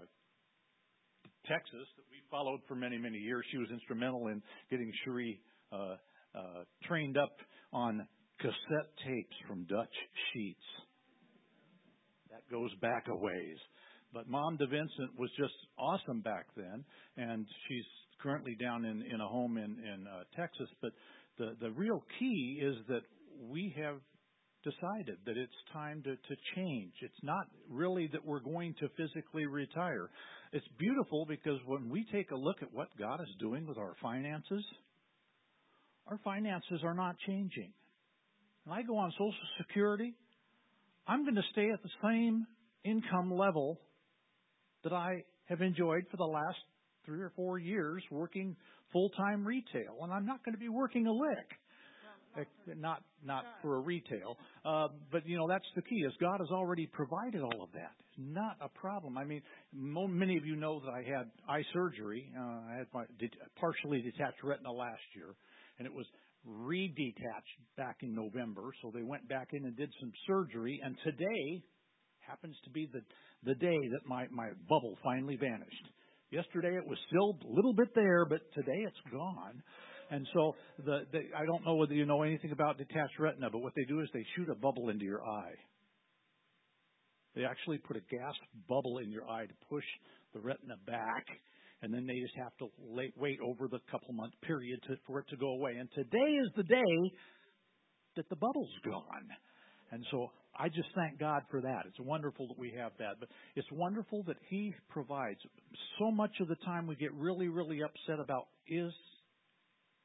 Texas 1.47 1.87
that 1.97 2.05
we 2.11 2.17
followed 2.29 2.59
for 2.67 2.75
many, 2.75 2.97
many 2.97 3.17
years. 3.17 3.45
She 3.51 3.57
was 3.57 3.69
instrumental 3.71 4.27
in 4.27 4.41
getting 4.69 4.91
Cherie 5.03 5.41
uh, 5.71 5.95
uh, 6.35 6.63
trained 6.83 7.17
up 7.17 7.35
on 7.73 8.07
cassette 8.39 8.91
tapes 9.05 9.35
from 9.47 9.65
Dutch 9.65 9.93
Sheets. 10.33 10.59
That 12.31 12.41
goes 12.51 12.71
back 12.81 13.05
a 13.07 13.15
ways. 13.15 13.57
But 14.13 14.27
Mom 14.27 14.57
DeVincent 14.57 15.17
was 15.17 15.29
just 15.37 15.53
awesome 15.77 16.21
back 16.21 16.47
then, 16.55 16.83
and 17.17 17.45
she's 17.67 17.85
currently 18.21 18.55
down 18.59 18.85
in, 18.85 19.21
a 19.21 19.27
home 19.27 19.57
in, 19.57 20.07
uh, 20.07 20.23
Texas. 20.35 20.67
But 20.81 20.91
the 21.37 21.71
real 21.71 22.03
key 22.17 22.59
is 22.61 22.75
that 22.87 23.01
we 23.49 23.73
have 23.77 23.97
decided 24.63 25.17
that 25.25 25.37
it's 25.37 25.51
time 25.73 26.03
to, 26.03 26.15
to 26.15 26.41
change. 26.55 26.93
It's 27.01 27.23
not 27.23 27.47
really 27.69 28.07
that 28.11 28.25
we're 28.25 28.41
going 28.41 28.75
to 28.79 28.89
physically 28.97 29.45
retire. 29.45 30.09
It's 30.51 30.65
beautiful 30.77 31.25
because 31.25 31.59
when 31.65 31.89
we 31.89 32.05
take 32.11 32.31
a 32.31 32.35
look 32.35 32.57
at 32.61 32.73
what 32.73 32.87
God 32.97 33.21
is 33.21 33.35
doing 33.39 33.67
with 33.67 33.77
our 33.77 33.95
finances, 34.01 34.63
our 36.07 36.19
finances 36.23 36.81
are 36.83 36.95
not 36.95 37.15
changing. 37.25 37.71
When 38.65 38.77
I 38.77 38.81
go 38.81 38.97
on 38.97 39.11
Social 39.11 39.33
Security, 39.57 40.13
I'm 41.07 41.23
going 41.23 41.35
to 41.35 41.43
stay 41.51 41.69
at 41.71 41.81
the 41.81 41.89
same 42.03 42.45
income 42.83 43.33
level 43.33 43.79
that 44.83 44.93
I 44.93 45.23
have 45.45 45.61
enjoyed 45.61 46.05
for 46.11 46.17
the 46.17 46.23
last 46.23 46.57
three 47.05 47.21
or 47.21 47.31
four 47.35 47.57
years 47.57 48.03
working 48.11 48.55
full 48.91 49.09
time 49.09 49.45
retail, 49.45 49.97
and 50.01 50.11
I'm 50.11 50.25
not 50.25 50.43
going 50.43 50.53
to 50.53 50.59
be 50.59 50.69
working 50.69 51.07
a 51.07 51.11
lick. 51.11 51.49
Not 52.77 53.03
not 53.23 53.43
for 53.61 53.77
a 53.77 53.79
retail, 53.79 54.37
uh, 54.65 54.87
but 55.11 55.27
you 55.27 55.37
know 55.37 55.47
that's 55.47 55.65
the 55.75 55.81
key. 55.81 55.97
Is 56.07 56.13
God 56.19 56.39
has 56.39 56.49
already 56.51 56.87
provided 56.87 57.41
all 57.41 57.63
of 57.63 57.71
that. 57.73 57.91
It's 57.99 58.17
not 58.17 58.57
a 58.61 58.69
problem. 58.69 59.17
I 59.17 59.23
mean, 59.25 59.41
many 59.73 60.37
of 60.37 60.45
you 60.45 60.55
know 60.55 60.79
that 60.81 60.91
I 60.91 61.03
had 61.03 61.29
eye 61.47 61.63
surgery. 61.73 62.31
Uh, 62.37 62.41
I 62.41 62.75
had 62.77 62.87
my 62.93 63.05
de- 63.19 63.29
partially 63.59 64.01
detached 64.01 64.43
retina 64.43 64.71
last 64.71 65.01
year, 65.15 65.35
and 65.77 65.85
it 65.85 65.93
was 65.93 66.05
redetached 66.45 67.59
back 67.77 67.97
in 68.01 68.13
November. 68.13 68.71
So 68.81 68.91
they 68.93 69.03
went 69.03 69.27
back 69.27 69.49
in 69.53 69.65
and 69.65 69.75
did 69.75 69.91
some 69.99 70.11
surgery, 70.27 70.79
and 70.83 70.95
today 71.03 71.63
happens 72.19 72.55
to 72.63 72.69
be 72.69 72.87
the 72.91 73.01
the 73.43 73.55
day 73.55 73.77
that 73.91 74.07
my 74.07 74.27
my 74.31 74.49
bubble 74.67 74.97
finally 75.03 75.35
vanished. 75.35 75.87
Yesterday 76.31 76.75
it 76.75 76.87
was 76.87 76.97
still 77.07 77.37
a 77.49 77.53
little 77.53 77.73
bit 77.73 77.89
there, 77.95 78.25
but 78.25 78.41
today 78.53 78.85
it's 78.85 79.11
gone. 79.11 79.63
And 80.11 80.27
so 80.33 80.55
I 81.37 81.45
don't 81.45 81.65
know 81.65 81.75
whether 81.75 81.93
you 81.93 82.05
know 82.05 82.23
anything 82.23 82.51
about 82.51 82.77
detached 82.77 83.19
retina, 83.19 83.49
but 83.51 83.59
what 83.59 83.73
they 83.75 83.85
do 83.85 83.99
is 84.01 84.09
they 84.13 84.25
shoot 84.35 84.49
a 84.49 84.55
bubble 84.55 84.89
into 84.89 85.05
your 85.05 85.23
eye. 85.23 85.55
They 87.35 87.45
actually 87.45 87.77
put 87.77 87.95
a 87.95 88.01
gas 88.11 88.33
bubble 88.67 88.97
in 88.97 89.11
your 89.11 89.29
eye 89.29 89.45
to 89.45 89.53
push 89.69 89.83
the 90.33 90.39
retina 90.39 90.75
back, 90.87 91.25
and 91.81 91.93
then 91.93 92.07
they 92.07 92.19
just 92.19 92.35
have 92.37 92.55
to 92.57 92.67
wait 92.79 93.39
over 93.45 93.67
the 93.67 93.79
couple 93.91 94.13
month 94.13 94.33
period 94.41 94.81
to, 94.87 94.95
for 95.05 95.19
it 95.19 95.29
to 95.29 95.37
go 95.37 95.51
away. 95.51 95.75
And 95.79 95.89
today 95.93 96.17
is 96.17 96.49
the 96.57 96.63
day 96.63 97.13
that 98.15 98.27
the 98.29 98.35
bubble's 98.35 98.73
gone. 98.83 99.29
And 99.91 100.05
so 100.11 100.31
I 100.57 100.69
just 100.69 100.89
thank 100.95 101.19
God 101.19 101.43
for 101.49 101.61
that. 101.61 101.83
It's 101.87 101.99
wonderful 101.99 102.47
that 102.47 102.59
we 102.59 102.73
have 102.77 102.91
that. 102.99 103.19
But 103.19 103.29
it's 103.55 103.67
wonderful 103.71 104.23
that 104.27 104.37
He 104.49 104.73
provides. 104.89 105.39
So 105.99 106.11
much 106.11 106.31
of 106.41 106.47
the 106.47 106.57
time 106.65 106.87
we 106.87 106.95
get 106.95 107.13
really, 107.13 107.47
really 107.47 107.79
upset 107.81 108.19
about 108.21 108.47
is 108.67 108.91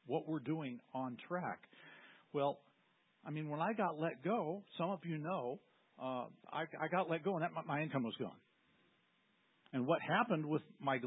what 0.06 0.28
we're 0.28 0.40
doing 0.40 0.80
on 0.94 1.16
track. 1.28 1.60
Well, 2.32 2.58
I 3.26 3.30
mean, 3.30 3.48
when 3.48 3.60
I 3.60 3.72
got 3.72 3.98
let 3.98 4.22
go, 4.22 4.62
some 4.78 4.90
of 4.90 5.00
you 5.04 5.18
know, 5.18 5.60
uh, 6.02 6.24
I, 6.52 6.88
got 6.90 7.08
let 7.08 7.24
go 7.24 7.36
and 7.36 7.46
my 7.66 7.80
income 7.82 8.02
was 8.02 8.14
gone. 8.18 8.36
And 9.72 9.86
what 9.86 10.00
happened 10.00 10.46
with 10.46 10.62
my 10.80 10.98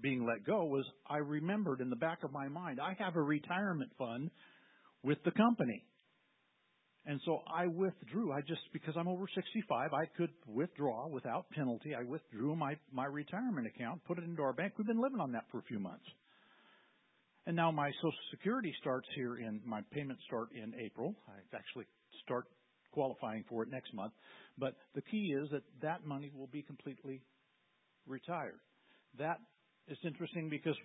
being 0.00 0.26
let 0.26 0.46
go 0.46 0.64
was 0.64 0.84
I 1.06 1.18
remembered 1.18 1.80
in 1.80 1.90
the 1.90 1.96
back 1.96 2.24
of 2.24 2.32
my 2.32 2.48
mind, 2.48 2.80
I 2.80 2.96
have 2.98 3.16
a 3.16 3.22
retirement 3.22 3.90
fund 3.98 4.30
with 5.02 5.18
the 5.24 5.30
company. 5.32 5.84
And 7.06 7.20
so 7.24 7.40
I 7.46 7.66
withdrew. 7.66 8.32
I 8.32 8.40
just, 8.40 8.60
because 8.72 8.94
I'm 8.96 9.08
over 9.08 9.24
65, 9.34 9.92
I 9.92 10.04
could 10.16 10.30
withdraw 10.46 11.08
without 11.08 11.50
penalty. 11.50 11.94
I 11.94 12.04
withdrew 12.04 12.56
my 12.56 13.06
retirement 13.06 13.66
account, 13.66 14.02
put 14.06 14.18
it 14.18 14.24
into 14.24 14.42
our 14.42 14.52
bank. 14.52 14.74
We've 14.78 14.86
been 14.86 15.00
living 15.00 15.20
on 15.20 15.32
that 15.32 15.44
for 15.50 15.58
a 15.58 15.62
few 15.62 15.78
months. 15.78 16.04
And 17.46 17.56
now 17.56 17.70
my 17.70 17.90
Social 17.96 18.12
Security 18.30 18.72
starts 18.80 19.08
here 19.14 19.38
in, 19.38 19.60
my 19.64 19.80
payments 19.92 20.22
start 20.26 20.50
in 20.54 20.72
April. 20.78 21.14
I 21.28 21.56
actually 21.56 21.86
start 22.22 22.44
qualifying 22.92 23.44
for 23.48 23.62
it 23.62 23.70
next 23.70 23.94
month. 23.94 24.12
But 24.58 24.74
the 24.94 25.02
key 25.02 25.34
is 25.42 25.50
that 25.50 25.62
that 25.82 26.04
money 26.04 26.30
will 26.34 26.48
be 26.48 26.62
completely 26.62 27.22
retired. 28.06 28.60
That 29.18 29.38
is 29.88 29.98
interesting 30.04 30.48
because 30.50 30.76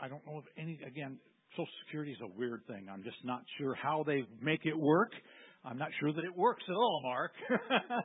I 0.00 0.08
don't 0.08 0.24
know 0.26 0.38
if 0.38 0.44
any, 0.56 0.80
again, 0.86 1.18
Social 1.52 1.72
Security 1.86 2.12
is 2.12 2.18
a 2.22 2.38
weird 2.38 2.62
thing. 2.66 2.86
I'm 2.90 3.02
just 3.02 3.24
not 3.24 3.42
sure 3.58 3.74
how 3.74 4.04
they 4.06 4.22
make 4.40 4.64
it 4.64 4.78
work. 4.78 5.12
I'm 5.64 5.78
not 5.78 5.88
sure 6.00 6.12
that 6.12 6.24
it 6.24 6.36
works 6.36 6.62
at 6.68 6.74
all, 6.74 7.00
Mark. 7.02 7.32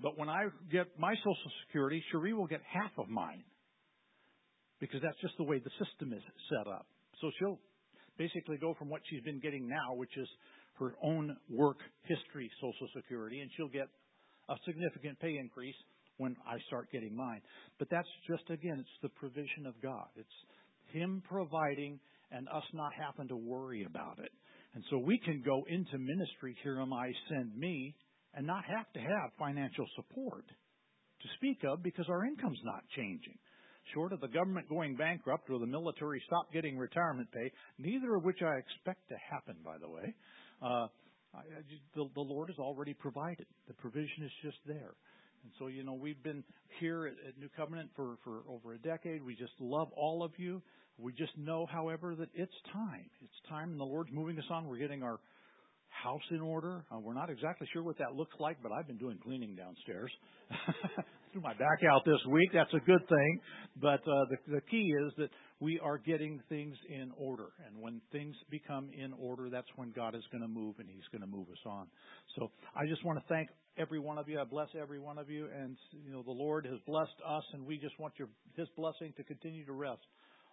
but 0.00 0.18
when 0.18 0.28
I 0.28 0.46
get 0.70 0.86
my 0.98 1.14
Social 1.16 1.50
Security, 1.66 2.02
Cherie 2.10 2.34
will 2.34 2.46
get 2.46 2.60
half 2.70 2.90
of 2.98 3.08
mine 3.08 3.44
because 4.80 5.00
that's 5.02 5.20
just 5.20 5.34
the 5.38 5.44
way 5.44 5.58
the 5.58 5.70
system 5.84 6.12
is 6.12 6.22
set 6.50 6.70
up. 6.70 6.86
So 7.22 7.30
she'll 7.38 7.60
basically 8.18 8.58
go 8.58 8.74
from 8.78 8.90
what 8.90 9.00
she's 9.08 9.22
been 9.22 9.40
getting 9.40 9.66
now, 9.66 9.94
which 9.94 10.12
is 10.18 10.28
her 10.78 10.94
own 11.02 11.36
work 11.48 11.78
history 12.04 12.50
Social 12.60 12.88
Security, 12.94 13.40
and 13.40 13.50
she'll 13.56 13.72
get 13.72 13.88
a 14.50 14.56
significant 14.66 15.18
pay 15.20 15.38
increase 15.38 15.76
when 16.18 16.36
I 16.46 16.58
start 16.66 16.90
getting 16.92 17.16
mine. 17.16 17.40
But 17.78 17.88
that's 17.90 18.08
just, 18.28 18.50
again, 18.50 18.76
it's 18.78 18.98
the 19.02 19.08
provision 19.08 19.66
of 19.66 19.80
God. 19.80 20.08
It's 20.16 20.38
Him 20.92 21.22
providing 21.26 22.00
and 22.30 22.48
us 22.48 22.64
not 22.74 22.92
having 22.92 23.28
to 23.28 23.36
worry 23.36 23.84
about 23.84 24.18
it. 24.18 24.32
And 24.74 24.82
so 24.90 24.98
we 24.98 25.18
can 25.18 25.42
go 25.44 25.62
into 25.68 25.98
ministry, 25.98 26.56
here 26.62 26.80
am 26.80 26.92
I, 26.92 27.12
send 27.28 27.56
me, 27.56 27.94
and 28.34 28.46
not 28.46 28.64
have 28.64 28.90
to 28.94 29.00
have 29.00 29.30
financial 29.38 29.86
support 29.96 30.44
to 30.46 31.28
speak 31.36 31.58
of 31.68 31.82
because 31.82 32.06
our 32.08 32.24
income's 32.24 32.60
not 32.64 32.82
changing. 32.96 33.38
Short 33.94 34.12
of 34.12 34.20
the 34.20 34.28
government 34.28 34.68
going 34.68 34.96
bankrupt 34.96 35.50
or 35.50 35.58
the 35.58 35.66
military 35.66 36.22
stop 36.26 36.52
getting 36.52 36.78
retirement 36.78 37.28
pay, 37.32 37.50
neither 37.78 38.14
of 38.14 38.24
which 38.24 38.40
I 38.42 38.56
expect 38.56 39.08
to 39.08 39.16
happen, 39.30 39.56
by 39.64 39.78
the 39.78 39.88
way, 39.88 40.14
uh, 40.62 40.86
I, 41.34 41.42
the, 41.94 42.08
the 42.14 42.20
Lord 42.20 42.48
has 42.48 42.58
already 42.58 42.94
provided. 42.94 43.46
The 43.68 43.74
provision 43.74 44.24
is 44.24 44.30
just 44.42 44.58
there. 44.66 44.94
And 45.42 45.52
so, 45.58 45.66
you 45.66 45.82
know, 45.82 45.94
we've 45.94 46.22
been 46.22 46.44
here 46.78 47.06
at, 47.06 47.14
at 47.28 47.38
New 47.38 47.48
Covenant 47.56 47.90
for, 47.96 48.16
for 48.22 48.42
over 48.48 48.74
a 48.74 48.78
decade. 48.78 49.24
We 49.24 49.34
just 49.34 49.52
love 49.58 49.88
all 49.96 50.22
of 50.22 50.32
you. 50.36 50.62
We 50.98 51.12
just 51.12 51.36
know, 51.36 51.66
however, 51.66 52.14
that 52.14 52.28
it's 52.34 52.52
time. 52.72 53.10
It's 53.22 53.48
time, 53.48 53.72
and 53.72 53.80
the 53.80 53.84
Lord's 53.84 54.12
moving 54.12 54.38
us 54.38 54.44
on. 54.50 54.68
We're 54.68 54.78
getting 54.78 55.02
our 55.02 55.18
house 55.88 56.22
in 56.30 56.40
order. 56.40 56.84
Uh, 56.94 56.98
we're 57.00 57.14
not 57.14 57.30
exactly 57.30 57.68
sure 57.72 57.82
what 57.82 57.98
that 57.98 58.14
looks 58.14 58.34
like, 58.38 58.58
but 58.62 58.72
I've 58.72 58.86
been 58.86 58.98
doing 58.98 59.18
cleaning 59.22 59.56
downstairs. 59.56 60.10
Threw 61.32 61.40
my 61.40 61.54
back 61.54 61.80
out 61.90 62.04
this 62.04 62.20
week. 62.28 62.50
That's 62.52 62.72
a 62.74 62.84
good 62.84 63.08
thing. 63.08 63.40
But 63.80 64.00
uh, 64.00 64.24
the, 64.28 64.36
the 64.48 64.60
key 64.70 64.92
is 65.06 65.12
that 65.16 65.30
we 65.60 65.80
are 65.82 65.96
getting 65.96 66.42
things 66.50 66.76
in 66.90 67.10
order. 67.16 67.52
And 67.66 67.80
when 67.80 68.02
things 68.12 68.36
become 68.50 68.90
in 68.92 69.14
order, 69.14 69.48
that's 69.48 69.68
when 69.76 69.92
God 69.92 70.14
is 70.14 70.22
going 70.30 70.42
to 70.42 70.48
move 70.48 70.74
and 70.78 70.88
He's 70.90 71.08
going 71.10 71.22
to 71.22 71.26
move 71.26 71.48
us 71.48 71.64
on. 71.64 71.86
So 72.36 72.50
I 72.76 72.86
just 72.86 73.02
want 73.02 73.18
to 73.18 73.24
thank 73.32 73.48
every 73.78 73.98
one 73.98 74.18
of 74.18 74.28
you. 74.28 74.40
I 74.40 74.44
bless 74.44 74.68
every 74.78 74.98
one 74.98 75.16
of 75.16 75.30
you. 75.30 75.48
And, 75.58 75.76
you 76.04 76.12
know, 76.12 76.22
the 76.22 76.32
Lord 76.32 76.66
has 76.66 76.78
blessed 76.86 77.16
us, 77.26 77.44
and 77.54 77.64
we 77.64 77.78
just 77.78 77.98
want 77.98 78.12
your, 78.18 78.28
His 78.54 78.68
blessing 78.76 79.14
to 79.16 79.24
continue 79.24 79.64
to 79.64 79.72
rest 79.72 80.02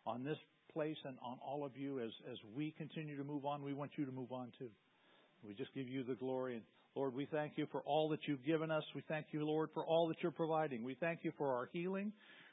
on 0.08 0.24
this 0.24 0.38
place 0.72 0.98
and 1.04 1.18
on 1.22 1.40
all 1.46 1.66
of 1.66 1.76
you 1.76 2.00
as, 2.00 2.12
as 2.32 2.38
we 2.56 2.74
continue 2.78 3.18
to 3.18 3.24
move 3.26 3.46
on. 3.46 3.64
We 3.64 3.74
want 3.74 3.92
you 3.98 4.06
to 4.06 4.12
move 4.14 4.32
on 4.32 4.54
too. 4.58 4.70
We 5.44 5.54
just 5.56 5.74
give 5.74 5.90
you 5.90 6.04
the 6.04 6.16
glory. 6.16 6.56
And 6.56 6.64
Lord, 6.96 7.14
we 7.14 7.26
thank 7.26 7.54
you 7.56 7.68
for 7.72 7.82
all 7.82 8.10
that 8.10 8.20
you've 8.28 8.44
given 8.46 8.72
us. 8.72 8.84
We 8.96 9.04
thank 9.08 9.28
you, 9.32 9.46
Lord, 9.46 9.70
for 9.74 9.86
all 9.86 10.08
that 10.08 10.18
you're 10.22 10.32
providing. 10.32 10.84
We 10.84 10.96
thank 10.96 11.20
you 11.24 11.32
for 11.38 11.56
our 11.56 11.70
healing. 11.72 12.12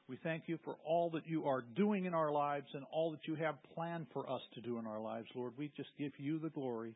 We 0.09 0.19
thank 0.23 0.45
you 0.47 0.59
for 0.65 0.77
all 0.85 1.11
that 1.11 1.27
you 1.27 1.47
are 1.47 1.63
doing 1.75 2.05
in 2.05 2.15
our 2.15 2.31
lives 2.31 2.67
and 2.75 2.85
all 2.93 3.11
that 3.11 3.27
you 3.27 3.35
have 3.37 3.57
planned 3.75 4.07
for 4.13 4.31
us 4.31 4.43
to 4.55 4.61
do 4.61 4.79
in 4.79 4.87
our 4.87 5.01
lives, 5.01 5.27
Lord. 5.35 5.55
We 5.59 5.73
just 5.77 5.89
give 5.99 6.13
you 6.19 6.39
the 6.39 6.51
glory. 6.51 6.95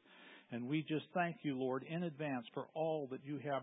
And 0.52 0.68
we 0.68 0.82
just 0.82 1.06
thank 1.14 1.36
you, 1.42 1.58
Lord, 1.58 1.84
in 1.88 2.04
advance 2.04 2.46
for 2.54 2.66
all 2.74 3.08
that 3.10 3.20
you 3.24 3.38
have 3.38 3.62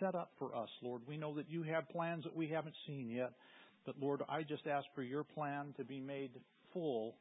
set 0.00 0.14
up 0.14 0.32
for 0.38 0.54
us, 0.54 0.68
Lord. 0.82 1.02
We 1.06 1.16
know 1.16 1.34
that 1.36 1.50
you 1.50 1.62
have 1.62 1.88
plans 1.88 2.24
that 2.24 2.36
we 2.36 2.48
haven't 2.48 2.74
seen 2.86 3.08
yet. 3.08 3.32
But 3.86 3.96
Lord, 4.00 4.22
I 4.28 4.42
just 4.42 4.66
ask 4.66 4.86
for 4.94 5.02
your 5.02 5.24
plan 5.24 5.72
to 5.78 5.84
be 5.84 6.00
made 6.00 6.32
full 6.72 7.14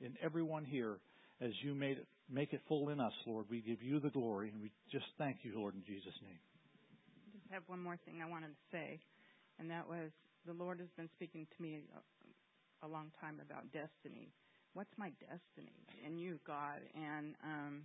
in 0.00 0.14
everyone 0.22 0.64
here 0.64 0.98
as 1.40 1.50
you 1.62 1.74
made 1.74 1.98
it, 1.98 2.06
make 2.30 2.52
it 2.52 2.60
full 2.68 2.88
in 2.88 3.00
us, 3.00 3.12
Lord. 3.26 3.46
We 3.50 3.60
give 3.60 3.82
you 3.82 4.00
the 4.00 4.10
glory 4.10 4.50
and 4.50 4.62
we 4.62 4.70
just 4.90 5.06
thank 5.18 5.38
you, 5.42 5.52
Lord, 5.56 5.74
in 5.74 5.82
Jesus' 5.84 6.14
name. 6.22 6.38
I 7.26 7.36
just 7.36 7.50
have 7.52 7.62
one 7.66 7.80
more 7.80 7.98
thing 8.04 8.22
I 8.22 8.28
wanted 8.28 8.48
to 8.48 8.62
say, 8.70 9.00
and 9.58 9.70
that 9.70 9.88
was 9.88 10.10
the 10.46 10.52
Lord 10.52 10.80
has 10.80 10.88
been 10.96 11.10
speaking 11.16 11.46
to 11.56 11.62
me 11.62 11.80
a, 11.94 12.86
a 12.86 12.88
long 12.88 13.10
time 13.20 13.40
about 13.44 13.72
destiny. 13.72 14.32
What's 14.72 14.92
my 14.96 15.10
destiny 15.20 15.74
in 16.06 16.16
you, 16.16 16.38
God? 16.46 16.80
And 16.94 17.34
um, 17.44 17.82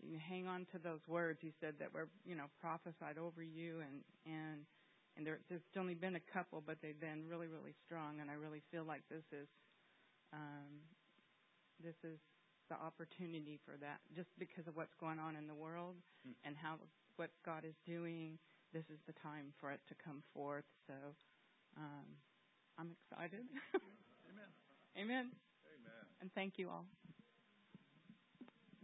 you 0.00 0.18
hang 0.18 0.46
on 0.46 0.66
to 0.72 0.78
those 0.78 1.00
words. 1.06 1.38
He 1.42 1.52
said 1.60 1.74
that 1.78 1.92
were, 1.92 2.08
you 2.24 2.34
know, 2.34 2.46
prophesied 2.60 3.18
over 3.18 3.42
you, 3.42 3.80
and 3.80 4.00
and 4.26 4.64
and 5.18 5.26
there, 5.26 5.42
there's 5.50 5.66
only 5.76 5.94
been 5.94 6.14
a 6.14 6.26
couple, 6.32 6.62
but 6.64 6.78
they've 6.80 6.98
been 6.98 7.26
really, 7.26 7.48
really 7.48 7.74
strong. 7.84 8.22
And 8.22 8.30
I 8.30 8.34
really 8.34 8.62
feel 8.70 8.84
like 8.84 9.02
this 9.10 9.26
is, 9.34 9.48
um, 10.32 10.78
this 11.82 11.98
is 12.06 12.22
the 12.68 12.76
opportunity 12.76 13.58
for 13.64 13.76
that, 13.80 14.00
just 14.14 14.28
because 14.38 14.66
of 14.66 14.76
what's 14.76 14.94
going 15.00 15.18
on 15.18 15.36
in 15.36 15.46
the 15.46 15.54
world 15.54 15.96
mm. 16.26 16.32
and 16.44 16.56
how 16.56 16.76
what 17.16 17.30
God 17.44 17.64
is 17.64 17.74
doing. 17.86 18.38
This 18.72 18.84
is 18.92 19.00
the 19.06 19.14
time 19.22 19.52
for 19.60 19.72
it 19.72 19.80
to 19.88 19.94
come 20.04 20.22
forth. 20.34 20.64
So 20.86 20.94
um, 21.76 22.06
I'm 22.78 22.90
excited. 22.92 23.44
Amen. 24.28 24.50
Amen. 24.96 25.26
Amen. 25.26 26.04
And 26.20 26.30
thank 26.34 26.54
you 26.56 26.68
all. 26.68 26.84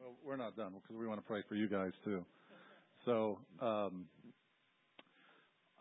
Well, 0.01 0.17
we're 0.25 0.37
not 0.37 0.57
done 0.57 0.73
because 0.75 0.97
we 0.97 1.07
want 1.07 1.21
to 1.21 1.27
pray 1.27 1.43
for 1.49 1.55
you 1.55 1.69
guys 1.69 1.93
too. 2.05 2.25
So. 3.05 3.39
Um, 3.61 4.07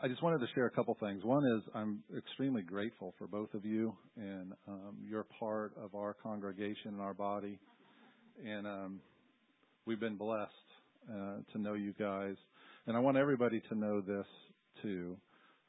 I 0.02 0.10
just 0.10 0.22
wanted 0.22 0.40
to 0.40 0.48
share 0.54 0.66
a 0.66 0.70
couple 0.70 0.98
things. 1.00 1.24
One 1.24 1.46
is 1.46 1.64
I'm 1.74 2.04
extremely 2.18 2.62
grateful 2.62 3.14
for 3.18 3.26
both 3.26 3.54
of 3.54 3.64
you, 3.64 3.96
and 4.18 4.52
um, 4.68 4.98
you're 5.02 5.26
part 5.40 5.72
of 5.82 5.96
our 5.96 6.14
congregation 6.14 6.92
and 6.92 7.00
our 7.00 7.14
body, 7.14 7.58
and 8.46 8.68
um, 8.68 9.00
we've 9.86 10.00
been 10.00 10.16
blessed 10.16 10.52
uh, 11.10 11.38
to 11.52 11.58
know 11.58 11.74
you 11.74 11.94
guys. 12.00 12.36
And 12.88 12.96
I 12.96 13.00
want 13.00 13.18
everybody 13.18 13.62
to 13.70 13.76
know 13.76 14.02
this 14.02 14.26
too. 14.82 15.18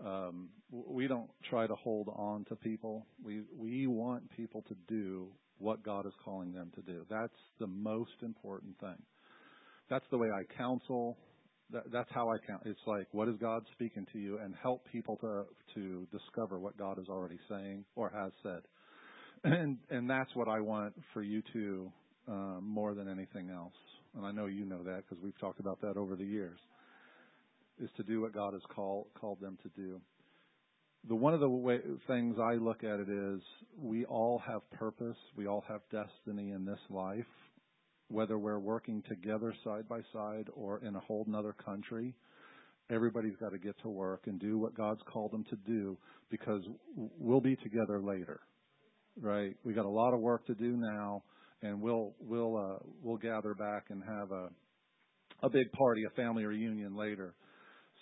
Um, 0.05 0.49
we 0.71 1.07
don't 1.07 1.31
try 1.49 1.67
to 1.67 1.75
hold 1.75 2.09
on 2.17 2.45
to 2.47 2.57
people. 2.57 3.07
We 3.25 3.43
we 3.57 3.87
want 3.87 4.29
people 4.37 4.63
to 4.69 4.75
do 4.89 5.29
what 5.59 5.83
God 5.85 6.07
is 6.07 6.13
calling 6.25 6.53
them 6.53 6.73
to 6.75 6.83
do. 6.83 7.07
That's 7.09 7.33
the 7.61 7.67
most 7.67 8.23
important 8.23 8.79
thing. 8.81 9.01
That's 9.89 10.05
the 10.11 10.19
way 10.19 10.29
I 10.29 10.43
counsel 10.57 11.17
that, 11.71 11.91
that's 11.93 12.11
how 12.13 12.31
I 12.31 12.39
count. 12.47 12.63
It's 12.67 12.81
like, 12.87 13.07
what 13.13 13.29
is 13.29 13.37
God 13.41 13.65
speaking 13.73 14.07
to 14.13 14.19
you, 14.19 14.39
and 14.39 14.55
help 14.63 14.87
people 14.91 15.17
to 15.19 15.45
to 15.75 16.07
discover 16.13 16.59
what 16.59 16.77
God 16.77 16.99
is 16.99 17.09
already 17.09 17.39
saying 17.49 17.85
or 17.97 18.11
has 18.11 18.33
said, 18.43 18.63
and 19.45 19.79
and 19.91 20.09
that's 20.09 20.31
what 20.35 20.49
I 20.49 20.61
want 20.61 20.95
for 21.13 21.23
you 21.23 21.43
to 21.53 21.93
um, 21.93 22.04
Uh, 22.27 22.59
more 22.61 22.95
than 22.95 23.07
anything 23.07 23.51
else. 23.51 23.75
And 24.17 24.25
I 24.25 24.33
know 24.33 24.47
you 24.47 24.65
know 24.65 24.83
that 24.85 25.03
because 25.07 25.23
we've 25.23 25.39
talked 25.39 25.61
about 25.61 25.81
that 25.83 25.99
over 25.99 26.17
the 26.17 26.25
years. 26.25 26.59
Is 27.79 27.91
to 27.99 28.03
do 28.03 28.23
what 28.23 28.33
God 28.33 28.55
has 28.55 28.63
called 28.75 29.09
called 29.21 29.41
them 29.41 29.59
to 29.63 29.69
do. 29.77 30.01
The 31.07 31.15
one 31.15 31.35
of 31.35 31.41
the 31.41 31.49
way, 31.51 31.81
things 32.07 32.37
I 32.41 32.55
look 32.55 32.83
at 32.83 32.99
it 32.99 33.11
is 33.11 33.43
we 33.79 34.07
all 34.07 34.39
have 34.47 34.63
purpose, 34.71 35.19
we 35.37 35.47
all 35.47 35.65
have 35.69 35.83
destiny 35.93 36.53
in 36.53 36.65
this 36.65 36.79
life, 36.89 37.27
whether 38.09 38.39
we're 38.39 38.59
working 38.59 39.03
together 39.07 39.55
side 39.63 39.87
by 39.87 40.01
side 40.13 40.49
or 40.55 40.79
in 40.79 40.97
a 40.97 41.01
whole 41.01 41.27
other 41.37 41.53
country, 41.53 42.15
everybody's 42.91 43.37
got 43.37 43.51
to 43.51 43.59
get 43.59 43.79
to 43.83 43.91
work 43.91 44.23
and 44.29 44.41
do 44.41 44.57
what 44.59 44.75
God's 44.75 45.03
called 45.13 45.33
them 45.33 45.45
to 45.51 45.57
do 45.57 45.99
because 46.31 46.63
we'll 46.97 47.43
be 47.43 47.57
together 47.57 48.01
later. 48.01 48.41
right? 49.21 49.57
We 49.65 49.75
got 49.75 49.85
a 49.85 49.91
lot 49.91 50.15
of 50.15 50.21
work 50.21 50.47
to 50.47 50.55
do 50.55 50.77
now, 50.77 51.23
and 51.65 51.81
we'll 51.81 52.15
we'll 52.21 52.57
uh, 52.57 52.79
we'll 53.03 53.17
gather 53.17 53.55
back 53.55 53.87
and 53.89 54.03
have 54.05 54.31
a 54.31 54.49
a 55.43 55.49
big 55.49 55.73
party, 55.73 56.03
a 56.05 56.11
family 56.11 56.45
reunion 56.45 56.97
later. 56.97 57.35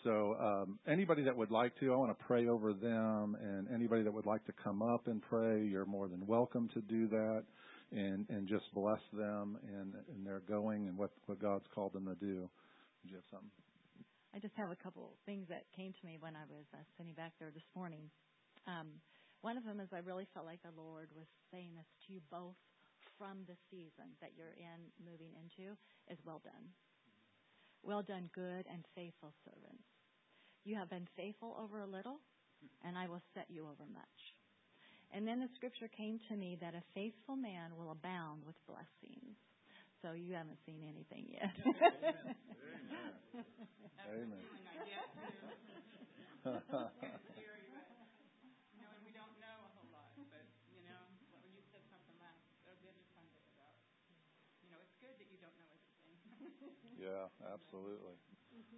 So 0.04 0.34
um, 0.40 0.78
anybody 0.86 1.22
that 1.24 1.36
would 1.36 1.50
like 1.50 1.78
to, 1.78 1.92
I 1.92 1.96
want 1.96 2.16
to 2.16 2.24
pray 2.24 2.48
over 2.48 2.72
them, 2.72 3.36
and 3.40 3.68
anybody 3.72 4.02
that 4.02 4.12
would 4.12 4.26
like 4.26 4.44
to 4.46 4.52
come 4.52 4.82
up 4.82 5.06
and 5.06 5.22
pray, 5.22 5.62
you're 5.62 5.86
more 5.86 6.08
than 6.08 6.26
welcome 6.26 6.68
to 6.74 6.80
do 6.80 7.06
that, 7.08 7.44
and 7.92 8.26
and 8.28 8.48
just 8.48 8.64
bless 8.74 9.00
them 9.12 9.58
and 9.68 9.94
their 10.26 10.40
going 10.40 10.88
and 10.88 10.98
what 10.98 11.10
what 11.26 11.40
God's 11.40 11.66
called 11.74 11.92
them 11.92 12.06
to 12.06 12.14
do. 12.14 12.48
Did 13.02 13.10
you 13.10 13.16
have 13.16 13.30
something? 13.30 13.50
I 14.34 14.38
just 14.38 14.54
have 14.56 14.70
a 14.70 14.76
couple 14.76 15.12
things 15.26 15.46
that 15.50 15.64
came 15.76 15.92
to 15.92 16.06
me 16.06 16.16
when 16.18 16.34
I 16.34 16.48
was 16.48 16.64
uh, 16.72 16.78
sitting 16.96 17.12
back 17.12 17.32
there 17.38 17.50
this 17.52 17.68
morning. 17.76 18.08
Um, 18.66 18.88
one 19.42 19.58
of 19.58 19.64
them 19.64 19.78
is 19.78 19.88
I 19.92 19.98
really 19.98 20.26
felt 20.32 20.46
like 20.46 20.62
the 20.62 20.72
Lord 20.74 21.10
was 21.14 21.26
saying 21.52 21.76
this 21.76 21.84
to 22.06 22.14
you 22.14 22.20
both 22.30 22.56
from 23.22 23.46
the 23.46 23.54
season 23.70 24.18
that 24.18 24.34
you're 24.34 24.58
in, 24.58 24.90
moving 24.98 25.30
into, 25.38 25.78
is 26.10 26.18
well 26.26 26.42
done. 26.42 26.74
Well 27.86 28.02
done, 28.02 28.26
good 28.34 28.66
and 28.66 28.82
faithful 28.98 29.30
servants. 29.46 29.86
You 30.66 30.74
have 30.74 30.90
been 30.90 31.06
faithful 31.14 31.54
over 31.54 31.78
a 31.78 31.86
little, 31.86 32.18
and 32.82 32.98
I 32.98 33.06
will 33.06 33.22
set 33.32 33.46
you 33.46 33.62
over 33.62 33.86
much. 33.94 34.18
And 35.14 35.22
then 35.22 35.38
the 35.38 35.46
scripture 35.54 35.86
came 35.86 36.18
to 36.30 36.36
me 36.36 36.58
that 36.60 36.74
a 36.74 36.82
faithful 36.98 37.36
man 37.36 37.78
will 37.78 37.92
abound 37.92 38.42
with 38.44 38.58
blessings. 38.66 39.38
So 40.02 40.18
you 40.18 40.34
haven't 40.34 40.58
seen 40.66 40.82
anything 40.82 41.30
yet. 41.30 41.54
Amen. 44.10 44.42
Yeah, 57.02 57.26
absolutely. 57.52 58.14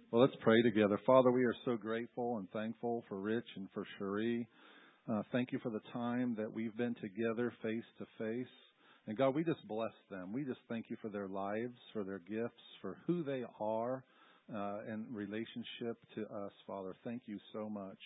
Well, 0.09 0.23
let's 0.23 0.35
pray 0.41 0.63
together. 0.63 0.99
Father, 1.05 1.31
we 1.31 1.43
are 1.43 1.53
so 1.63 1.77
grateful 1.77 2.39
and 2.39 2.49
thankful 2.49 3.03
for 3.07 3.19
Rich 3.19 3.45
and 3.55 3.67
for 3.71 3.85
Cherie. 3.99 4.47
Uh, 5.07 5.21
thank 5.31 5.51
you 5.51 5.59
for 5.59 5.69
the 5.69 5.81
time 5.93 6.33
that 6.39 6.51
we've 6.51 6.75
been 6.75 6.95
together 6.95 7.53
face 7.61 7.83
to 7.99 8.05
face. 8.17 8.47
And 9.05 9.15
God, 9.15 9.35
we 9.35 9.43
just 9.43 9.67
bless 9.67 9.93
them. 10.09 10.33
We 10.33 10.43
just 10.43 10.61
thank 10.69 10.85
you 10.89 10.97
for 11.03 11.09
their 11.09 11.27
lives, 11.27 11.77
for 11.93 12.03
their 12.03 12.17
gifts, 12.17 12.63
for 12.81 12.97
who 13.05 13.23
they 13.23 13.43
are, 13.59 14.03
uh, 14.51 14.79
in 14.91 15.05
relationship 15.11 15.97
to 16.15 16.23
us, 16.23 16.51
Father. 16.65 16.95
Thank 17.03 17.21
you 17.27 17.37
so 17.53 17.69
much. 17.69 17.99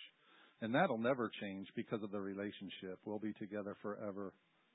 And 0.61 0.76
that'll 0.76 0.97
never 0.97 1.32
change 1.39 1.67
because 1.78 2.03
of 2.03 2.11
the 2.11 2.20
relationship. 2.20 2.99
We'll 3.05 3.20
be 3.20 3.32
together 3.39 3.78
forever 3.82 4.34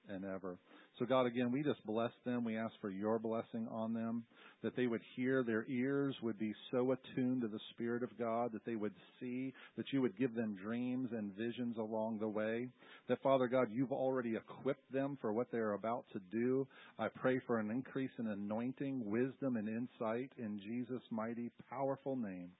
and 0.09 0.25
ever. 0.25 0.57
So, 0.99 1.07
God, 1.07 1.27
again, 1.27 1.51
we 1.51 1.63
just 1.63 1.85
bless 1.85 2.13
them. 2.25 2.45
We 2.45 2.57
ask 2.57 2.73
for 2.81 2.91
your 2.91 3.19
blessing 3.19 3.67
on 3.71 3.95
them, 3.95 4.25
that 4.63 4.77
they 4.77 4.87
would 4.87 5.01
hear, 5.17 5.43
their 5.43 5.67
ears 5.69 6.15
would 6.23 6.39
be 6.39 6.55
so 6.71 6.93
attuned 6.93 7.43
to 7.43 7.49
the 7.49 7.59
Spirit 7.71 8.03
of 8.03 8.17
God, 8.17 8.53
that 8.53 8.65
they 8.65 8.77
would 8.77 8.95
see, 9.21 9.53
that 9.77 9.93
you 9.93 10.01
would 10.03 10.17
give 10.17 10.35
them 10.35 10.57
dreams 10.63 11.11
and 11.13 11.37
visions 11.37 11.79
along 11.79 12.19
the 12.21 12.29
way. 12.29 12.69
That, 13.09 13.23
Father 13.23 13.49
God, 13.49 13.69
you've 13.73 13.93
already 13.93 14.37
equipped 14.37 14.93
them 14.93 15.19
for 15.21 15.33
what 15.33 15.51
they're 15.51 15.73
about 15.73 16.05
to 16.13 16.21
do. 16.31 16.67
I 16.99 17.09
pray 17.09 17.41
for 17.47 17.59
an 17.59 17.71
increase 17.71 18.13
in 18.19 18.29
anointing, 18.29 19.11
wisdom, 19.11 19.57
and 19.57 19.69
insight 19.69 20.31
in 20.39 20.61
Jesus' 20.61 21.03
mighty, 21.11 21.51
powerful 21.69 22.15
name. 22.15 22.51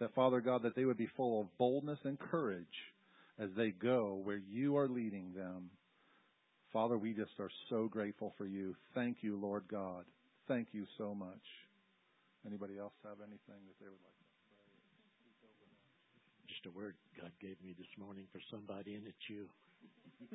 That, 0.00 0.14
Father 0.14 0.40
God, 0.40 0.62
that 0.62 0.74
they 0.74 0.86
would 0.86 0.96
be 0.96 1.08
full 1.16 1.42
of 1.42 1.58
boldness 1.58 2.00
and 2.04 2.18
courage 2.18 2.66
as 3.38 3.50
they 3.56 3.70
go 3.70 4.20
where 4.24 4.40
you 4.50 4.76
are 4.76 4.88
leading 4.88 5.32
them. 5.34 5.70
Father, 6.74 6.98
we 6.98 7.14
just 7.14 7.38
are 7.38 7.54
so 7.70 7.86
grateful 7.86 8.34
for 8.36 8.50
you. 8.50 8.74
Thank 8.98 9.22
you, 9.22 9.38
Lord 9.38 9.62
God. 9.70 10.02
Thank 10.50 10.74
you 10.74 10.90
so 10.98 11.14
much. 11.14 11.46
Anybody 12.42 12.82
else 12.82 12.98
have 13.06 13.22
anything 13.22 13.62
that 13.70 13.78
they 13.78 13.86
would 13.86 14.02
like 14.02 14.18
to 14.18 14.26
pray? 14.34 14.58
Just 16.50 16.66
a 16.66 16.74
word 16.74 16.98
God 17.14 17.30
gave 17.38 17.54
me 17.62 17.78
this 17.78 17.86
morning 17.94 18.26
for 18.34 18.42
somebody, 18.50 18.98
and 18.98 19.06
it's 19.06 19.22
you. 19.30 19.46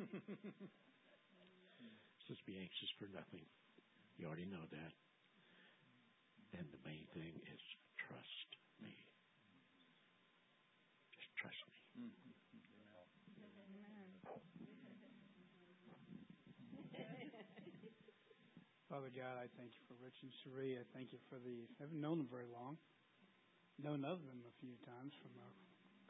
Just 2.26 2.40
be 2.48 2.56
anxious 2.56 2.88
for 2.96 3.04
nothing. 3.12 3.44
You 4.16 4.24
already 4.24 4.48
know 4.48 4.64
that. 4.72 4.92
And 6.56 6.64
the 6.72 6.80
main 6.88 7.04
thing 7.12 7.36
is 7.52 7.60
trust 8.00 8.48
me. 8.80 8.96
Just 11.20 11.28
trust 11.36 11.60
me. 11.68 12.08
Mm-hmm. 12.08 12.30
Father 18.90 19.14
God, 19.14 19.38
I 19.38 19.46
thank 19.54 19.70
you 19.70 19.82
for 19.86 19.94
Rich 20.02 20.18
and 20.26 20.34
Cherie. 20.42 20.74
I 20.74 20.82
thank 20.90 21.14
you 21.14 21.22
for 21.30 21.38
the, 21.38 21.62
I 21.78 21.86
haven't 21.86 22.02
known 22.02 22.18
them 22.18 22.26
very 22.26 22.50
long. 22.50 22.74
Known 23.78 24.02
of 24.02 24.18
them 24.26 24.42
a 24.42 24.54
few 24.58 24.74
times 24.82 25.14
from 25.22 25.30
a 25.38 25.48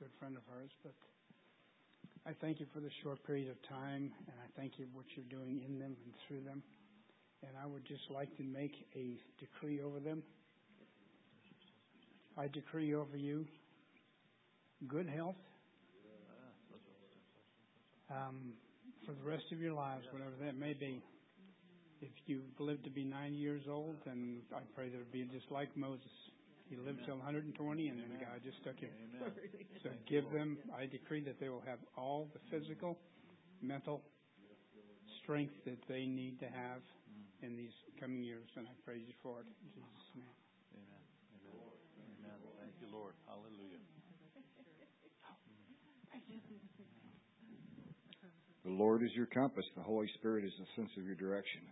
good 0.00 0.08
friend 0.16 0.32
of 0.32 0.40
hers, 0.48 0.72
but 0.80 0.96
I 2.24 2.32
thank 2.40 2.56
you 2.56 2.64
for 2.72 2.80
the 2.80 2.88
short 3.04 3.20
period 3.28 3.52
of 3.52 3.60
time, 3.68 4.08
and 4.24 4.32
I 4.40 4.48
thank 4.56 4.80
you 4.80 4.88
for 4.88 5.04
what 5.04 5.12
you're 5.12 5.28
doing 5.28 5.60
in 5.60 5.76
them 5.76 5.92
and 5.92 6.12
through 6.24 6.40
them. 6.40 6.64
And 7.44 7.52
I 7.52 7.68
would 7.68 7.84
just 7.84 8.08
like 8.08 8.32
to 8.40 8.42
make 8.42 8.72
a 8.96 9.20
decree 9.36 9.84
over 9.84 10.00
them. 10.00 10.22
I 12.38 12.48
decree 12.48 12.94
over 12.94 13.12
you 13.14 13.44
good 14.88 15.06
health 15.06 15.36
um, 18.08 18.56
for 19.04 19.12
the 19.12 19.28
rest 19.28 19.52
of 19.52 19.60
your 19.60 19.74
lives, 19.74 20.08
whatever 20.16 20.32
that 20.40 20.56
may 20.56 20.72
be 20.72 21.04
if 22.00 22.10
you 22.26 22.40
live 22.58 22.82
to 22.84 22.90
be 22.90 23.04
90 23.04 23.36
years 23.36 23.62
old, 23.68 23.96
then 24.04 24.40
I 24.54 24.60
pray 24.74 24.88
that 24.88 24.96
it 24.96 25.12
be 25.12 25.24
just 25.24 25.50
like 25.50 25.68
Moses. 25.76 26.10
He 26.68 26.76
lived 26.76 27.00
till 27.04 27.16
120, 27.16 27.50
and 27.88 27.98
then 27.98 28.14
God 28.20 28.40
just 28.44 28.62
took 28.62 28.78
him. 28.78 28.90
So 29.82 29.90
give 30.08 30.24
them, 30.32 30.56
I 30.70 30.86
decree 30.86 31.20
that 31.24 31.40
they 31.40 31.48
will 31.48 31.64
have 31.66 31.78
all 31.96 32.28
the 32.32 32.40
physical, 32.46 32.96
mental 33.60 34.02
strength 35.22 35.54
that 35.66 35.78
they 35.88 36.06
need 36.06 36.38
to 36.40 36.46
have 36.46 36.80
mm. 37.10 37.46
in 37.46 37.56
these 37.56 37.74
coming 37.98 38.22
years, 38.22 38.46
and 38.56 38.66
I 38.66 38.74
praise 38.86 39.02
you 39.06 39.14
for 39.22 39.40
it. 39.42 39.46
In 39.50 39.68
Jesus' 39.74 40.10
name. 40.14 40.36
Amen. 40.78 41.04
Amen. 41.42 41.58
Amen. 42.22 42.38
Thank 42.62 42.74
you, 42.80 42.88
Lord. 42.94 43.18
Hallelujah. 43.26 43.82
The 48.64 48.70
Lord 48.70 49.02
is 49.02 49.10
your 49.16 49.26
compass. 49.26 49.64
The 49.74 49.82
Holy 49.82 50.08
Spirit 50.18 50.44
is 50.44 50.52
the 50.58 50.66
sense 50.76 50.90
of 50.98 51.04
your 51.04 51.16
direction. 51.16 51.62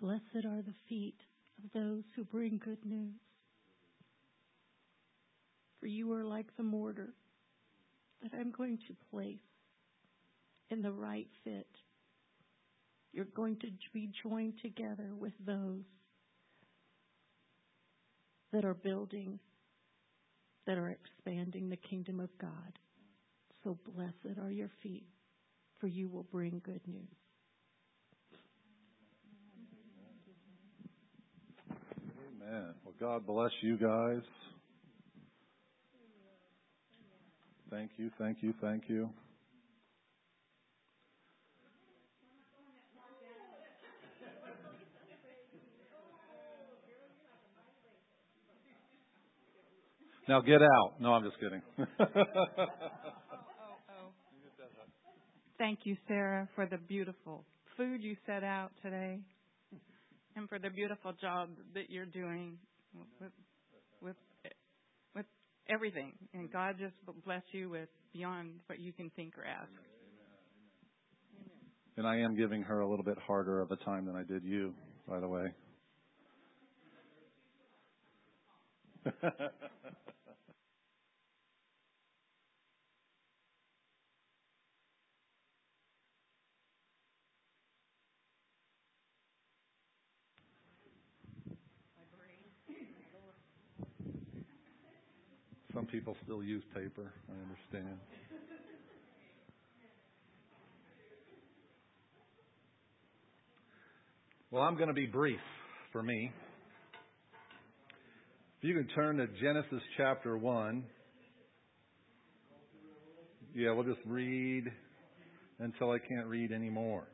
Blessed 0.00 0.46
are 0.46 0.62
the 0.62 0.74
feet 0.88 1.20
of 1.58 1.72
those 1.72 2.04
who 2.14 2.24
bring 2.24 2.60
good 2.64 2.84
news. 2.84 3.20
For 5.80 5.86
you 5.86 6.12
are 6.12 6.24
like 6.24 6.56
the 6.56 6.62
mortar 6.62 7.12
that 8.22 8.32
I'm 8.32 8.52
going 8.52 8.78
to 8.86 8.96
place 9.10 9.40
in 10.70 10.82
the 10.82 10.92
right 10.92 11.28
fit. 11.44 11.66
You're 13.12 13.24
going 13.24 13.56
to 13.56 13.68
be 13.92 14.10
joined 14.22 14.54
together 14.62 15.10
with 15.18 15.32
those 15.44 15.84
that 18.52 18.64
are 18.64 18.74
building, 18.74 19.38
that 20.66 20.78
are 20.78 20.90
expanding 20.90 21.68
the 21.68 21.76
kingdom 21.76 22.20
of 22.20 22.30
God. 22.40 22.78
So 23.64 23.78
blessed 23.94 24.38
are 24.40 24.50
your 24.50 24.70
feet, 24.82 25.06
for 25.80 25.86
you 25.86 26.08
will 26.08 26.24
bring 26.24 26.60
good 26.64 26.80
news. 26.86 27.08
Amen. 32.40 32.74
Well, 32.84 32.94
God 32.98 33.26
bless 33.26 33.50
you 33.60 33.76
guys. 33.76 34.22
Thank 37.70 37.90
you, 37.98 38.10
thank 38.18 38.42
you, 38.42 38.54
thank 38.60 38.84
you. 38.88 39.10
Now 50.28 50.40
get 50.42 50.60
out. 50.60 51.00
No, 51.00 51.14
I'm 51.14 51.24
just 51.24 51.36
kidding. 51.40 51.62
Thank 55.58 55.80
you, 55.84 55.96
Sarah, 56.06 56.46
for 56.54 56.66
the 56.66 56.76
beautiful 56.76 57.46
food 57.76 58.02
you 58.02 58.14
set 58.26 58.44
out 58.44 58.70
today 58.82 59.20
and 60.36 60.46
for 60.48 60.58
the 60.58 60.68
beautiful 60.68 61.14
job 61.20 61.48
that 61.74 61.88
you're 61.88 62.04
doing 62.04 62.58
with 63.20 63.32
with 64.02 64.16
with 65.14 65.24
everything. 65.70 66.12
And 66.34 66.52
God 66.52 66.76
just 66.78 66.94
bless 67.24 67.42
you 67.52 67.70
with 67.70 67.88
beyond 68.12 68.50
what 68.66 68.78
you 68.78 68.92
can 68.92 69.10
think 69.16 69.32
or 69.38 69.46
ask. 69.46 69.72
And 71.96 72.06
I 72.06 72.18
am 72.18 72.36
giving 72.36 72.62
her 72.62 72.80
a 72.80 72.88
little 72.88 73.04
bit 73.04 73.18
harder 73.18 73.62
of 73.62 73.70
a 73.72 73.76
time 73.76 74.04
than 74.04 74.14
I 74.14 74.24
did 74.24 74.44
you. 74.44 74.74
by 75.08 75.20
the 75.20 75.28
way. 75.28 75.54
people 95.90 96.16
still 96.24 96.42
use 96.42 96.62
paper, 96.74 97.12
I 97.28 97.32
understand. 97.42 97.98
Well, 104.50 104.62
I'm 104.62 104.76
going 104.76 104.88
to 104.88 104.94
be 104.94 105.06
brief 105.06 105.40
for 105.92 106.02
me. 106.02 106.32
If 108.58 108.64
you 108.64 108.74
can 108.74 108.88
turn 108.88 109.18
to 109.18 109.26
Genesis 109.40 109.82
chapter 109.96 110.36
1. 110.36 110.84
Yeah, 113.54 113.72
we'll 113.72 113.84
just 113.84 114.04
read 114.06 114.64
until 115.58 115.90
I 115.90 115.98
can't 115.98 116.26
read 116.26 116.52
anymore. 116.52 117.08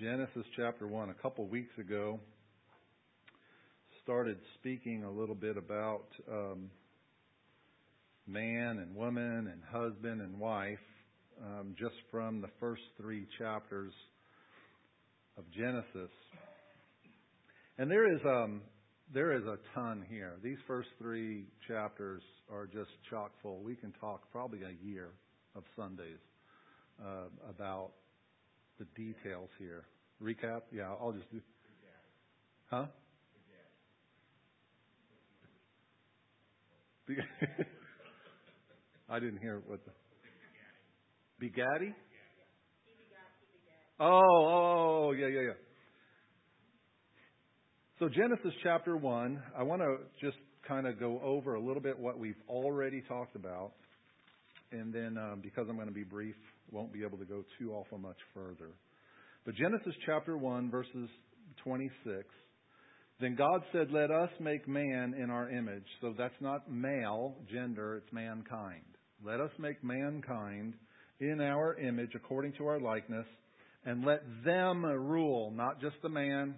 Genesis 0.00 0.44
chapter 0.56 0.88
1. 0.88 1.10
A 1.10 1.14
couple 1.14 1.46
weeks 1.46 1.78
ago, 1.78 2.18
started 4.02 4.36
speaking 4.58 5.04
a 5.04 5.10
little 5.10 5.36
bit 5.36 5.56
about 5.56 6.06
um, 6.28 6.68
man 8.26 8.78
and 8.78 8.96
woman 8.96 9.48
and 9.52 9.62
husband 9.70 10.20
and 10.20 10.40
wife 10.40 10.80
um, 11.40 11.76
just 11.78 11.94
from 12.10 12.40
the 12.40 12.48
first 12.58 12.82
three 13.00 13.28
chapters 13.38 13.92
of 15.38 15.44
Genesis. 15.52 16.10
And 17.78 17.88
there 17.88 18.12
is 18.12 18.20
um, 18.26 18.62
there 19.12 19.32
is 19.32 19.44
a 19.44 19.58
ton 19.76 20.04
here. 20.10 20.32
These 20.42 20.58
first 20.66 20.88
three 20.98 21.46
chapters 21.68 22.22
are 22.52 22.66
just 22.66 22.90
chock 23.10 23.30
full. 23.42 23.62
We 23.62 23.76
can 23.76 23.92
talk 24.00 24.22
probably 24.32 24.62
a 24.62 24.84
year 24.84 25.10
of 25.54 25.62
Sundays 25.76 26.18
uh, 27.00 27.28
about 27.48 27.92
the 28.78 28.86
details 28.96 29.50
here. 29.58 29.84
Recap? 30.22 30.62
Yeah, 30.72 30.94
I'll 31.00 31.12
just 31.12 31.30
do. 31.30 31.40
Huh? 32.70 32.86
I 39.08 39.18
didn't 39.20 39.38
hear 39.38 39.62
what 39.66 39.80
the. 39.84 39.92
Begatty? 41.44 41.92
Oh, 44.00 44.06
oh, 44.06 45.06
oh, 45.08 45.12
yeah, 45.12 45.26
yeah, 45.28 45.40
yeah. 45.40 45.52
So 47.98 48.08
Genesis 48.08 48.52
chapter 48.62 48.96
1, 48.96 49.42
I 49.56 49.62
want 49.62 49.82
to 49.82 49.98
just 50.20 50.36
kind 50.66 50.86
of 50.86 50.98
go 50.98 51.20
over 51.22 51.54
a 51.54 51.60
little 51.60 51.82
bit 51.82 51.98
what 51.98 52.18
we've 52.18 52.40
already 52.48 53.02
talked 53.02 53.36
about. 53.36 53.72
And 54.72 54.92
then, 54.92 55.16
um, 55.16 55.40
because 55.42 55.66
I'm 55.68 55.76
going 55.76 55.88
to 55.88 55.94
be 55.94 56.02
brief, 56.02 56.34
won't 56.70 56.92
be 56.92 57.04
able 57.04 57.18
to 57.18 57.24
go 57.24 57.44
too 57.58 57.72
awful 57.72 57.98
much 57.98 58.18
further. 58.32 58.70
But 59.44 59.54
Genesis 59.56 59.94
chapter 60.06 60.36
1, 60.36 60.70
verses 60.70 61.08
26. 61.62 62.24
Then 63.20 63.36
God 63.36 63.62
said, 63.72 63.90
Let 63.90 64.10
us 64.10 64.30
make 64.40 64.66
man 64.66 65.14
in 65.14 65.30
our 65.30 65.50
image. 65.50 65.84
So 66.00 66.14
that's 66.16 66.34
not 66.40 66.70
male, 66.70 67.36
gender, 67.52 67.96
it's 67.96 68.12
mankind. 68.12 68.82
Let 69.24 69.40
us 69.40 69.50
make 69.58 69.82
mankind 69.84 70.74
in 71.20 71.40
our 71.40 71.78
image 71.78 72.10
according 72.14 72.54
to 72.54 72.66
our 72.66 72.80
likeness, 72.80 73.26
and 73.84 74.04
let 74.04 74.22
them 74.44 74.84
rule, 74.84 75.52
not 75.54 75.80
just 75.80 75.96
the 76.02 76.08
man. 76.08 76.56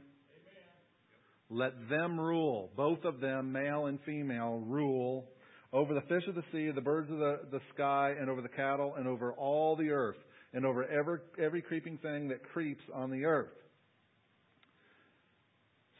Let 1.48 1.74
them 1.88 2.18
rule, 2.18 2.70
both 2.76 3.04
of 3.04 3.20
them, 3.20 3.52
male 3.52 3.86
and 3.86 4.00
female, 4.04 4.62
rule 4.66 5.26
over 5.72 5.94
the 5.94 6.02
fish 6.02 6.22
of 6.28 6.34
the 6.34 6.44
sea, 6.52 6.70
the 6.74 6.80
birds 6.80 7.10
of 7.10 7.18
the, 7.18 7.40
the 7.50 7.60
sky, 7.74 8.14
and 8.18 8.30
over 8.30 8.40
the 8.40 8.48
cattle, 8.48 8.94
and 8.96 9.06
over 9.06 9.32
all 9.32 9.76
the 9.76 9.90
earth, 9.90 10.16
and 10.52 10.64
over 10.64 10.84
every, 10.84 11.18
every 11.42 11.62
creeping 11.62 11.98
thing 11.98 12.28
that 12.28 12.42
creeps 12.52 12.82
on 12.94 13.10
the 13.10 13.24
earth. 13.24 13.50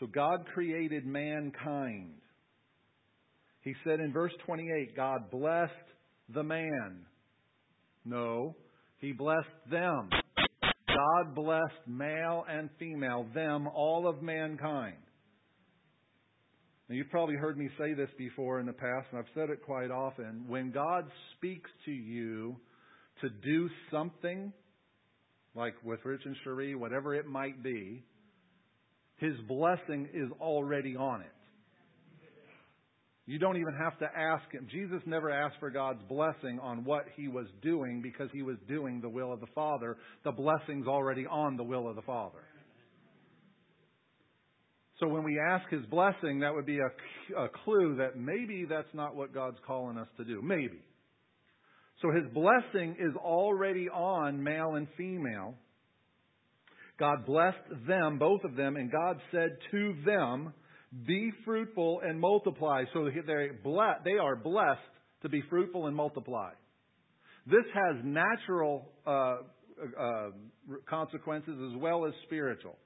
So 0.01 0.07
God 0.07 0.45
created 0.53 1.07
mankind. 1.07 2.15
He 3.63 3.75
said 3.85 3.99
in 4.01 4.13
verse 4.13 4.33
28, 4.45 4.95
God 4.95 5.31
blessed 5.31 5.73
the 6.33 6.43
man. 6.43 7.07
No, 8.05 8.55
he 8.99 9.13
blessed 9.13 9.49
them. 9.71 10.11
God 10.63 11.35
blessed 11.35 11.87
male 11.87 12.45
and 12.49 12.71
female, 12.79 13.27
them, 13.35 13.67
all 13.67 14.09
of 14.09 14.23
mankind. 14.23 14.97
Now, 16.89 16.95
you've 16.95 17.11
probably 17.11 17.35
heard 17.35 17.59
me 17.59 17.69
say 17.79 17.95
this 17.95 18.11
before 18.17 18.61
in 18.61 18.67
the 18.67 18.73
past, 18.73 19.09
and 19.11 19.19
I've 19.19 19.33
said 19.35 19.51
it 19.51 19.63
quite 19.65 19.91
often. 19.91 20.45
When 20.47 20.71
God 20.71 21.05
speaks 21.37 21.71
to 21.85 21.91
you 21.91 22.57
to 23.23 23.29
do 23.29 23.69
something, 23.91 24.53
like 25.57 25.75
with 25.83 26.01
Rich 26.05 26.23
and 26.25 26.37
Cherie, 26.45 26.77
whatever 26.77 27.15
it 27.15 27.27
might 27.27 27.63
be, 27.63 28.05
His 29.17 29.35
blessing 29.49 30.09
is 30.15 30.31
already 30.41 30.95
on 30.95 31.23
it. 31.23 31.33
You 33.29 33.41
don't 33.41 33.57
even 33.57 33.75
have 33.75 33.99
to 33.99 34.07
ask 34.17 34.45
him. 34.53 34.69
Jesus 34.71 35.01
never 35.05 35.31
asked 35.31 35.57
for 35.59 35.69
God's 35.69 36.03
blessing 36.09 36.61
on 36.63 36.85
what 36.85 37.07
he 37.17 37.27
was 37.27 37.47
doing 37.61 38.01
because 38.01 38.29
he 38.33 38.43
was 38.43 38.57
doing 38.69 39.01
the 39.01 39.09
will 39.09 39.33
of 39.33 39.41
the 39.41 39.49
Father. 39.53 39.97
The 40.23 40.31
blessing's 40.31 40.87
already 40.87 41.27
on 41.27 41.57
the 41.57 41.65
will 41.65 41.89
of 41.89 41.97
the 41.97 42.03
Father. 42.03 42.46
So 44.99 45.09
when 45.09 45.25
we 45.25 45.39
ask 45.39 45.69
his 45.71 45.85
blessing, 45.87 46.41
that 46.41 46.55
would 46.55 46.67
be 46.67 46.79
a, 46.79 47.39
a 47.39 47.49
clue 47.65 47.97
that 47.97 48.17
maybe 48.17 48.65
that's 48.69 48.93
not 48.95 49.15
what 49.15 49.35
God's 49.35 49.59
calling 49.67 49.99
us 49.99 50.09
to 50.17 50.25
do. 50.25 50.41
Maybe. 50.43 50.81
So 52.03 52.11
his 52.11 52.25
blessing 52.33 52.97
is 52.99 53.15
already 53.17 53.89
on 53.89 54.43
male 54.43 54.75
and 54.75 54.87
female. 54.97 55.55
God 56.99 57.27
blessed 57.27 57.87
them, 57.87 58.19
both 58.19 58.43
of 58.45 58.57
them, 58.57 58.77
and 58.77 58.91
God 58.91 59.21
said 59.31 59.59
to 59.71 59.95
them, 60.05 60.55
be 61.07 61.31
fruitful 61.45 62.01
and 62.03 62.19
multiply. 62.19 62.85
So 62.95 63.11
they 64.05 64.13
are 64.13 64.37
blessed 64.37 64.81
to 65.23 65.29
be 65.29 65.43
fruitful 65.51 65.87
and 65.87 65.97
multiply. 65.97 66.51
This 67.47 67.65
has 67.75 68.03
natural 68.03 68.89
uh, 69.07 69.11
uh, 69.11 70.31
consequences 70.89 71.55
as 71.71 71.81
well 71.81 72.07
as 72.07 72.13
spiritual. 72.25 72.77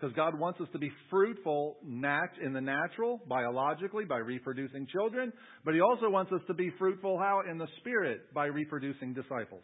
Because 0.00 0.16
God 0.16 0.38
wants 0.38 0.60
us 0.60 0.68
to 0.72 0.78
be 0.78 0.90
fruitful 1.10 1.76
nat- 1.84 2.38
in 2.42 2.54
the 2.54 2.60
natural, 2.60 3.20
biologically, 3.28 4.06
by 4.06 4.16
reproducing 4.16 4.86
children, 4.86 5.32
but 5.64 5.74
He 5.74 5.80
also 5.80 6.08
wants 6.08 6.32
us 6.32 6.40
to 6.46 6.54
be 6.54 6.70
fruitful 6.78 7.18
how? 7.18 7.42
In 7.50 7.58
the 7.58 7.66
spirit, 7.80 8.32
by 8.32 8.46
reproducing 8.46 9.12
disciples. 9.12 9.62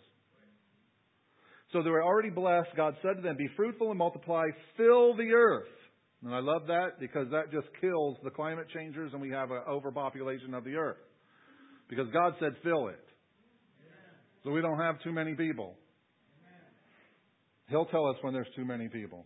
So 1.72 1.82
they 1.82 1.90
were 1.90 2.02
already 2.02 2.30
blessed. 2.30 2.68
God 2.76 2.94
said 3.02 3.16
to 3.16 3.22
them, 3.22 3.36
Be 3.36 3.48
fruitful 3.56 3.88
and 3.88 3.98
multiply, 3.98 4.44
fill 4.76 5.16
the 5.16 5.32
earth. 5.34 5.68
And 6.22 6.34
I 6.34 6.40
love 6.40 6.66
that 6.66 6.98
because 7.00 7.28
that 7.30 7.52
just 7.52 7.68
kills 7.80 8.16
the 8.24 8.30
climate 8.30 8.66
changers 8.74 9.12
and 9.12 9.22
we 9.22 9.30
have 9.30 9.50
an 9.50 9.62
overpopulation 9.68 10.54
of 10.54 10.64
the 10.64 10.74
earth. 10.74 10.96
Because 11.88 12.06
God 12.12 12.34
said, 12.40 12.52
fill 12.62 12.88
it. 12.88 12.98
So 14.42 14.50
we 14.50 14.60
don't 14.60 14.78
have 14.78 15.00
too 15.02 15.12
many 15.12 15.34
people. 15.34 15.74
He'll 17.68 17.86
tell 17.86 18.06
us 18.06 18.16
when 18.22 18.32
there's 18.32 18.48
too 18.56 18.64
many 18.64 18.88
people. 18.88 19.24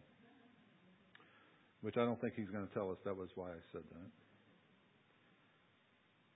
Which 1.82 1.96
I 1.96 2.04
don't 2.04 2.20
think 2.20 2.34
he's 2.36 2.50
going 2.50 2.66
to 2.66 2.74
tell 2.74 2.90
us. 2.90 2.98
That 3.04 3.16
was 3.16 3.28
why 3.34 3.48
I 3.48 3.60
said 3.72 3.82
that. 3.90 4.10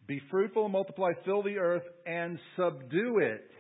Be 0.07 0.21
fruitful 0.31 0.65
and 0.65 0.73
multiply, 0.73 1.13
fill 1.25 1.43
the 1.43 1.59
earth 1.59 1.85
and 2.07 2.39
subdue 2.57 3.19
it 3.19 3.51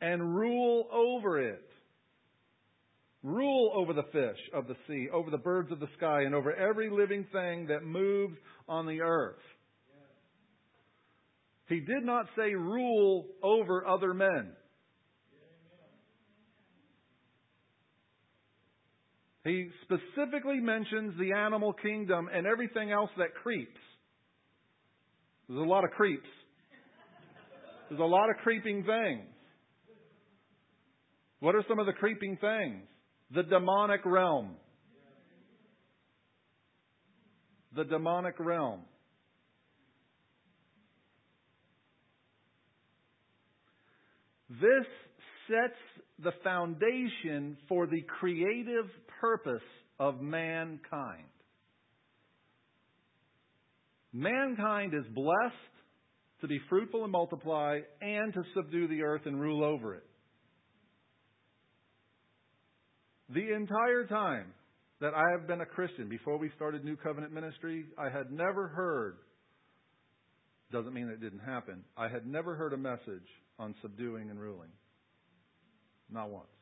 and 0.00 0.34
rule 0.36 0.88
over 0.92 1.40
it. 1.40 1.64
Rule 3.22 3.72
over 3.74 3.94
the 3.94 4.02
fish 4.12 4.38
of 4.52 4.66
the 4.66 4.76
sea, 4.86 5.08
over 5.10 5.30
the 5.30 5.38
birds 5.38 5.72
of 5.72 5.80
the 5.80 5.88
sky, 5.96 6.22
and 6.22 6.34
over 6.34 6.52
every 6.54 6.90
living 6.90 7.24
thing 7.32 7.68
that 7.68 7.82
moves 7.82 8.36
on 8.68 8.86
the 8.86 9.00
earth. 9.00 9.40
He 11.68 11.80
did 11.80 12.04
not 12.04 12.26
say 12.36 12.54
rule 12.54 13.26
over 13.42 13.86
other 13.86 14.12
men. 14.12 14.52
He 19.44 19.68
specifically 19.82 20.58
mentions 20.58 21.18
the 21.18 21.32
animal 21.32 21.74
kingdom 21.74 22.28
and 22.34 22.46
everything 22.46 22.90
else 22.90 23.10
that 23.18 23.34
creeps. 23.42 23.78
There's 25.48 25.60
a 25.60 25.68
lot 25.68 25.84
of 25.84 25.90
creeps. 25.90 26.28
There's 27.88 28.00
a 28.00 28.04
lot 28.04 28.30
of 28.30 28.36
creeping 28.42 28.84
things. 28.84 29.26
What 31.40 31.54
are 31.54 31.62
some 31.68 31.78
of 31.78 31.84
the 31.84 31.92
creeping 31.92 32.38
things? 32.40 32.84
The 33.34 33.42
demonic 33.42 34.00
realm. 34.06 34.56
The 37.76 37.84
demonic 37.84 38.36
realm. 38.38 38.80
This 44.48 44.86
sets 45.48 46.04
the 46.22 46.32
foundation 46.42 47.58
for 47.68 47.86
the 47.86 48.02
creative 48.20 48.86
purpose 49.24 49.62
of 49.98 50.20
mankind. 50.20 51.24
Mankind 54.12 54.92
is 54.92 55.04
blessed 55.14 55.54
to 56.42 56.46
be 56.46 56.60
fruitful 56.68 57.04
and 57.04 57.12
multiply 57.12 57.78
and 58.02 58.34
to 58.34 58.42
subdue 58.54 58.86
the 58.86 59.02
earth 59.02 59.22
and 59.24 59.40
rule 59.40 59.64
over 59.64 59.94
it. 59.94 60.04
The 63.30 63.54
entire 63.54 64.04
time 64.06 64.52
that 65.00 65.14
I 65.14 65.30
have 65.38 65.48
been 65.48 65.62
a 65.62 65.66
Christian, 65.66 66.10
before 66.10 66.38
we 66.38 66.50
started 66.54 66.84
New 66.84 66.96
Covenant 66.96 67.32
Ministry, 67.32 67.86
I 67.98 68.10
had 68.10 68.30
never 68.30 68.68
heard, 68.68 69.16
doesn't 70.70 70.92
mean 70.92 71.08
it 71.08 71.22
didn't 71.22 71.40
happen, 71.40 71.82
I 71.96 72.08
had 72.08 72.26
never 72.26 72.56
heard 72.56 72.74
a 72.74 72.76
message 72.76 73.26
on 73.58 73.74
subduing 73.80 74.28
and 74.28 74.38
ruling. 74.38 74.70
Not 76.10 76.28
once. 76.28 76.53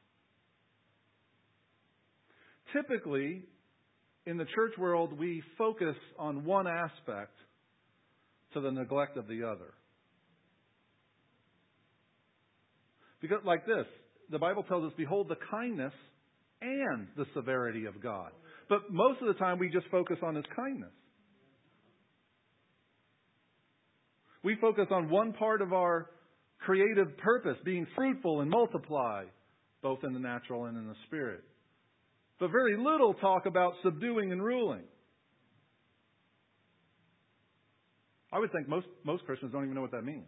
Typically, 2.72 3.42
in 4.26 4.36
the 4.36 4.44
church 4.54 4.72
world, 4.78 5.18
we 5.18 5.42
focus 5.58 5.96
on 6.18 6.44
one 6.44 6.66
aspect 6.66 7.34
to 8.54 8.60
the 8.60 8.70
neglect 8.70 9.16
of 9.16 9.26
the 9.26 9.44
other. 9.44 9.74
Because, 13.20 13.38
like 13.44 13.66
this, 13.66 13.86
the 14.30 14.38
Bible 14.38 14.62
tells 14.64 14.84
us, 14.84 14.92
Behold 14.96 15.28
the 15.28 15.36
kindness 15.50 15.92
and 16.60 17.08
the 17.16 17.24
severity 17.34 17.86
of 17.86 18.02
God. 18.02 18.30
But 18.68 18.90
most 18.90 19.20
of 19.20 19.28
the 19.28 19.34
time, 19.34 19.58
we 19.58 19.68
just 19.68 19.86
focus 19.90 20.16
on 20.22 20.34
His 20.34 20.44
kindness. 20.56 20.92
We 24.44 24.56
focus 24.60 24.86
on 24.90 25.08
one 25.08 25.32
part 25.34 25.62
of 25.62 25.72
our 25.72 26.10
creative 26.58 27.16
purpose, 27.18 27.56
being 27.64 27.86
fruitful 27.94 28.40
and 28.40 28.50
multiply, 28.50 29.24
both 29.82 30.00
in 30.04 30.12
the 30.12 30.20
natural 30.20 30.66
and 30.66 30.76
in 30.76 30.86
the 30.86 30.96
spirit. 31.06 31.44
But 32.42 32.50
very 32.50 32.76
little 32.76 33.14
talk 33.14 33.46
about 33.46 33.74
subduing 33.84 34.32
and 34.32 34.42
ruling. 34.42 34.82
I 38.32 38.40
would 38.40 38.50
think 38.50 38.68
most, 38.68 38.88
most 39.04 39.24
Christians 39.26 39.52
don't 39.52 39.62
even 39.62 39.76
know 39.76 39.80
what 39.80 39.92
that 39.92 40.02
means. 40.02 40.26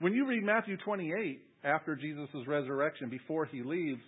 When 0.00 0.14
you 0.14 0.26
read 0.26 0.42
Matthew 0.42 0.78
28, 0.78 1.38
after 1.64 1.94
Jesus' 1.96 2.30
resurrection, 2.46 3.10
before 3.10 3.44
he 3.44 3.62
leaves, 3.62 4.00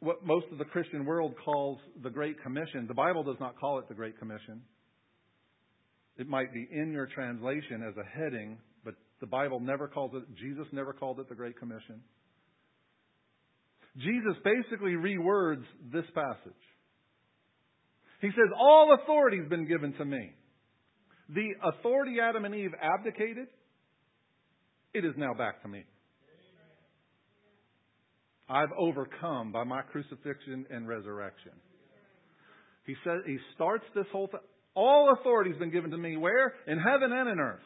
what 0.00 0.26
most 0.26 0.46
of 0.50 0.58
the 0.58 0.64
Christian 0.64 1.04
world 1.04 1.34
calls 1.44 1.78
the 2.02 2.10
Great 2.10 2.42
Commission, 2.42 2.88
the 2.88 2.94
Bible 2.94 3.22
does 3.22 3.38
not 3.38 3.60
call 3.60 3.78
it 3.78 3.86
the 3.88 3.94
Great 3.94 4.18
Commission. 4.18 4.60
It 6.16 6.26
might 6.26 6.52
be 6.52 6.66
in 6.68 6.90
your 6.90 7.06
translation 7.06 7.84
as 7.88 7.94
a 7.96 8.18
heading, 8.18 8.58
but 8.84 8.94
the 9.20 9.26
Bible 9.28 9.60
never 9.60 9.86
calls 9.86 10.10
it, 10.14 10.24
Jesus 10.34 10.66
never 10.72 10.92
called 10.92 11.20
it 11.20 11.28
the 11.28 11.36
Great 11.36 11.56
Commission. 11.60 12.00
Jesus 13.98 14.36
basically 14.44 14.92
rewords 14.92 15.64
this 15.92 16.04
passage. 16.14 16.52
He 18.20 18.28
says, 18.28 18.50
All 18.58 18.96
authority 19.02 19.38
has 19.38 19.48
been 19.48 19.66
given 19.66 19.92
to 19.94 20.04
me. 20.04 20.32
The 21.30 21.48
authority 21.62 22.16
Adam 22.22 22.44
and 22.44 22.54
Eve 22.54 22.72
abdicated, 22.80 23.48
it 24.94 25.04
is 25.04 25.12
now 25.16 25.34
back 25.34 25.62
to 25.62 25.68
me. 25.68 25.84
I've 28.48 28.72
overcome 28.78 29.52
by 29.52 29.64
my 29.64 29.82
crucifixion 29.82 30.64
and 30.70 30.88
resurrection. 30.88 31.52
He 32.86 32.94
says 33.04 33.18
he 33.26 33.36
starts 33.54 33.84
this 33.94 34.06
whole 34.10 34.28
thing. 34.28 34.40
All 34.74 35.14
authority 35.20 35.50
has 35.50 35.58
been 35.58 35.70
given 35.70 35.90
to 35.90 35.98
me 35.98 36.16
where? 36.16 36.54
In 36.66 36.78
heaven 36.78 37.12
and 37.12 37.28
in 37.28 37.38
earth. 37.38 37.60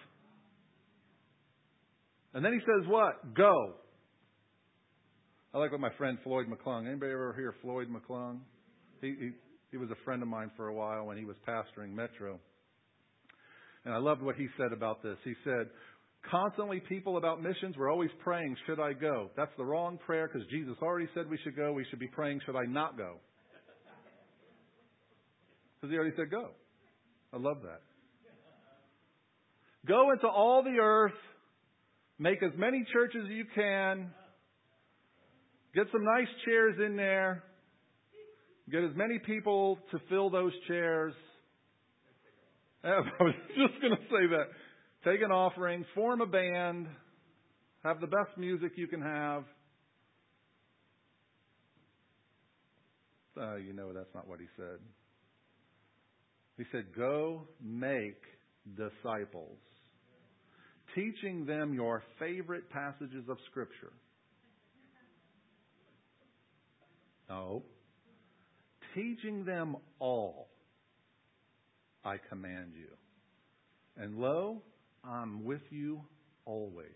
And 2.34 2.44
then 2.44 2.52
he 2.52 2.58
says 2.60 2.88
what? 2.88 3.34
Go. 3.34 3.74
I 5.54 5.58
like 5.58 5.70
what 5.72 5.80
my 5.80 5.92
friend 5.98 6.18
Floyd 6.24 6.46
McClung. 6.46 6.86
Anybody 6.86 7.12
ever 7.12 7.34
hear 7.36 7.54
Floyd 7.60 7.88
McClung? 7.88 8.38
He, 9.00 9.14
he 9.18 9.30
he 9.72 9.78
was 9.78 9.90
a 9.90 10.04
friend 10.04 10.22
of 10.22 10.28
mine 10.28 10.50
for 10.54 10.68
a 10.68 10.74
while 10.74 11.06
when 11.06 11.16
he 11.16 11.24
was 11.24 11.34
pastoring 11.48 11.94
Metro. 11.94 12.38
And 13.86 13.94
I 13.94 13.96
loved 13.96 14.22
what 14.22 14.36
he 14.36 14.46
said 14.58 14.72
about 14.72 15.02
this. 15.02 15.16
He 15.24 15.32
said, 15.44 15.70
Constantly, 16.30 16.80
people 16.88 17.16
about 17.16 17.42
missions 17.42 17.76
were 17.76 17.90
always 17.90 18.10
praying, 18.22 18.54
Should 18.66 18.78
I 18.78 18.92
go? 18.92 19.30
That's 19.34 19.50
the 19.56 19.64
wrong 19.64 19.98
prayer 20.06 20.28
because 20.30 20.46
Jesus 20.50 20.76
already 20.82 21.08
said 21.14 21.28
we 21.28 21.38
should 21.42 21.56
go. 21.56 21.72
We 21.72 21.86
should 21.88 21.98
be 21.98 22.06
praying, 22.06 22.40
Should 22.44 22.54
I 22.54 22.64
not 22.68 22.98
go? 22.98 23.16
Because 25.80 25.90
he 25.90 25.96
already 25.96 26.14
said 26.16 26.30
go. 26.30 26.50
I 27.32 27.38
love 27.38 27.62
that. 27.62 27.80
Go 29.88 30.12
into 30.12 30.28
all 30.28 30.62
the 30.62 30.78
earth, 30.80 31.18
make 32.18 32.40
as 32.42 32.52
many 32.56 32.84
churches 32.92 33.22
as 33.24 33.30
you 33.30 33.46
can, 33.54 34.10
get 35.74 35.86
some 35.92 36.04
nice 36.04 36.28
chairs 36.44 36.76
in 36.84 36.96
there, 36.96 37.42
get 38.70 38.82
as 38.84 38.94
many 38.94 39.18
people 39.18 39.78
to 39.90 39.98
fill 40.08 40.30
those 40.30 40.52
chairs. 40.68 41.14
I 42.84 43.00
was 43.20 43.34
just 43.48 43.80
going 43.80 43.96
to 43.96 44.02
say 44.10 44.26
that. 44.30 44.46
Take 45.04 45.22
an 45.22 45.32
offering, 45.32 45.84
form 45.94 46.20
a 46.20 46.26
band, 46.26 46.86
have 47.84 48.00
the 48.00 48.06
best 48.06 48.36
music 48.36 48.72
you 48.76 48.86
can 48.86 49.02
have. 49.02 49.44
Uh, 53.40 53.56
you 53.56 53.72
know 53.72 53.92
that's 53.92 54.14
not 54.14 54.28
what 54.28 54.38
he 54.38 54.46
said. 54.56 54.78
He 56.58 56.64
said, 56.70 56.94
Go 56.96 57.42
make 57.60 58.20
disciples, 58.76 59.58
teaching 60.94 61.46
them 61.46 61.74
your 61.74 62.02
favorite 62.18 62.70
passages 62.70 63.24
of 63.28 63.38
Scripture. 63.50 63.92
No. 67.32 67.62
Teaching 68.94 69.44
them 69.46 69.76
all 69.98 70.48
I 72.04 72.16
command 72.28 72.72
you. 72.74 72.88
And 73.96 74.18
lo, 74.18 74.60
I'm 75.02 75.44
with 75.44 75.62
you 75.70 76.02
always. 76.44 76.88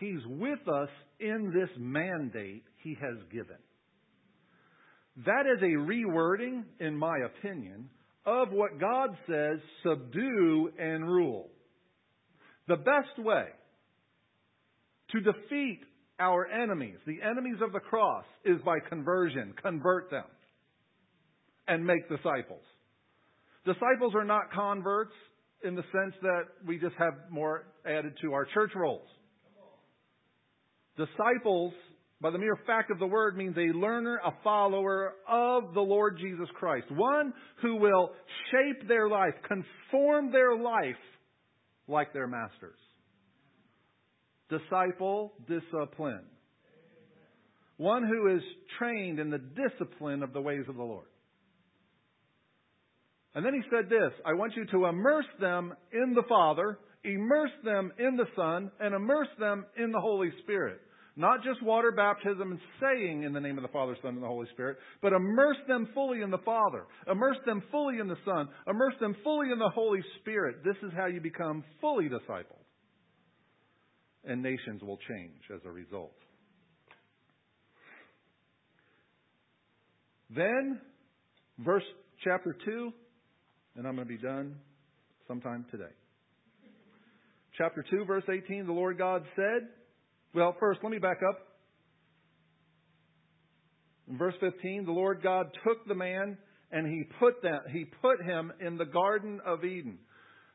He's 0.00 0.24
with 0.26 0.66
us 0.66 0.88
in 1.20 1.52
this 1.54 1.68
mandate 1.78 2.64
he 2.82 2.96
has 3.00 3.18
given. 3.30 3.58
That 5.26 5.44
is 5.46 5.62
a 5.62 5.76
rewording, 5.76 6.64
in 6.80 6.96
my 6.96 7.18
opinion, 7.18 7.88
of 8.26 8.48
what 8.50 8.80
God 8.80 9.10
says 9.28 9.58
subdue 9.84 10.70
and 10.78 11.06
rule. 11.08 11.50
The 12.66 12.76
best 12.76 13.18
way 13.18 13.46
to 15.10 15.20
defeat 15.20 15.80
our 16.20 16.46
enemies, 16.46 16.96
the 17.06 17.20
enemies 17.22 17.56
of 17.62 17.72
the 17.72 17.80
cross, 17.80 18.24
is 18.44 18.60
by 18.64 18.78
conversion. 18.88 19.54
Convert 19.62 20.10
them 20.10 20.24
and 21.66 21.84
make 21.84 22.08
disciples. 22.08 22.62
Disciples 23.64 24.14
are 24.14 24.24
not 24.24 24.50
converts 24.52 25.12
in 25.62 25.74
the 25.74 25.82
sense 25.92 26.14
that 26.22 26.42
we 26.66 26.78
just 26.78 26.94
have 26.98 27.14
more 27.30 27.66
added 27.86 28.14
to 28.22 28.32
our 28.32 28.46
church 28.46 28.70
rolls. 28.74 29.06
Disciples, 30.96 31.72
by 32.20 32.30
the 32.30 32.38
mere 32.38 32.58
fact 32.66 32.90
of 32.90 32.98
the 32.98 33.06
word, 33.06 33.36
means 33.36 33.56
a 33.56 33.76
learner, 33.76 34.20
a 34.24 34.32
follower 34.42 35.12
of 35.28 35.74
the 35.74 35.80
Lord 35.80 36.18
Jesus 36.20 36.48
Christ. 36.54 36.86
One 36.90 37.32
who 37.62 37.76
will 37.76 38.10
shape 38.50 38.88
their 38.88 39.08
life, 39.08 39.34
conform 39.46 40.32
their 40.32 40.56
life 40.56 40.96
like 41.86 42.12
their 42.12 42.26
masters. 42.26 42.78
Disciple, 44.48 45.32
discipline. 45.46 46.24
One 47.76 48.04
who 48.04 48.34
is 48.34 48.42
trained 48.78 49.18
in 49.18 49.30
the 49.30 49.38
discipline 49.38 50.22
of 50.22 50.32
the 50.32 50.40
ways 50.40 50.64
of 50.68 50.76
the 50.76 50.82
Lord. 50.82 51.06
And 53.34 53.44
then 53.44 53.54
he 53.54 53.62
said 53.70 53.88
this 53.88 54.12
I 54.26 54.32
want 54.32 54.54
you 54.56 54.66
to 54.66 54.86
immerse 54.86 55.28
them 55.40 55.74
in 55.92 56.14
the 56.14 56.24
Father, 56.28 56.78
immerse 57.04 57.52
them 57.64 57.92
in 57.98 58.16
the 58.16 58.26
Son, 58.34 58.70
and 58.80 58.94
immerse 58.94 59.28
them 59.38 59.64
in 59.76 59.92
the 59.92 60.00
Holy 60.00 60.30
Spirit. 60.42 60.80
Not 61.14 61.42
just 61.42 61.60
water 61.62 61.90
baptism 61.90 62.52
and 62.52 62.60
saying 62.80 63.24
in 63.24 63.32
the 63.32 63.40
name 63.40 63.58
of 63.58 63.62
the 63.62 63.68
Father, 63.68 63.96
Son, 64.02 64.14
and 64.14 64.22
the 64.22 64.28
Holy 64.28 64.46
Spirit, 64.52 64.76
but 65.02 65.12
immerse 65.12 65.56
them 65.66 65.88
fully 65.92 66.22
in 66.22 66.30
the 66.30 66.38
Father, 66.38 66.84
immerse 67.10 67.36
them 67.44 67.60
fully 67.72 67.98
in 67.98 68.06
the 68.06 68.18
Son, 68.24 68.48
immerse 68.68 68.94
them 69.00 69.16
fully 69.24 69.50
in 69.50 69.58
the 69.58 69.68
Holy 69.68 70.00
Spirit. 70.20 70.58
This 70.64 70.76
is 70.84 70.92
how 70.96 71.06
you 71.06 71.20
become 71.20 71.64
fully 71.80 72.08
discipled. 72.08 72.62
And 74.28 74.42
nations 74.42 74.82
will 74.82 74.98
change 75.08 75.42
as 75.52 75.60
a 75.64 75.70
result. 75.70 76.12
Then, 80.30 80.80
verse 81.58 81.82
chapter 82.22 82.54
2 82.64 82.92
and 83.78 83.86
I'm 83.86 83.94
going 83.94 84.08
to 84.08 84.12
be 84.12 84.20
done 84.20 84.56
sometime 85.28 85.64
today. 85.70 85.92
Chapter 87.56 87.84
2, 87.88 88.04
verse 88.06 88.24
18, 88.28 88.66
the 88.66 88.72
Lord 88.72 88.98
God 88.98 89.22
said, 89.36 89.68
well, 90.34 90.56
first, 90.58 90.80
let 90.82 90.90
me 90.90 90.98
back 90.98 91.18
up. 91.28 91.38
In 94.10 94.18
verse 94.18 94.34
15, 94.40 94.84
the 94.84 94.92
Lord 94.92 95.22
God 95.22 95.46
took 95.64 95.86
the 95.86 95.94
man 95.94 96.36
and 96.72 96.88
he 96.88 97.04
put 97.20 97.40
that, 97.42 97.70
he 97.72 97.84
put 97.84 98.20
him 98.20 98.52
in 98.60 98.78
the 98.78 98.84
Garden 98.84 99.40
of 99.46 99.64
Eden. 99.64 99.98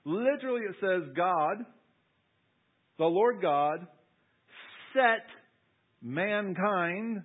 Literally, 0.04 0.62
it 0.70 0.76
says 0.82 1.10
God, 1.16 1.58
the 2.98 3.06
Lord 3.06 3.42
God, 3.42 3.88
set 4.94 5.26
mankind 6.02 7.24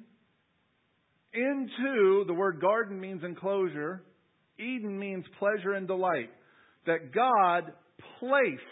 into 1.33 2.25
the 2.27 2.35
word 2.35 2.61
garden 2.61 3.01
means 3.01 3.23
enclosure, 3.23 4.03
Eden 4.59 4.99
means 4.99 5.25
pleasure 5.39 5.75
and 5.75 5.87
delight. 5.87 6.31
That 6.87 7.13
God 7.15 7.73
placed, 8.19 8.63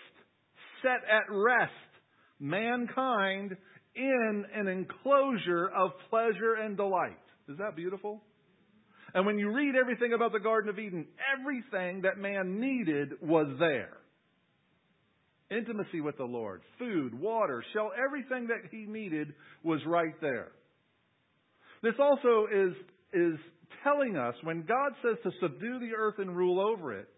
set 0.83 1.03
at 1.09 1.31
rest 1.31 1.73
mankind 2.41 3.57
in 3.95 4.45
an 4.55 4.69
enclosure 4.69 5.69
of 5.69 5.91
pleasure 6.11 6.55
and 6.63 6.77
delight. 6.77 7.19
Is 7.49 7.59
that 7.59 7.77
beautiful? 7.77 8.23
And 9.15 9.25
when 9.25 9.39
you 9.39 9.53
read 9.53 9.75
everything 9.77 10.13
about 10.13 10.33
the 10.33 10.41
Garden 10.41 10.69
of 10.69 10.79
Eden, 10.79 11.07
everything 11.39 12.03
that 12.03 12.19
man 12.19 12.61
needed 12.61 13.13
was 13.23 13.47
there. 13.59 13.97
Intimacy 15.51 16.01
with 16.01 16.17
the 16.17 16.25
Lord, 16.25 16.63
food, 16.79 17.15
water, 17.15 17.63
shell, 17.73 17.93
everything 17.97 18.49
that 18.49 18.69
he 18.71 18.85
needed 18.87 19.33
was 19.63 19.81
right 19.87 20.15
there. 20.21 20.49
This 21.83 21.95
also 22.01 22.47
is, 22.53 22.73
is 23.13 23.39
telling 23.85 24.17
us 24.17 24.35
when 24.43 24.63
God 24.63 24.93
says 25.03 25.17
to 25.23 25.31
subdue 25.41 25.79
the 25.79 25.95
earth 25.97 26.17
and 26.19 26.37
rule 26.37 26.59
over 26.59 26.93
it, 26.99 27.09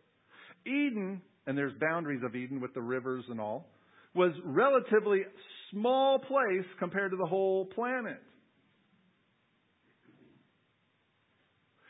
Eden, 0.66 1.22
and 1.46 1.56
there's 1.56 1.72
boundaries 1.80 2.20
of 2.22 2.36
Eden 2.36 2.60
with 2.60 2.74
the 2.74 2.82
rivers 2.82 3.24
and 3.30 3.40
all, 3.40 3.66
was 4.14 4.32
relatively 4.44 5.22
small 5.70 6.18
place 6.18 6.66
compared 6.78 7.12
to 7.12 7.16
the 7.16 7.26
whole 7.26 7.64
planet. 7.64 8.20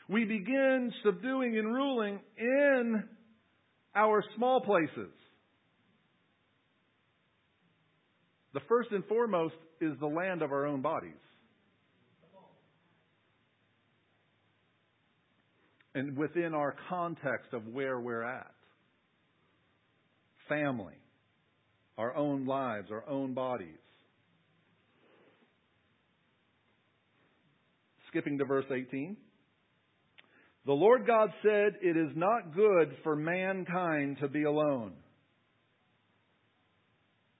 We 0.07 0.25
begin 0.25 0.91
subduing 1.03 1.57
and 1.57 1.67
ruling 1.67 2.19
in 2.37 3.03
our 3.95 4.23
small 4.37 4.61
places. 4.61 5.11
The 8.53 8.61
first 8.67 8.91
and 8.91 9.05
foremost 9.05 9.55
is 9.79 9.93
the 9.99 10.07
land 10.07 10.41
of 10.41 10.51
our 10.51 10.65
own 10.65 10.81
bodies. 10.81 11.11
And 15.95 16.17
within 16.17 16.53
our 16.53 16.75
context 16.89 17.53
of 17.53 17.67
where 17.67 17.99
we're 17.99 18.23
at 18.23 18.51
family, 20.47 20.95
our 21.97 22.15
own 22.15 22.45
lives, 22.45 22.89
our 22.91 23.07
own 23.07 23.33
bodies. 23.33 23.67
Skipping 28.09 28.39
to 28.39 28.45
verse 28.45 28.65
18. 28.71 29.15
The 30.65 30.73
Lord 30.73 31.05
God 31.05 31.29
said, 31.43 31.73
It 31.81 31.95
is 31.95 32.11
not 32.15 32.55
good 32.55 32.95
for 33.03 33.15
mankind 33.15 34.17
to 34.21 34.27
be 34.27 34.43
alone. 34.43 34.93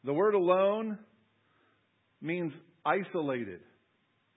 The 0.04 0.14
word 0.14 0.34
alone 0.34 0.98
means 2.22 2.54
isolated. 2.86 3.60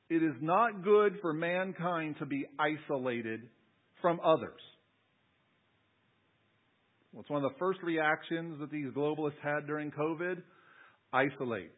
It 0.08 0.22
is 0.22 0.34
not 0.40 0.82
good 0.84 1.14
for 1.22 1.32
mankind 1.32 2.16
to 2.18 2.26
be 2.26 2.46
isolated 2.58 3.42
from 4.00 4.20
others. 4.24 4.60
It's 7.18 7.30
one 7.30 7.44
of 7.44 7.50
the 7.52 7.58
first 7.58 7.80
reactions 7.82 8.58
that 8.60 8.70
these 8.70 8.88
globalists 8.96 9.40
had 9.42 9.66
during 9.66 9.90
COVID 9.90 10.42
isolate. 11.12 11.70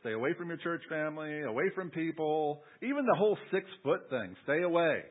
Stay 0.00 0.12
away 0.12 0.30
from 0.36 0.48
your 0.48 0.56
church 0.56 0.82
family, 0.88 1.42
away 1.42 1.70
from 1.74 1.90
people, 1.90 2.62
even 2.82 3.06
the 3.06 3.16
whole 3.16 3.38
six 3.52 3.66
foot 3.84 4.00
thing. 4.10 4.34
Stay 4.44 4.62
away. 4.62 5.02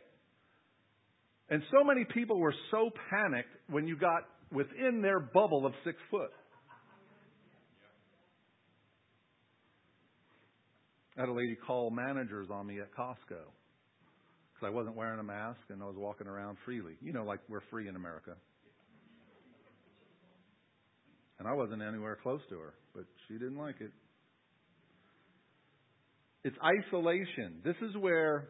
And 1.49 1.64
so 1.72 1.84
many 1.84 2.06
people 2.06 2.40
were 2.40 2.53
so 2.72 2.90
panicked 3.10 3.49
when 3.69 3.88
you 3.88 3.98
got 3.98 4.23
within 4.52 5.02
their 5.02 5.19
bubble 5.19 5.65
of 5.65 5.73
six 5.84 5.98
foot. 6.11 6.31
Had 11.19 11.27
a 11.27 11.33
lady 11.33 11.57
call 11.67 11.91
managers 11.91 12.47
on 12.49 12.65
me 12.65 12.79
at 12.79 12.95
Costco 12.95 13.43
because 14.53 14.65
I 14.65 14.69
wasn't 14.69 14.95
wearing 14.95 15.19
a 15.19 15.23
mask 15.23 15.59
and 15.67 15.83
I 15.83 15.85
was 15.85 15.97
walking 15.97 16.27
around 16.27 16.57
freely. 16.63 16.93
You 17.01 17.11
know, 17.11 17.25
like 17.25 17.41
we're 17.49 17.59
free 17.69 17.89
in 17.89 17.97
America. 17.97 18.35
And 21.37 21.45
I 21.45 21.53
wasn't 21.53 21.81
anywhere 21.81 22.17
close 22.23 22.39
to 22.49 22.55
her, 22.59 22.73
but 22.95 23.03
she 23.27 23.33
didn't 23.33 23.57
like 23.57 23.81
it. 23.81 23.91
It's 26.45 26.55
isolation. 26.63 27.59
This 27.65 27.75
is 27.81 27.97
where 27.97 28.47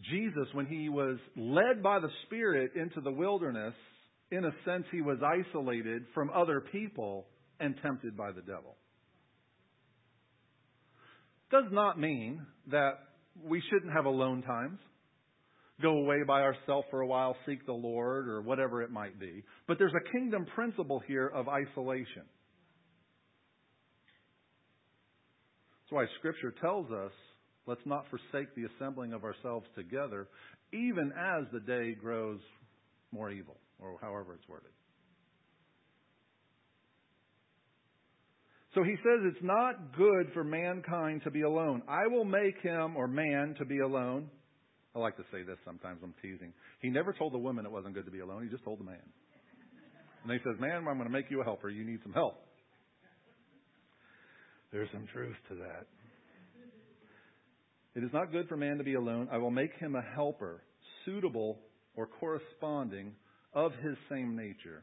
Jesus, 0.00 0.46
when 0.52 0.66
he 0.66 0.88
was 0.88 1.18
led 1.36 1.82
by 1.82 1.98
the 1.98 2.10
Spirit 2.26 2.70
into 2.76 3.00
the 3.00 3.10
wilderness, 3.10 3.74
in 4.30 4.44
a 4.44 4.52
sense, 4.64 4.84
he 4.92 5.00
was 5.00 5.18
isolated 5.24 6.04
from 6.14 6.30
other 6.30 6.60
people 6.70 7.26
and 7.58 7.74
tempted 7.82 8.16
by 8.16 8.30
the 8.30 8.42
devil. 8.42 8.76
Does 11.54 11.70
not 11.70 12.00
mean 12.00 12.44
that 12.72 12.94
we 13.40 13.62
shouldn't 13.70 13.92
have 13.92 14.06
alone 14.06 14.42
times 14.42 14.80
go 15.80 15.98
away 15.98 16.24
by 16.26 16.42
ourselves 16.42 16.88
for 16.90 17.00
a 17.00 17.06
while, 17.06 17.36
seek 17.46 17.64
the 17.64 17.72
Lord, 17.72 18.26
or 18.26 18.42
whatever 18.42 18.82
it 18.82 18.90
might 18.90 19.20
be. 19.20 19.44
But 19.68 19.78
there's 19.78 19.92
a 19.94 20.12
kingdom 20.12 20.46
principle 20.52 21.00
here 21.06 21.28
of 21.28 21.48
isolation. 21.48 22.24
That's 25.78 25.90
why 25.90 26.06
Scripture 26.18 26.52
tells 26.60 26.90
us 26.90 27.12
let's 27.68 27.86
not 27.86 28.06
forsake 28.10 28.52
the 28.56 28.64
assembling 28.74 29.12
of 29.12 29.22
ourselves 29.22 29.66
together, 29.76 30.26
even 30.72 31.12
as 31.16 31.44
the 31.52 31.60
day 31.60 31.94
grows 31.94 32.40
more 33.12 33.30
evil, 33.30 33.58
or 33.78 33.96
however 34.00 34.34
it's 34.34 34.48
worded. 34.48 34.72
So 38.74 38.82
he 38.82 38.96
says 38.96 39.20
it's 39.22 39.42
not 39.42 39.96
good 39.96 40.32
for 40.34 40.42
mankind 40.42 41.22
to 41.24 41.30
be 41.30 41.42
alone. 41.42 41.82
I 41.88 42.08
will 42.08 42.24
make 42.24 42.60
him, 42.60 42.96
or 42.96 43.06
man, 43.06 43.54
to 43.58 43.64
be 43.64 43.78
alone. 43.78 44.28
I 44.96 44.98
like 44.98 45.16
to 45.16 45.24
say 45.32 45.42
this 45.42 45.58
sometimes, 45.64 46.00
I'm 46.02 46.14
teasing. 46.20 46.52
He 46.80 46.88
never 46.88 47.12
told 47.12 47.32
the 47.32 47.38
woman 47.38 47.66
it 47.66 47.72
wasn't 47.72 47.94
good 47.94 48.04
to 48.04 48.10
be 48.10 48.20
alone, 48.20 48.42
he 48.42 48.48
just 48.48 48.64
told 48.64 48.80
the 48.80 48.84
man. 48.84 49.02
And 50.24 50.32
he 50.32 50.38
says, 50.38 50.58
Man, 50.58 50.76
I'm 50.76 50.84
going 50.84 51.04
to 51.04 51.10
make 51.10 51.30
you 51.30 51.40
a 51.40 51.44
helper. 51.44 51.68
You 51.68 51.84
need 51.84 52.00
some 52.02 52.12
help. 52.12 52.40
There's 54.72 54.88
some 54.92 55.06
truth 55.12 55.36
to 55.50 55.54
that. 55.56 55.86
It 57.94 58.02
is 58.02 58.10
not 58.12 58.32
good 58.32 58.48
for 58.48 58.56
man 58.56 58.78
to 58.78 58.84
be 58.84 58.94
alone. 58.94 59.28
I 59.30 59.38
will 59.38 59.52
make 59.52 59.72
him 59.78 59.94
a 59.94 60.02
helper, 60.16 60.62
suitable 61.04 61.60
or 61.94 62.08
corresponding 62.08 63.12
of 63.52 63.70
his 63.82 63.96
same 64.10 64.34
nature 64.34 64.82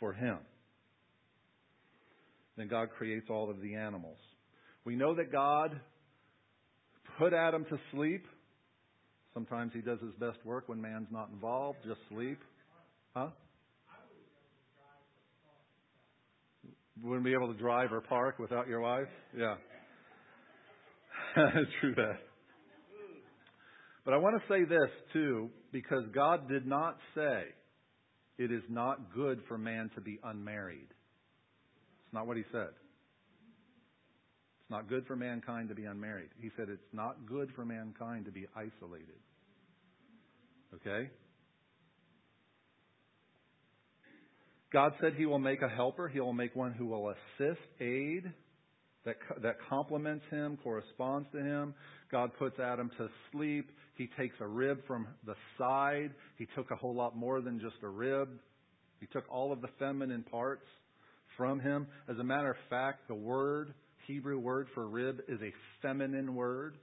for 0.00 0.12
him. 0.12 0.38
Then 2.56 2.68
God 2.68 2.90
creates 2.96 3.26
all 3.30 3.50
of 3.50 3.60
the 3.60 3.74
animals. 3.74 4.18
We 4.84 4.96
know 4.96 5.14
that 5.14 5.32
God 5.32 5.78
put 7.18 7.32
Adam 7.32 7.64
to 7.66 7.78
sleep 7.92 8.26
Sometimes 9.34 9.72
he 9.74 9.80
does 9.80 9.98
his 10.00 10.12
best 10.20 10.44
work 10.44 10.68
when 10.68 10.80
man's 10.80 11.08
not 11.10 11.30
involved, 11.32 11.78
just 11.86 12.00
sleep. 12.10 12.38
Huh? 13.14 13.28
Wouldn't 17.02 17.24
be 17.24 17.32
able 17.32 17.52
to 17.52 17.58
drive 17.58 17.92
or 17.92 18.00
park 18.02 18.38
without 18.38 18.68
your 18.68 18.80
wife? 18.80 19.08
Yeah. 19.36 19.54
True 21.80 21.94
that. 21.94 22.18
But 24.04 24.14
I 24.14 24.18
want 24.18 24.40
to 24.40 24.52
say 24.52 24.64
this 24.64 24.90
too, 25.12 25.48
because 25.72 26.04
God 26.14 26.48
did 26.48 26.66
not 26.66 26.98
say 27.14 27.44
it 28.36 28.52
is 28.52 28.62
not 28.68 29.14
good 29.14 29.40
for 29.48 29.56
man 29.56 29.90
to 29.94 30.00
be 30.00 30.20
unmarried. 30.22 30.88
It's 32.12 32.16
not 32.16 32.26
what 32.26 32.36
he 32.36 32.42
said. 32.52 32.68
It's 34.60 34.70
not 34.70 34.86
good 34.86 35.06
for 35.06 35.16
mankind 35.16 35.70
to 35.70 35.74
be 35.74 35.86
unmarried. 35.86 36.28
He 36.38 36.50
said 36.58 36.68
it's 36.68 36.82
not 36.92 37.24
good 37.24 37.48
for 37.56 37.64
mankind 37.64 38.26
to 38.26 38.30
be 38.30 38.46
isolated. 38.54 39.16
Okay? 40.74 41.08
God 44.70 44.92
said 45.00 45.14
He 45.16 45.24
will 45.24 45.38
make 45.38 45.62
a 45.62 45.70
helper. 45.70 46.06
He 46.06 46.20
will 46.20 46.34
make 46.34 46.54
one 46.54 46.72
who 46.72 46.84
will 46.84 47.08
assist, 47.08 47.62
aid, 47.80 48.30
that, 49.06 49.16
that 49.40 49.56
complements 49.70 50.26
Him, 50.30 50.58
corresponds 50.62 51.28
to 51.32 51.38
Him. 51.38 51.72
God 52.10 52.32
puts 52.38 52.60
Adam 52.60 52.90
to 52.98 53.08
sleep. 53.30 53.70
He 53.94 54.10
takes 54.18 54.36
a 54.40 54.46
rib 54.46 54.86
from 54.86 55.08
the 55.24 55.34
side. 55.56 56.10
He 56.36 56.46
took 56.54 56.70
a 56.72 56.76
whole 56.76 56.94
lot 56.94 57.16
more 57.16 57.40
than 57.40 57.58
just 57.58 57.76
a 57.82 57.88
rib. 57.88 58.28
He 59.00 59.06
took 59.06 59.24
all 59.30 59.50
of 59.50 59.62
the 59.62 59.68
feminine 59.78 60.24
parts 60.30 60.66
from 61.36 61.60
him. 61.60 61.86
As 62.08 62.18
a 62.18 62.24
matter 62.24 62.50
of 62.50 62.56
fact, 62.70 63.08
the 63.08 63.14
word, 63.14 63.74
Hebrew 64.06 64.38
word 64.38 64.68
for 64.74 64.88
rib, 64.88 65.20
is 65.28 65.40
a 65.40 65.52
feminine 65.80 66.34
word. 66.34 66.76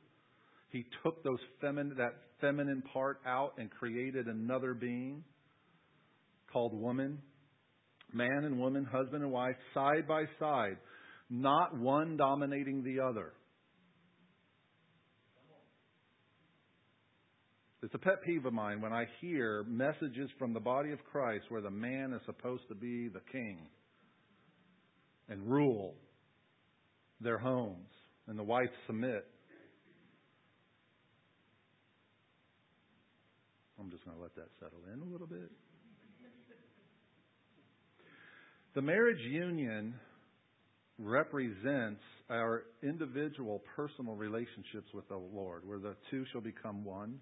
He 0.70 0.86
took 1.04 1.24
those 1.24 1.40
feminine, 1.62 1.98
that 1.98 2.14
feminine 2.42 2.84
part 2.94 3.20
out 3.26 3.54
and 3.58 3.70
created 3.70 4.28
another 4.28 4.74
being 4.74 5.24
called 6.52 6.74
woman. 6.74 7.20
Man 8.14 8.44
and 8.44 8.60
woman, 8.60 8.86
husband 8.86 9.24
and 9.24 9.32
wife, 9.32 9.56
side 9.74 10.08
by 10.08 10.24
side, 10.40 10.78
not 11.30 11.78
one 11.78 12.18
dominating 12.18 12.84
the 12.84 13.04
other. 13.04 13.34
It's 17.82 17.94
a 17.94 18.00
pet 18.00 18.22
peeve 18.26 18.46
of 18.46 18.52
mine 18.52 18.82
when 18.82 18.92
I 18.92 19.06
hear 19.22 19.64
messages 19.64 20.30
from 20.38 20.54
the 20.54 20.60
body 20.60 20.92
of 20.92 21.00
Christ 21.12 21.46
where 21.48 21.62
the 21.62 21.72
man 21.72 22.12
is 22.14 22.22
supposed 22.26 22.64
to 22.68 22.76
be 22.76 23.08
the 23.08 23.22
king 23.32 23.60
and 25.30 25.50
rule 25.50 25.96
their 27.22 27.38
homes, 27.38 27.90
and 28.28 28.38
the 28.38 28.44
wife 28.44 28.70
submit. 28.88 29.26
I'm 33.80 33.90
just 33.90 34.04
going 34.04 34.18
to 34.18 34.22
let 34.22 34.36
that 34.36 34.50
settle 34.60 34.80
in 34.94 35.02
a 35.02 35.12
little 35.12 35.28
bit. 35.28 35.52
The 38.76 38.82
marriage 38.82 39.22
union 39.22 39.96
represents 41.00 42.02
our 42.30 42.64
individual 42.84 43.64
personal 43.76 44.16
relationships 44.16 44.94
with 44.94 45.08
the 45.08 45.18
Lord, 45.18 45.64
where 45.66 45.80
the 45.80 45.96
two 46.12 46.26
shall 46.32 46.42
become 46.42 46.84
one. 46.84 47.16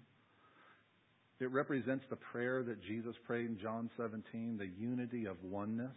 It 1.40 1.50
represents 1.52 2.04
the 2.10 2.16
prayer 2.16 2.64
that 2.64 2.82
Jesus 2.82 3.14
prayed 3.24 3.46
in 3.46 3.58
John 3.60 3.88
17, 3.96 4.58
the 4.58 4.68
unity 4.78 5.26
of 5.26 5.36
oneness. 5.42 5.96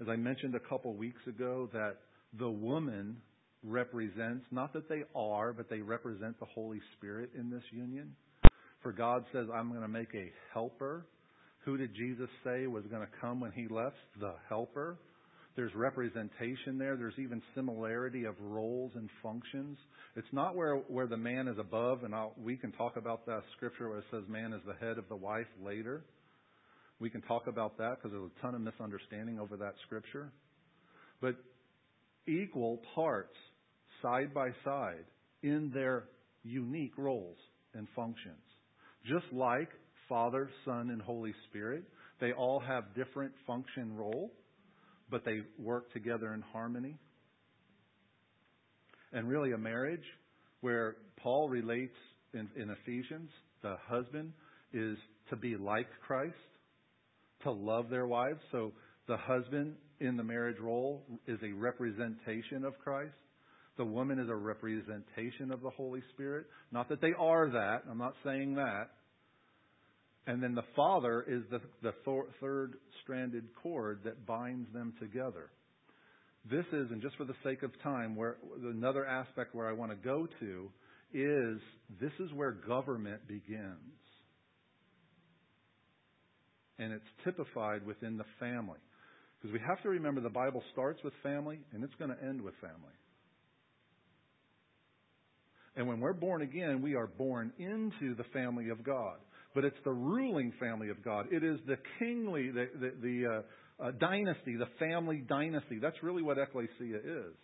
As 0.00 0.08
I 0.08 0.16
mentioned 0.16 0.54
a 0.54 0.68
couple 0.68 0.94
weeks 0.94 1.20
ago, 1.26 1.70
that 1.72 1.96
the 2.38 2.50
woman 2.50 3.16
represents, 3.62 4.44
not 4.50 4.72
that 4.74 4.88
they 4.88 5.02
are, 5.14 5.52
but 5.52 5.70
they 5.70 5.80
represent 5.80 6.38
the 6.38 6.46
Holy 6.46 6.80
Spirit 6.96 7.30
in 7.38 7.50
this 7.50 7.62
union. 7.72 8.14
For 8.82 8.92
God 8.92 9.24
says, 9.32 9.46
I'm 9.52 9.70
going 9.70 9.82
to 9.82 9.88
make 9.88 10.14
a 10.14 10.32
helper. 10.52 11.06
Who 11.64 11.76
did 11.76 11.94
Jesus 11.94 12.28
say 12.44 12.66
was 12.66 12.84
going 12.90 13.02
to 13.02 13.12
come 13.20 13.40
when 13.40 13.52
he 13.52 13.66
left? 13.68 13.96
The 14.20 14.34
helper. 14.48 14.98
There's 15.56 15.74
representation 15.74 16.76
there. 16.78 16.96
There's 16.96 17.18
even 17.18 17.42
similarity 17.54 18.24
of 18.24 18.34
roles 18.38 18.92
and 18.94 19.08
functions. 19.22 19.78
It's 20.14 20.28
not 20.30 20.54
where, 20.54 20.76
where 20.76 21.06
the 21.06 21.16
man 21.16 21.48
is 21.48 21.58
above, 21.58 22.04
and 22.04 22.14
I'll, 22.14 22.34
we 22.36 22.56
can 22.58 22.72
talk 22.72 22.96
about 22.96 23.24
that 23.26 23.42
scripture 23.56 23.88
where 23.88 23.98
it 23.98 24.04
says 24.10 24.24
man 24.28 24.52
is 24.52 24.60
the 24.66 24.74
head 24.74 24.98
of 24.98 25.08
the 25.08 25.16
wife 25.16 25.46
later. 25.64 26.04
We 26.98 27.10
can 27.10 27.22
talk 27.22 27.46
about 27.46 27.76
that 27.78 27.96
because 27.96 28.12
there's 28.12 28.30
a 28.38 28.42
ton 28.42 28.54
of 28.54 28.60
misunderstanding 28.60 29.38
over 29.38 29.56
that 29.58 29.74
scripture. 29.84 30.32
But 31.20 31.36
equal 32.26 32.80
parts, 32.94 33.36
side 34.02 34.32
by 34.32 34.48
side, 34.64 35.04
in 35.42 35.70
their 35.74 36.04
unique 36.42 36.96
roles 36.96 37.36
and 37.74 37.86
functions. 37.94 38.36
Just 39.04 39.26
like 39.32 39.68
Father, 40.08 40.48
Son, 40.64 40.90
and 40.90 41.00
Holy 41.02 41.34
Spirit, 41.48 41.84
they 42.20 42.32
all 42.32 42.60
have 42.60 42.94
different 42.94 43.32
function 43.46 43.94
role, 43.94 44.32
but 45.10 45.24
they 45.24 45.40
work 45.58 45.92
together 45.92 46.32
in 46.34 46.42
harmony. 46.52 46.96
And 49.12 49.28
really, 49.28 49.52
a 49.52 49.58
marriage 49.58 50.04
where 50.60 50.96
Paul 51.22 51.48
relates 51.48 51.96
in, 52.34 52.48
in 52.56 52.70
Ephesians, 52.70 53.30
the 53.62 53.76
husband 53.86 54.32
is 54.72 54.96
to 55.30 55.36
be 55.36 55.56
like 55.56 55.86
Christ, 56.06 56.34
to 57.46 57.52
love 57.52 57.88
their 57.88 58.06
wives. 58.06 58.40
So 58.52 58.72
the 59.06 59.16
husband 59.16 59.74
in 60.00 60.16
the 60.16 60.24
marriage 60.24 60.58
role 60.60 61.04
is 61.26 61.38
a 61.42 61.52
representation 61.52 62.64
of 62.64 62.78
Christ. 62.78 63.14
The 63.76 63.84
woman 63.84 64.18
is 64.18 64.28
a 64.28 64.34
representation 64.34 65.52
of 65.52 65.60
the 65.60 65.70
Holy 65.70 66.02
Spirit. 66.14 66.46
Not 66.72 66.88
that 66.88 67.00
they 67.00 67.12
are 67.18 67.48
that. 67.50 67.82
I'm 67.90 67.98
not 67.98 68.14
saying 68.24 68.54
that. 68.56 68.88
And 70.26 70.42
then 70.42 70.54
the 70.54 70.64
Father 70.74 71.24
is 71.28 71.42
the, 71.50 71.60
the 71.82 71.92
third 72.40 72.74
stranded 73.02 73.44
cord 73.62 74.00
that 74.04 74.26
binds 74.26 74.72
them 74.72 74.94
together. 75.00 75.50
This 76.50 76.64
is, 76.72 76.90
and 76.90 77.00
just 77.00 77.16
for 77.16 77.24
the 77.24 77.34
sake 77.44 77.62
of 77.62 77.70
time, 77.82 78.16
where 78.16 78.38
another 78.62 79.06
aspect 79.06 79.54
where 79.54 79.68
I 79.68 79.72
want 79.72 79.92
to 79.92 79.96
go 79.96 80.26
to 80.40 80.70
is 81.12 81.60
this 82.00 82.12
is 82.18 82.32
where 82.32 82.52
government 82.52 83.26
begins. 83.28 83.96
And 86.78 86.92
it's 86.92 87.04
typified 87.24 87.86
within 87.86 88.16
the 88.16 88.24
family. 88.38 88.78
Because 89.40 89.52
we 89.52 89.60
have 89.66 89.82
to 89.82 89.88
remember 89.88 90.20
the 90.20 90.28
Bible 90.28 90.62
starts 90.72 91.02
with 91.02 91.12
family 91.22 91.60
and 91.72 91.84
it's 91.84 91.94
going 91.98 92.10
to 92.10 92.22
end 92.22 92.40
with 92.40 92.54
family. 92.60 92.94
And 95.76 95.86
when 95.86 96.00
we're 96.00 96.14
born 96.14 96.42
again, 96.42 96.80
we 96.80 96.94
are 96.94 97.06
born 97.06 97.52
into 97.58 98.14
the 98.14 98.24
family 98.32 98.70
of 98.70 98.82
God 98.82 99.16
but 99.56 99.64
it's 99.64 99.76
the 99.84 99.90
ruling 99.90 100.52
family 100.60 100.90
of 100.90 101.02
God. 101.02 101.28
It 101.32 101.42
is 101.42 101.58
the 101.66 101.78
kingly, 101.98 102.50
the, 102.50 102.68
the, 102.78 102.92
the 103.00 103.26
uh, 103.26 103.86
uh, 103.86 103.90
dynasty, 103.98 104.54
the 104.54 104.68
family 104.78 105.24
dynasty. 105.26 105.78
That's 105.80 105.96
really 106.02 106.22
what 106.22 106.36
ecclesia 106.36 106.98
is. 106.98 107.34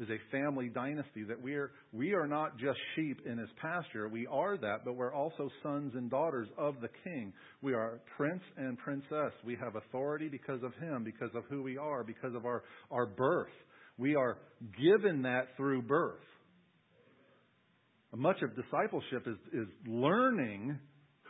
Is 0.00 0.08
a 0.08 0.32
family 0.32 0.68
dynasty 0.68 1.24
that 1.24 1.40
we 1.40 1.56
are 1.56 1.72
we 1.92 2.14
are 2.14 2.26
not 2.26 2.56
just 2.56 2.78
sheep 2.96 3.20
in 3.26 3.36
his 3.36 3.50
pasture. 3.60 4.08
We 4.08 4.26
are 4.28 4.56
that, 4.56 4.82
but 4.82 4.96
we're 4.96 5.12
also 5.12 5.50
sons 5.62 5.92
and 5.94 6.10
daughters 6.10 6.48
of 6.56 6.76
the 6.80 6.88
king. 7.04 7.34
We 7.60 7.74
are 7.74 8.00
prince 8.16 8.40
and 8.56 8.78
princess. 8.78 9.32
We 9.44 9.58
have 9.62 9.76
authority 9.76 10.28
because 10.28 10.62
of 10.62 10.72
him, 10.76 11.04
because 11.04 11.28
of 11.34 11.44
who 11.50 11.62
we 11.62 11.76
are, 11.76 12.02
because 12.02 12.34
of 12.34 12.46
our, 12.46 12.62
our 12.90 13.04
birth. 13.04 13.52
We 13.98 14.14
are 14.14 14.38
given 14.82 15.20
that 15.22 15.48
through 15.58 15.82
birth. 15.82 16.16
Much 18.16 18.38
of 18.40 18.56
discipleship 18.56 19.26
is, 19.26 19.36
is 19.52 19.68
learning 19.86 20.78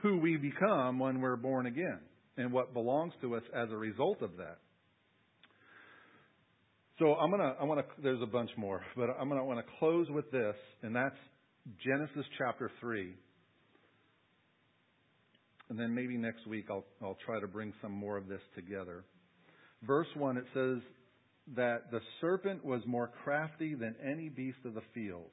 who 0.01 0.19
we 0.19 0.37
become 0.37 1.01
when 1.01 1.21
we're 1.21 1.35
born 1.35 1.67
again 1.67 1.99
and 2.37 2.53
what 2.53 2.73
belongs 2.73 3.13
to 3.21 3.35
us 3.35 3.43
as 3.53 3.69
a 3.73 3.77
result 3.77 4.23
of 4.23 4.37
that. 4.37 4.59
So 7.01 7.15
I'm 7.15 7.31
gonna, 7.31 7.57
I 7.59 7.65
want 7.65 7.81
to. 7.81 8.03
There's 8.03 8.21
a 8.23 8.27
bunch 8.27 8.51
more, 8.59 8.83
but 8.95 9.09
I'm 9.19 9.31
gonna 9.31 9.43
want 9.43 9.59
to 9.59 9.73
close 9.79 10.07
with 10.11 10.31
this, 10.31 10.55
and 10.83 10.95
that's 10.95 11.17
Genesis 11.83 12.27
chapter 12.37 12.71
three. 12.79 13.15
And 15.71 15.81
then 15.81 15.95
maybe 15.95 16.19
next 16.19 16.47
week 16.47 16.67
I'll 16.69 16.85
I'll 17.03 17.17
try 17.25 17.41
to 17.41 17.47
bring 17.47 17.73
some 17.81 17.93
more 17.93 18.19
of 18.19 18.29
this 18.29 18.43
together. 18.55 19.05
Verse 19.83 20.09
one 20.15 20.37
it 20.37 20.45
says 20.53 20.83
that 21.57 21.91
the 21.91 22.01
serpent 22.21 22.63
was 22.63 22.83
more 22.87 23.11
crafty 23.25 23.75
than 23.75 23.95
any 24.05 24.29
beast 24.29 24.59
of 24.67 24.75
the 24.75 24.83
field. 24.93 25.31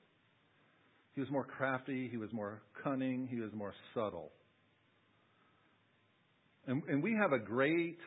He 1.15 1.19
was 1.19 1.30
more 1.30 1.44
crafty. 1.44 2.07
He 2.10 2.15
was 2.15 2.31
more 2.31 2.61
cunning. 2.81 3.27
He 3.30 3.41
was 3.41 3.52
more 3.53 3.73
subtle. 3.94 4.31
And, 6.65 6.81
and 6.88 7.03
we 7.03 7.14
have 7.19 7.34
a 7.34 7.39
great 7.39 7.98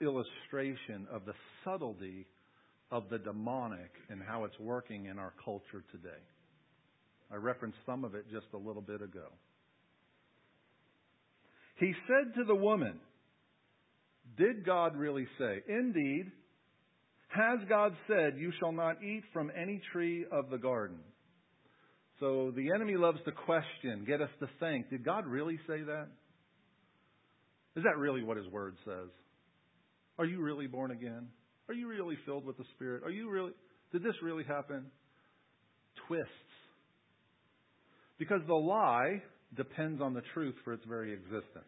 illustration 0.00 1.06
of 1.12 1.26
the 1.26 1.34
subtlety 1.62 2.26
of 2.92 3.08
the 3.10 3.18
demonic 3.18 3.90
and 4.10 4.20
how 4.22 4.44
it's 4.44 4.58
working 4.60 5.06
in 5.06 5.18
our 5.18 5.32
culture 5.44 5.82
today. 5.90 6.22
I 7.32 7.36
referenced 7.36 7.78
some 7.86 8.04
of 8.04 8.14
it 8.14 8.26
just 8.30 8.46
a 8.52 8.58
little 8.58 8.82
bit 8.82 9.00
ago. 9.00 9.26
He 11.76 11.94
said 12.06 12.34
to 12.36 12.44
the 12.44 12.54
woman, 12.54 13.00
Did 14.36 14.66
God 14.66 14.94
really 14.94 15.26
say? 15.38 15.62
Indeed, 15.66 16.30
has 17.28 17.60
God 17.66 17.96
said, 18.06 18.34
You 18.36 18.52
shall 18.60 18.72
not 18.72 19.02
eat 19.02 19.22
from 19.32 19.50
any 19.60 19.80
tree 19.92 20.26
of 20.30 20.50
the 20.50 20.58
garden? 20.58 20.98
So 22.20 22.52
the 22.54 22.70
enemy 22.74 22.96
loves 22.96 23.18
to 23.24 23.32
question, 23.32 24.04
get 24.06 24.20
us 24.20 24.28
to 24.40 24.48
think, 24.60 24.90
did 24.90 25.04
God 25.04 25.26
really 25.26 25.58
say 25.66 25.82
that? 25.82 26.08
Is 27.74 27.82
that 27.84 27.96
really 27.96 28.22
what 28.22 28.36
His 28.36 28.46
Word 28.46 28.76
says? 28.84 29.08
Are 30.18 30.26
you 30.26 30.40
really 30.40 30.66
born 30.66 30.90
again? 30.90 31.28
Are 31.68 31.74
you 31.74 31.88
really 31.88 32.16
filled 32.26 32.44
with 32.44 32.56
the 32.56 32.64
Spirit? 32.74 33.02
Are 33.04 33.10
you 33.10 33.30
really, 33.30 33.52
did 33.92 34.02
this 34.02 34.14
really 34.22 34.44
happen? 34.44 34.86
Twists. 36.06 36.28
Because 38.18 38.40
the 38.46 38.54
lie 38.54 39.22
depends 39.56 40.00
on 40.00 40.14
the 40.14 40.22
truth 40.34 40.54
for 40.64 40.72
its 40.72 40.84
very 40.86 41.12
existence. 41.12 41.64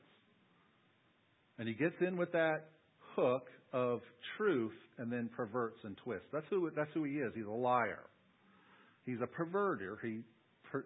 And 1.58 1.68
he 1.68 1.74
gets 1.74 1.94
in 2.00 2.16
with 2.16 2.32
that 2.32 2.70
hook 3.16 3.46
of 3.72 4.00
truth 4.36 4.72
and 4.98 5.10
then 5.10 5.30
perverts 5.36 5.78
and 5.84 5.96
twists. 5.98 6.26
That's 6.32 6.46
who, 6.50 6.70
that's 6.74 6.90
who 6.94 7.04
he 7.04 7.14
is. 7.14 7.32
He's 7.34 7.46
a 7.46 7.50
liar. 7.50 8.04
He's 9.06 9.18
a 9.22 9.26
perverter. 9.26 9.96
He, 10.02 10.20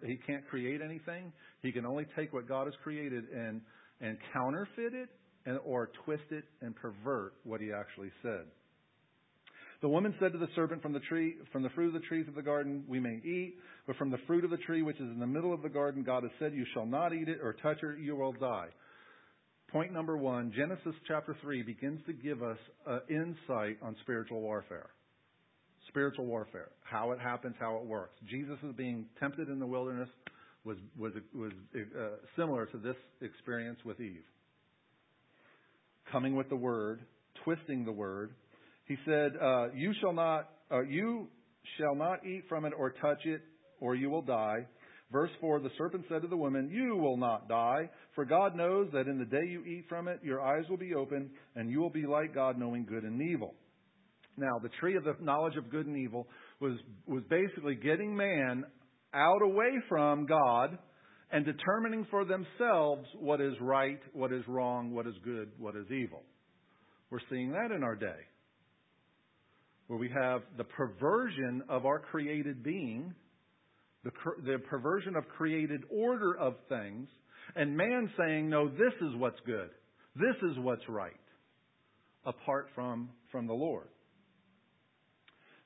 he 0.05 0.17
can't 0.27 0.45
create 0.47 0.81
anything. 0.81 1.31
He 1.61 1.71
can 1.71 1.85
only 1.85 2.05
take 2.15 2.33
what 2.33 2.47
God 2.47 2.65
has 2.65 2.73
created 2.83 3.25
and 3.35 3.61
and 4.01 4.17
counterfeit 4.33 4.93
it 4.93 5.09
and, 5.45 5.59
or 5.65 5.89
twist 6.05 6.23
it 6.31 6.43
and 6.61 6.75
pervert 6.75 7.33
what 7.43 7.61
he 7.61 7.71
actually 7.77 8.11
said. 8.21 8.45
The 9.81 9.87
woman 9.87 10.13
said 10.19 10.33
to 10.33 10.37
the 10.37 10.49
serpent, 10.55 10.81
from 10.81 10.91
the 10.91 10.99
tree, 10.99 11.35
from 11.53 11.63
the 11.63 11.69
fruit 11.69 11.95
of 11.95 12.01
the 12.01 12.07
trees 12.07 12.27
of 12.27 12.35
the 12.35 12.41
garden 12.41 12.83
we 12.87 12.99
may 12.99 13.21
eat, 13.23 13.55
but 13.87 13.95
from 13.95 14.11
the 14.11 14.17
fruit 14.27 14.43
of 14.43 14.51
the 14.51 14.57
tree 14.57 14.81
which 14.81 14.97
is 14.97 15.09
in 15.09 15.19
the 15.19 15.27
middle 15.27 15.53
of 15.53 15.61
the 15.61 15.69
garden, 15.69 16.03
God 16.03 16.23
has 16.23 16.31
said, 16.37 16.53
you 16.53 16.65
shall 16.73 16.85
not 16.85 17.13
eat 17.13 17.29
it 17.29 17.39
or 17.41 17.53
touch 17.53 17.77
it, 17.81 17.99
you 17.99 18.15
will 18.15 18.33
die. 18.33 18.67
Point 19.71 19.93
number 19.93 20.17
one, 20.17 20.51
Genesis 20.55 20.95
chapter 21.07 21.37
3 21.41 21.61
begins 21.61 22.01
to 22.07 22.13
give 22.13 22.43
us 22.43 22.57
uh, 22.87 22.99
insight 23.09 23.77
on 23.81 23.95
spiritual 24.01 24.41
warfare. 24.41 24.89
Spiritual 25.87 26.25
warfare, 26.25 26.69
how 26.83 27.11
it 27.11 27.19
happens, 27.19 27.55
how 27.59 27.77
it 27.77 27.85
works. 27.85 28.13
Jesus 28.29 28.57
is 28.67 28.75
being 28.75 29.05
tempted 29.19 29.47
in 29.47 29.59
the 29.59 29.65
wilderness 29.65 30.09
was 30.65 30.77
was 30.97 31.13
was 31.33 31.51
uh, 31.75 32.09
similar 32.35 32.65
to 32.67 32.77
this 32.77 32.95
experience 33.21 33.79
with 33.85 33.99
Eve. 33.99 34.25
Coming 36.11 36.35
with 36.35 36.49
the 36.49 36.55
word, 36.55 37.01
twisting 37.43 37.85
the 37.85 37.91
word, 37.91 38.33
he 38.89 38.97
said, 39.05 39.31
uh, 39.41 39.71
"You 39.73 39.93
shall 40.01 40.11
not, 40.11 40.49
uh, 40.69 40.81
you 40.81 41.29
shall 41.77 41.95
not 41.95 42.25
eat 42.25 42.43
from 42.49 42.65
it 42.65 42.73
or 42.77 42.91
touch 42.91 43.25
it, 43.25 43.41
or 43.79 43.95
you 43.95 44.09
will 44.09 44.21
die." 44.21 44.67
Verse 45.11 45.31
4 45.41 45.59
The 45.59 45.71
serpent 45.77 46.05
said 46.09 46.21
to 46.21 46.27
the 46.27 46.37
woman, 46.37 46.69
You 46.69 46.95
will 46.95 47.17
not 47.17 47.47
die, 47.47 47.89
for 48.13 48.25
God 48.25 48.55
knows 48.55 48.89
that 48.93 49.07
in 49.07 49.17
the 49.17 49.25
day 49.25 49.45
you 49.47 49.63
eat 49.65 49.85
from 49.89 50.07
it, 50.07 50.19
your 50.23 50.41
eyes 50.41 50.65
will 50.69 50.77
be 50.77 50.93
open, 50.93 51.31
and 51.55 51.69
you 51.69 51.79
will 51.79 51.89
be 51.89 52.05
like 52.05 52.33
God, 52.33 52.57
knowing 52.57 52.85
good 52.85 53.03
and 53.03 53.21
evil. 53.21 53.55
Now, 54.37 54.59
the 54.61 54.69
tree 54.79 54.95
of 54.95 55.03
the 55.03 55.15
knowledge 55.19 55.57
of 55.57 55.69
good 55.69 55.85
and 55.85 55.97
evil 55.97 56.27
was, 56.59 56.73
was 57.07 57.23
basically 57.29 57.75
getting 57.75 58.15
man 58.15 58.63
out 59.13 59.41
away 59.41 59.71
from 59.89 60.25
God 60.27 60.77
and 61.31 61.45
determining 61.45 62.07
for 62.09 62.25
themselves 62.25 63.05
what 63.19 63.41
is 63.41 63.53
right, 63.59 63.99
what 64.13 64.31
is 64.31 64.43
wrong, 64.47 64.93
what 64.93 65.07
is 65.07 65.15
good, 65.23 65.49
what 65.57 65.75
is 65.75 65.85
evil. 65.91 66.23
We're 67.09 67.19
seeing 67.29 67.51
that 67.51 67.71
in 67.75 67.83
our 67.83 67.95
day. 67.95 68.19
Where 69.89 69.97
we 69.97 70.09
have 70.09 70.43
the 70.55 70.65
perversion 70.65 71.63
of 71.67 71.87
our 71.87 71.97
created 71.97 72.61
being, 72.61 73.11
the, 74.03 74.11
the 74.45 74.59
perversion 74.69 75.15
of 75.15 75.27
created 75.29 75.81
order 75.89 76.37
of 76.37 76.53
things, 76.69 77.09
and 77.55 77.75
man 77.75 78.07
saying, 78.15 78.51
no, 78.51 78.67
this 78.69 78.93
is 79.01 79.15
what's 79.15 79.39
good. 79.47 79.71
This 80.15 80.35
is 80.51 80.59
what's 80.59 80.87
right. 80.87 81.13
Apart 82.23 82.67
from, 82.75 83.09
from 83.31 83.47
the 83.47 83.53
Lord. 83.53 83.87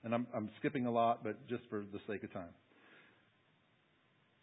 And 0.06 0.16
I'm, 0.16 0.26
I'm 0.34 0.50
skipping 0.58 0.86
a 0.86 0.92
lot, 0.92 1.22
but 1.22 1.46
just 1.50 1.64
for 1.70 1.84
the 1.92 2.00
sake 2.08 2.24
of 2.24 2.32
time. 2.32 2.54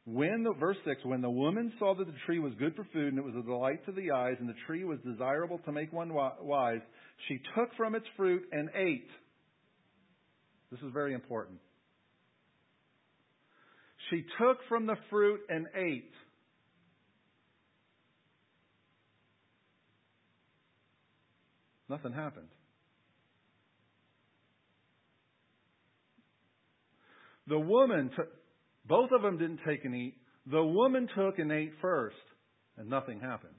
When 0.05 0.43
the, 0.43 0.53
verse 0.61 0.77
6, 0.85 1.07
when 1.07 1.23
the 1.23 1.31
woman 1.31 1.73
saw 1.79 1.95
that 1.95 2.07
the 2.07 2.13
tree 2.27 2.39
was 2.39 2.53
good 2.59 2.77
for 2.77 2.87
food 2.93 3.15
and 3.15 3.19
it 3.19 3.25
was 3.25 3.35
a 3.35 3.47
delight 3.47 3.87
to 3.87 3.93
the 3.93 4.11
eyes 4.11 4.35
and 4.41 4.49
the 4.49 4.61
tree 4.67 4.85
was 4.85 4.99
desirable 5.07 5.59
to 5.65 5.73
make 5.73 5.91
one 5.91 6.13
wise, 6.13 6.83
she 7.29 7.41
took 7.55 7.75
from 7.79 7.95
its 7.95 8.07
fruit 8.19 8.43
and 8.53 8.69
ate. 8.75 9.09
This 10.71 10.81
is 10.81 10.93
very 10.93 11.15
important. 11.15 11.59
She 14.11 14.25
took 14.39 14.59
from 14.69 14.87
the 14.87 14.97
fruit 15.09 15.41
and 15.49 15.67
ate. 15.75 16.13
Nothing 21.89 22.13
happened. 22.13 22.49
The 27.49 27.59
woman 27.59 28.11
took, 28.17 28.29
both 28.87 29.11
of 29.13 29.23
them 29.23 29.39
didn't 29.39 29.61
take 29.67 29.85
and 29.85 29.95
eat. 29.95 30.15
The 30.47 30.65
woman 30.65 31.09
took 31.17 31.39
and 31.39 31.51
ate 31.51 31.73
first, 31.83 32.17
and 32.77 32.89
nothing 32.89 33.19
happened. 33.19 33.55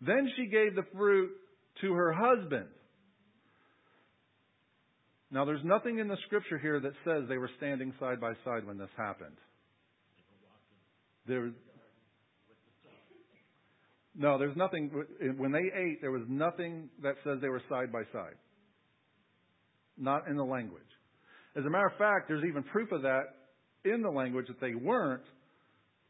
Then 0.00 0.28
she 0.36 0.46
gave 0.46 0.74
the 0.74 0.84
fruit 0.92 1.30
to 1.80 1.92
her 1.92 2.12
husband. 2.12 2.66
Now, 5.30 5.44
there's 5.44 5.64
nothing 5.64 5.98
in 5.98 6.08
the 6.08 6.16
scripture 6.26 6.58
here 6.58 6.78
that 6.78 6.92
says 7.04 7.24
they 7.28 7.38
were 7.38 7.50
standing 7.56 7.92
side 7.98 8.20
by 8.20 8.34
side 8.44 8.64
when 8.64 8.78
this 8.78 8.90
happened. 8.96 9.36
There, 11.26 11.50
no, 14.14 14.38
there's 14.38 14.56
nothing. 14.56 14.90
When 15.36 15.50
they 15.50 15.70
ate, 15.74 16.00
there 16.00 16.12
was 16.12 16.22
nothing 16.28 16.88
that 17.02 17.14
says 17.24 17.38
they 17.40 17.48
were 17.48 17.62
side 17.68 17.90
by 17.90 18.02
side 18.12 18.36
not 19.96 20.28
in 20.28 20.36
the 20.36 20.44
language. 20.44 20.82
As 21.56 21.64
a 21.64 21.70
matter 21.70 21.86
of 21.86 21.96
fact, 21.98 22.28
there's 22.28 22.44
even 22.44 22.62
proof 22.64 22.90
of 22.92 23.02
that 23.02 23.24
in 23.84 24.02
the 24.02 24.10
language 24.10 24.46
that 24.48 24.60
they 24.60 24.74
weren't 24.74 25.22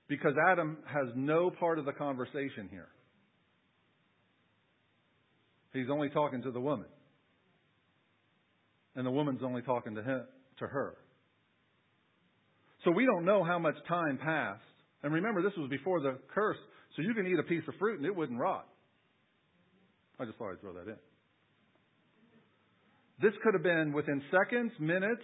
because 0.08 0.32
Adam 0.50 0.78
has 0.86 1.08
no 1.14 1.50
part 1.50 1.78
of 1.78 1.84
the 1.84 1.92
conversation 1.92 2.68
here. 2.70 2.88
He's 5.74 5.90
only 5.90 6.08
talking 6.08 6.40
to 6.42 6.52
the 6.52 6.60
woman. 6.60 6.86
And 8.94 9.04
the 9.04 9.10
woman's 9.10 9.40
only 9.42 9.60
talking 9.60 9.96
to 9.96 10.02
him 10.02 10.22
to 10.60 10.66
her. 10.66 10.94
So 12.84 12.92
we 12.92 13.04
don't 13.04 13.24
know 13.24 13.42
how 13.42 13.58
much 13.58 13.74
time 13.88 14.18
passed. 14.22 14.62
And 15.02 15.12
remember, 15.12 15.42
this 15.42 15.52
was 15.58 15.68
before 15.68 16.00
the 16.00 16.18
curse, 16.32 16.56
so 16.94 17.02
you 17.02 17.12
can 17.12 17.26
eat 17.26 17.38
a 17.38 17.42
piece 17.42 17.64
of 17.66 17.74
fruit 17.78 17.98
and 17.98 18.06
it 18.06 18.14
wouldn't 18.14 18.38
rot. 18.38 18.66
I 20.18 20.24
just 20.24 20.38
thought 20.38 20.52
I'd 20.52 20.60
throw 20.60 20.74
that 20.74 20.86
in. 20.86 20.96
This 23.20 23.32
could 23.42 23.54
have 23.54 23.62
been 23.62 23.92
within 23.92 24.22
seconds, 24.30 24.72
minutes, 24.78 25.22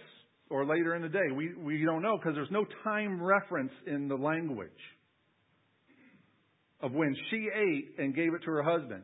or 0.49 0.65
later 0.65 0.95
in 0.95 1.01
the 1.01 1.09
day. 1.09 1.31
We, 1.33 1.53
we 1.55 1.85
don't 1.85 2.01
know 2.01 2.17
because 2.17 2.35
there's 2.35 2.51
no 2.51 2.65
time 2.83 3.21
reference 3.21 3.71
in 3.87 4.09
the 4.09 4.15
language 4.15 4.69
of 6.81 6.91
when 6.91 7.15
she 7.29 7.47
ate 7.55 7.95
and 7.99 8.13
gave 8.13 8.33
it 8.33 8.43
to 8.43 8.51
her 8.51 8.63
husband. 8.63 9.03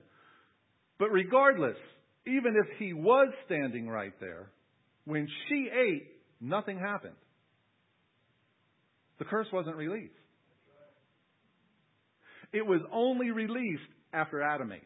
But 1.00 1.12
regardless, 1.12 1.78
even 2.26 2.56
if 2.56 2.78
he 2.78 2.94
was 2.94 3.32
standing 3.46 3.88
right 3.88 4.14
there, 4.20 4.50
when 5.06 5.28
she 5.48 5.70
ate, 5.72 6.08
nothing 6.42 6.80
happened. 6.80 7.16
The 9.20 9.26
curse 9.26 9.48
wasn't 9.52 9.76
released. 9.76 10.14
It 12.54 12.66
was 12.66 12.82
only 12.92 13.32
released 13.32 13.84
after 14.14 14.42
Adam 14.42 14.72
ate. 14.72 14.82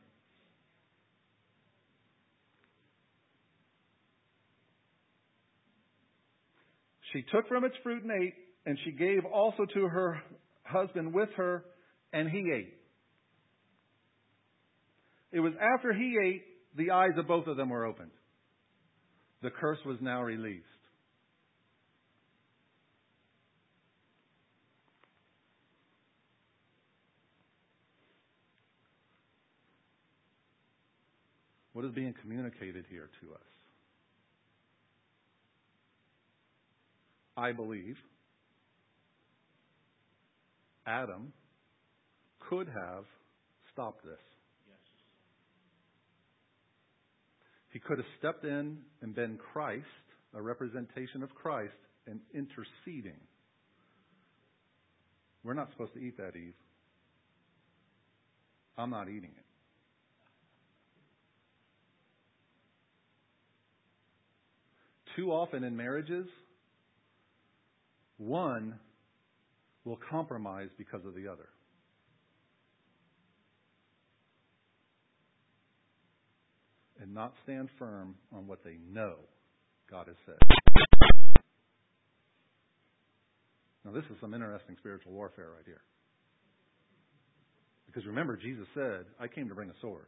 She 7.14 7.24
took 7.32 7.48
from 7.48 7.66
its 7.66 7.76
fruit 7.84 8.04
and 8.04 8.12
ate, 8.12 8.34
and 8.66 8.78
she 8.86 8.92
gave 8.92 9.26
also 9.26 9.66
to 9.74 9.88
her 9.88 10.22
husband 10.64 11.14
with 11.14 11.30
her, 11.36 11.66
and 12.14 12.30
he 12.30 12.52
ate. 12.52 12.74
It 15.32 15.40
was 15.40 15.54
after 15.60 15.94
he 15.94 16.18
ate, 16.24 16.44
the 16.78 16.92
eyes 16.92 17.18
of 17.18 17.28
both 17.28 17.48
of 17.48 17.58
them 17.58 17.70
were 17.70 17.86
opened. 17.86 18.12
The 19.42 19.50
curse 19.50 19.80
was 19.86 19.98
now 20.02 20.22
released. 20.22 20.66
What 31.74 31.86
is 31.86 31.92
being 31.94 32.14
communicated 32.22 32.86
here 32.90 33.10
to 33.22 33.34
us? 33.34 33.42
I 37.38 37.54
believe, 37.54 37.96
Adam 40.86 41.32
could 42.50 42.68
have 42.68 43.06
stopped 43.72 44.04
this. 44.04 44.20
Yes. 44.68 44.78
He 47.72 47.80
could 47.80 47.98
have 47.98 48.08
stepped 48.20 48.44
in 48.44 48.78
and 49.02 49.16
been 49.16 49.38
Christ, 49.54 49.86
a 50.34 50.42
representation 50.42 51.24
of 51.24 51.34
Christ, 51.34 51.74
and 52.06 52.20
interceding. 52.34 53.20
We're 55.44 55.54
not 55.54 55.72
supposed 55.72 55.94
to 55.94 56.00
eat 56.00 56.18
that, 56.18 56.36
Eve. 56.36 56.54
I'm 58.78 58.90
not 58.90 59.08
eating 59.10 59.32
it. 59.38 59.46
Too 65.16 65.32
often 65.32 65.64
in 65.64 65.76
marriages, 65.76 66.28
one 68.18 68.80
will 69.84 70.00
compromise 70.10 70.70
because 70.78 71.06
of 71.06 71.16
the 71.16 71.28
other. 71.28 71.50
And 77.02 77.16
not 77.16 77.34
stand 77.44 77.70
firm 77.80 78.16
on 78.32 78.48
what 78.48 78.64
they 78.64 78.78
know 78.92 79.16
God 79.90 80.08
has 80.08 80.16
said. 80.26 80.38
Now, 83.84 83.92
this 83.92 84.04
is 84.12 84.18
some 84.22 84.36
interesting 84.36 84.76
spiritual 84.78 85.12
warfare 85.12 85.50
right 85.56 85.66
here. 85.66 85.82
Because 87.88 88.06
remember, 88.06 88.38
Jesus 88.38 88.68
said, 88.76 89.06
I 89.20 89.28
came 89.28 89.50
to 89.50 89.56
bring 89.56 89.70
a 89.70 89.80
sword. 89.82 90.06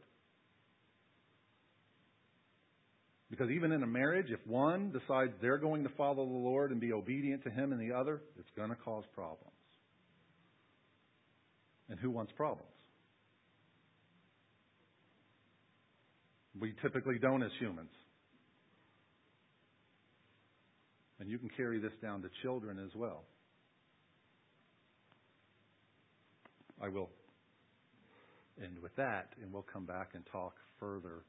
Because 3.28 3.50
even 3.50 3.72
in 3.72 3.82
a 3.82 3.86
marriage, 3.86 4.28
if 4.30 4.38
one 4.46 4.92
decides 4.92 5.32
they're 5.42 5.58
going 5.58 5.82
to 5.82 5.90
follow 5.96 6.24
the 6.24 6.32
Lord 6.32 6.70
and 6.70 6.80
be 6.80 6.92
obedient 6.92 7.42
to 7.42 7.50
Him 7.50 7.72
and 7.72 7.80
the 7.80 7.94
other, 7.94 8.22
it's 8.38 8.48
going 8.56 8.70
to 8.70 8.76
cause 8.76 9.02
problems. 9.12 9.50
And 11.88 11.98
who 11.98 12.10
wants 12.10 12.32
problems? 12.36 12.70
We 16.60 16.74
typically 16.82 17.18
don't 17.18 17.42
as 17.42 17.50
humans. 17.58 17.90
And 21.20 21.28
you 21.30 21.38
can 21.38 21.50
carry 21.56 21.80
this 21.80 21.92
down 22.02 22.22
to 22.22 22.28
children 22.42 22.78
as 22.78 22.94
well. 22.94 23.24
I 26.82 26.88
will 26.88 27.10
end 28.62 28.78
with 28.82 28.94
that, 28.96 29.28
and 29.42 29.52
we'll 29.52 29.66
come 29.72 29.86
back 29.86 30.10
and 30.14 30.24
talk 30.30 30.54
further 30.78 31.22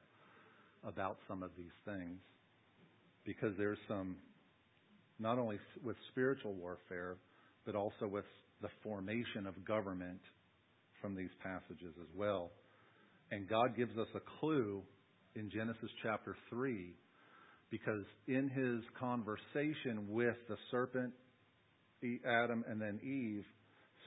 about 0.85 1.17
some 1.27 1.43
of 1.43 1.51
these 1.57 1.71
things 1.85 2.19
because 3.25 3.53
there's 3.57 3.77
some, 3.87 4.17
not 5.19 5.39
only 5.39 5.57
with 5.83 5.95
spiritual 6.11 6.53
warfare, 6.53 7.15
but 7.65 7.75
also 7.75 8.07
with 8.07 8.25
the 8.61 8.69
formation 8.83 9.47
of 9.47 9.65
government 9.65 10.19
from 11.01 11.15
these 11.15 11.31
passages 11.41 11.93
as 11.99 12.07
well. 12.15 12.51
And 13.31 13.47
God 13.49 13.75
gives 13.75 13.97
us 13.97 14.07
a 14.15 14.39
clue 14.39 14.81
in 15.35 15.49
Genesis 15.49 15.89
chapter 16.01 16.35
3 16.49 16.93
because 17.69 18.05
in 18.27 18.49
his 18.49 18.81
conversation 18.99 20.07
with 20.09 20.35
the 20.47 20.57
serpent, 20.71 21.13
Adam, 22.25 22.63
and 22.69 22.79
then 22.79 22.99
Eve, 23.03 23.45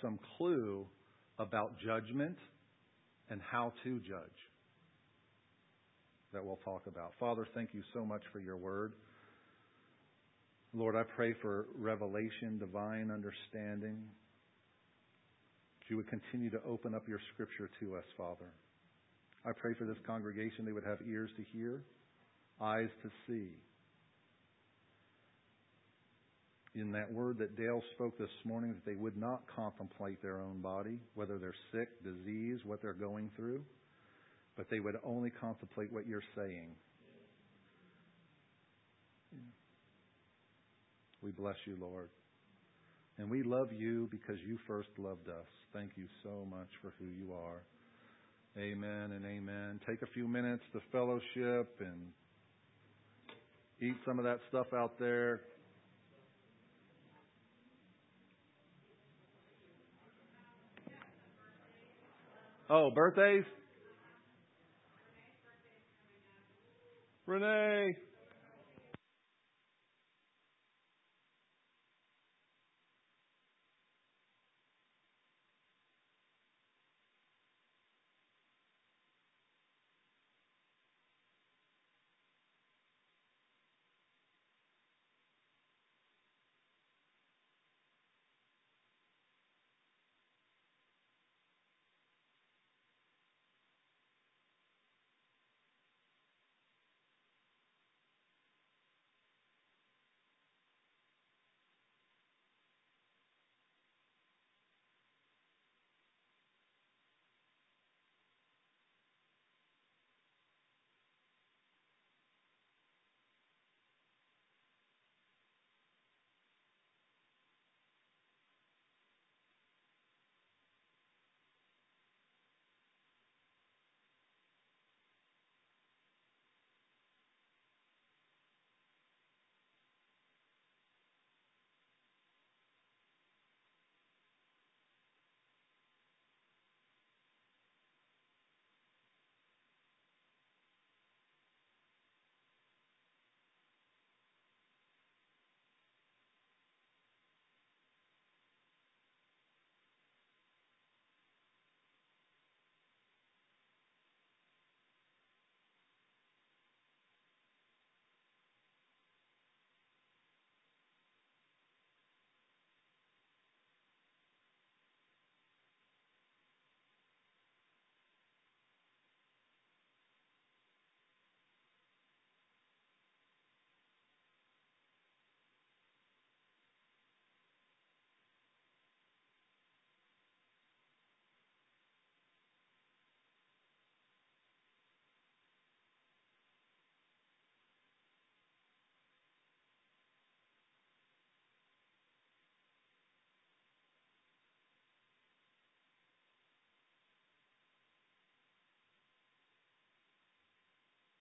some 0.00 0.18
clue 0.36 0.86
about 1.38 1.72
judgment 1.84 2.36
and 3.30 3.40
how 3.42 3.72
to 3.84 3.98
judge. 4.00 4.20
that 6.32 6.44
we'll 6.44 6.58
talk 6.64 6.86
about. 6.86 7.12
Father, 7.18 7.46
thank 7.54 7.70
you 7.72 7.82
so 7.94 8.04
much 8.04 8.22
for 8.32 8.38
your 8.38 8.56
word. 8.56 8.92
Lord, 10.74 10.94
I 10.94 11.02
pray 11.02 11.34
for 11.40 11.66
revelation, 11.76 12.58
divine 12.58 13.10
understanding. 13.10 14.04
That 15.80 15.90
you 15.90 15.96
would 15.96 16.08
continue 16.08 16.50
to 16.50 16.60
open 16.68 16.94
up 16.94 17.08
your 17.08 17.20
scripture 17.32 17.70
to 17.80 17.96
us, 17.96 18.04
Father. 18.16 18.52
I 19.44 19.52
pray 19.52 19.74
for 19.74 19.84
this 19.84 19.96
congregation 20.06 20.64
they 20.64 20.72
would 20.72 20.84
have 20.84 20.98
ears 21.08 21.30
to 21.36 21.44
hear, 21.52 21.82
eyes 22.60 22.88
to 23.02 23.10
see. 23.26 23.50
In 26.74 26.92
that 26.92 27.12
word 27.12 27.38
that 27.38 27.56
Dale 27.56 27.82
spoke 27.94 28.18
this 28.18 28.28
morning, 28.44 28.74
that 28.74 28.84
they 28.84 28.96
would 28.96 29.16
not 29.16 29.42
contemplate 29.54 30.22
their 30.22 30.40
own 30.40 30.60
body, 30.60 30.98
whether 31.14 31.38
they're 31.38 31.54
sick, 31.72 31.88
disease, 32.04 32.60
what 32.64 32.82
they're 32.82 32.92
going 32.92 33.30
through, 33.36 33.62
but 34.56 34.68
they 34.70 34.80
would 34.80 34.96
only 35.02 35.30
contemplate 35.30 35.92
what 35.92 36.06
you're 36.06 36.22
saying. 36.36 36.70
We 41.22 41.30
bless 41.30 41.56
you, 41.64 41.76
Lord. 41.80 42.10
And 43.18 43.28
we 43.28 43.42
love 43.42 43.72
you 43.72 44.08
because 44.10 44.36
you 44.46 44.58
first 44.66 44.90
loved 44.96 45.28
us. 45.28 45.46
Thank 45.72 45.92
you 45.96 46.06
so 46.22 46.46
much 46.48 46.68
for 46.80 46.94
who 46.98 47.06
you 47.06 47.32
are. 47.32 47.62
Amen 48.58 49.12
and 49.12 49.24
amen. 49.24 49.78
Take 49.86 50.02
a 50.02 50.06
few 50.06 50.26
minutes 50.26 50.64
to 50.72 50.80
fellowship 50.90 51.76
and 51.78 52.08
eat 53.80 53.94
some 54.04 54.18
of 54.18 54.24
that 54.24 54.40
stuff 54.48 54.66
out 54.74 54.98
there. 54.98 55.42
Oh, 62.68 62.90
birthdays? 62.90 63.44
Renee. 67.26 67.96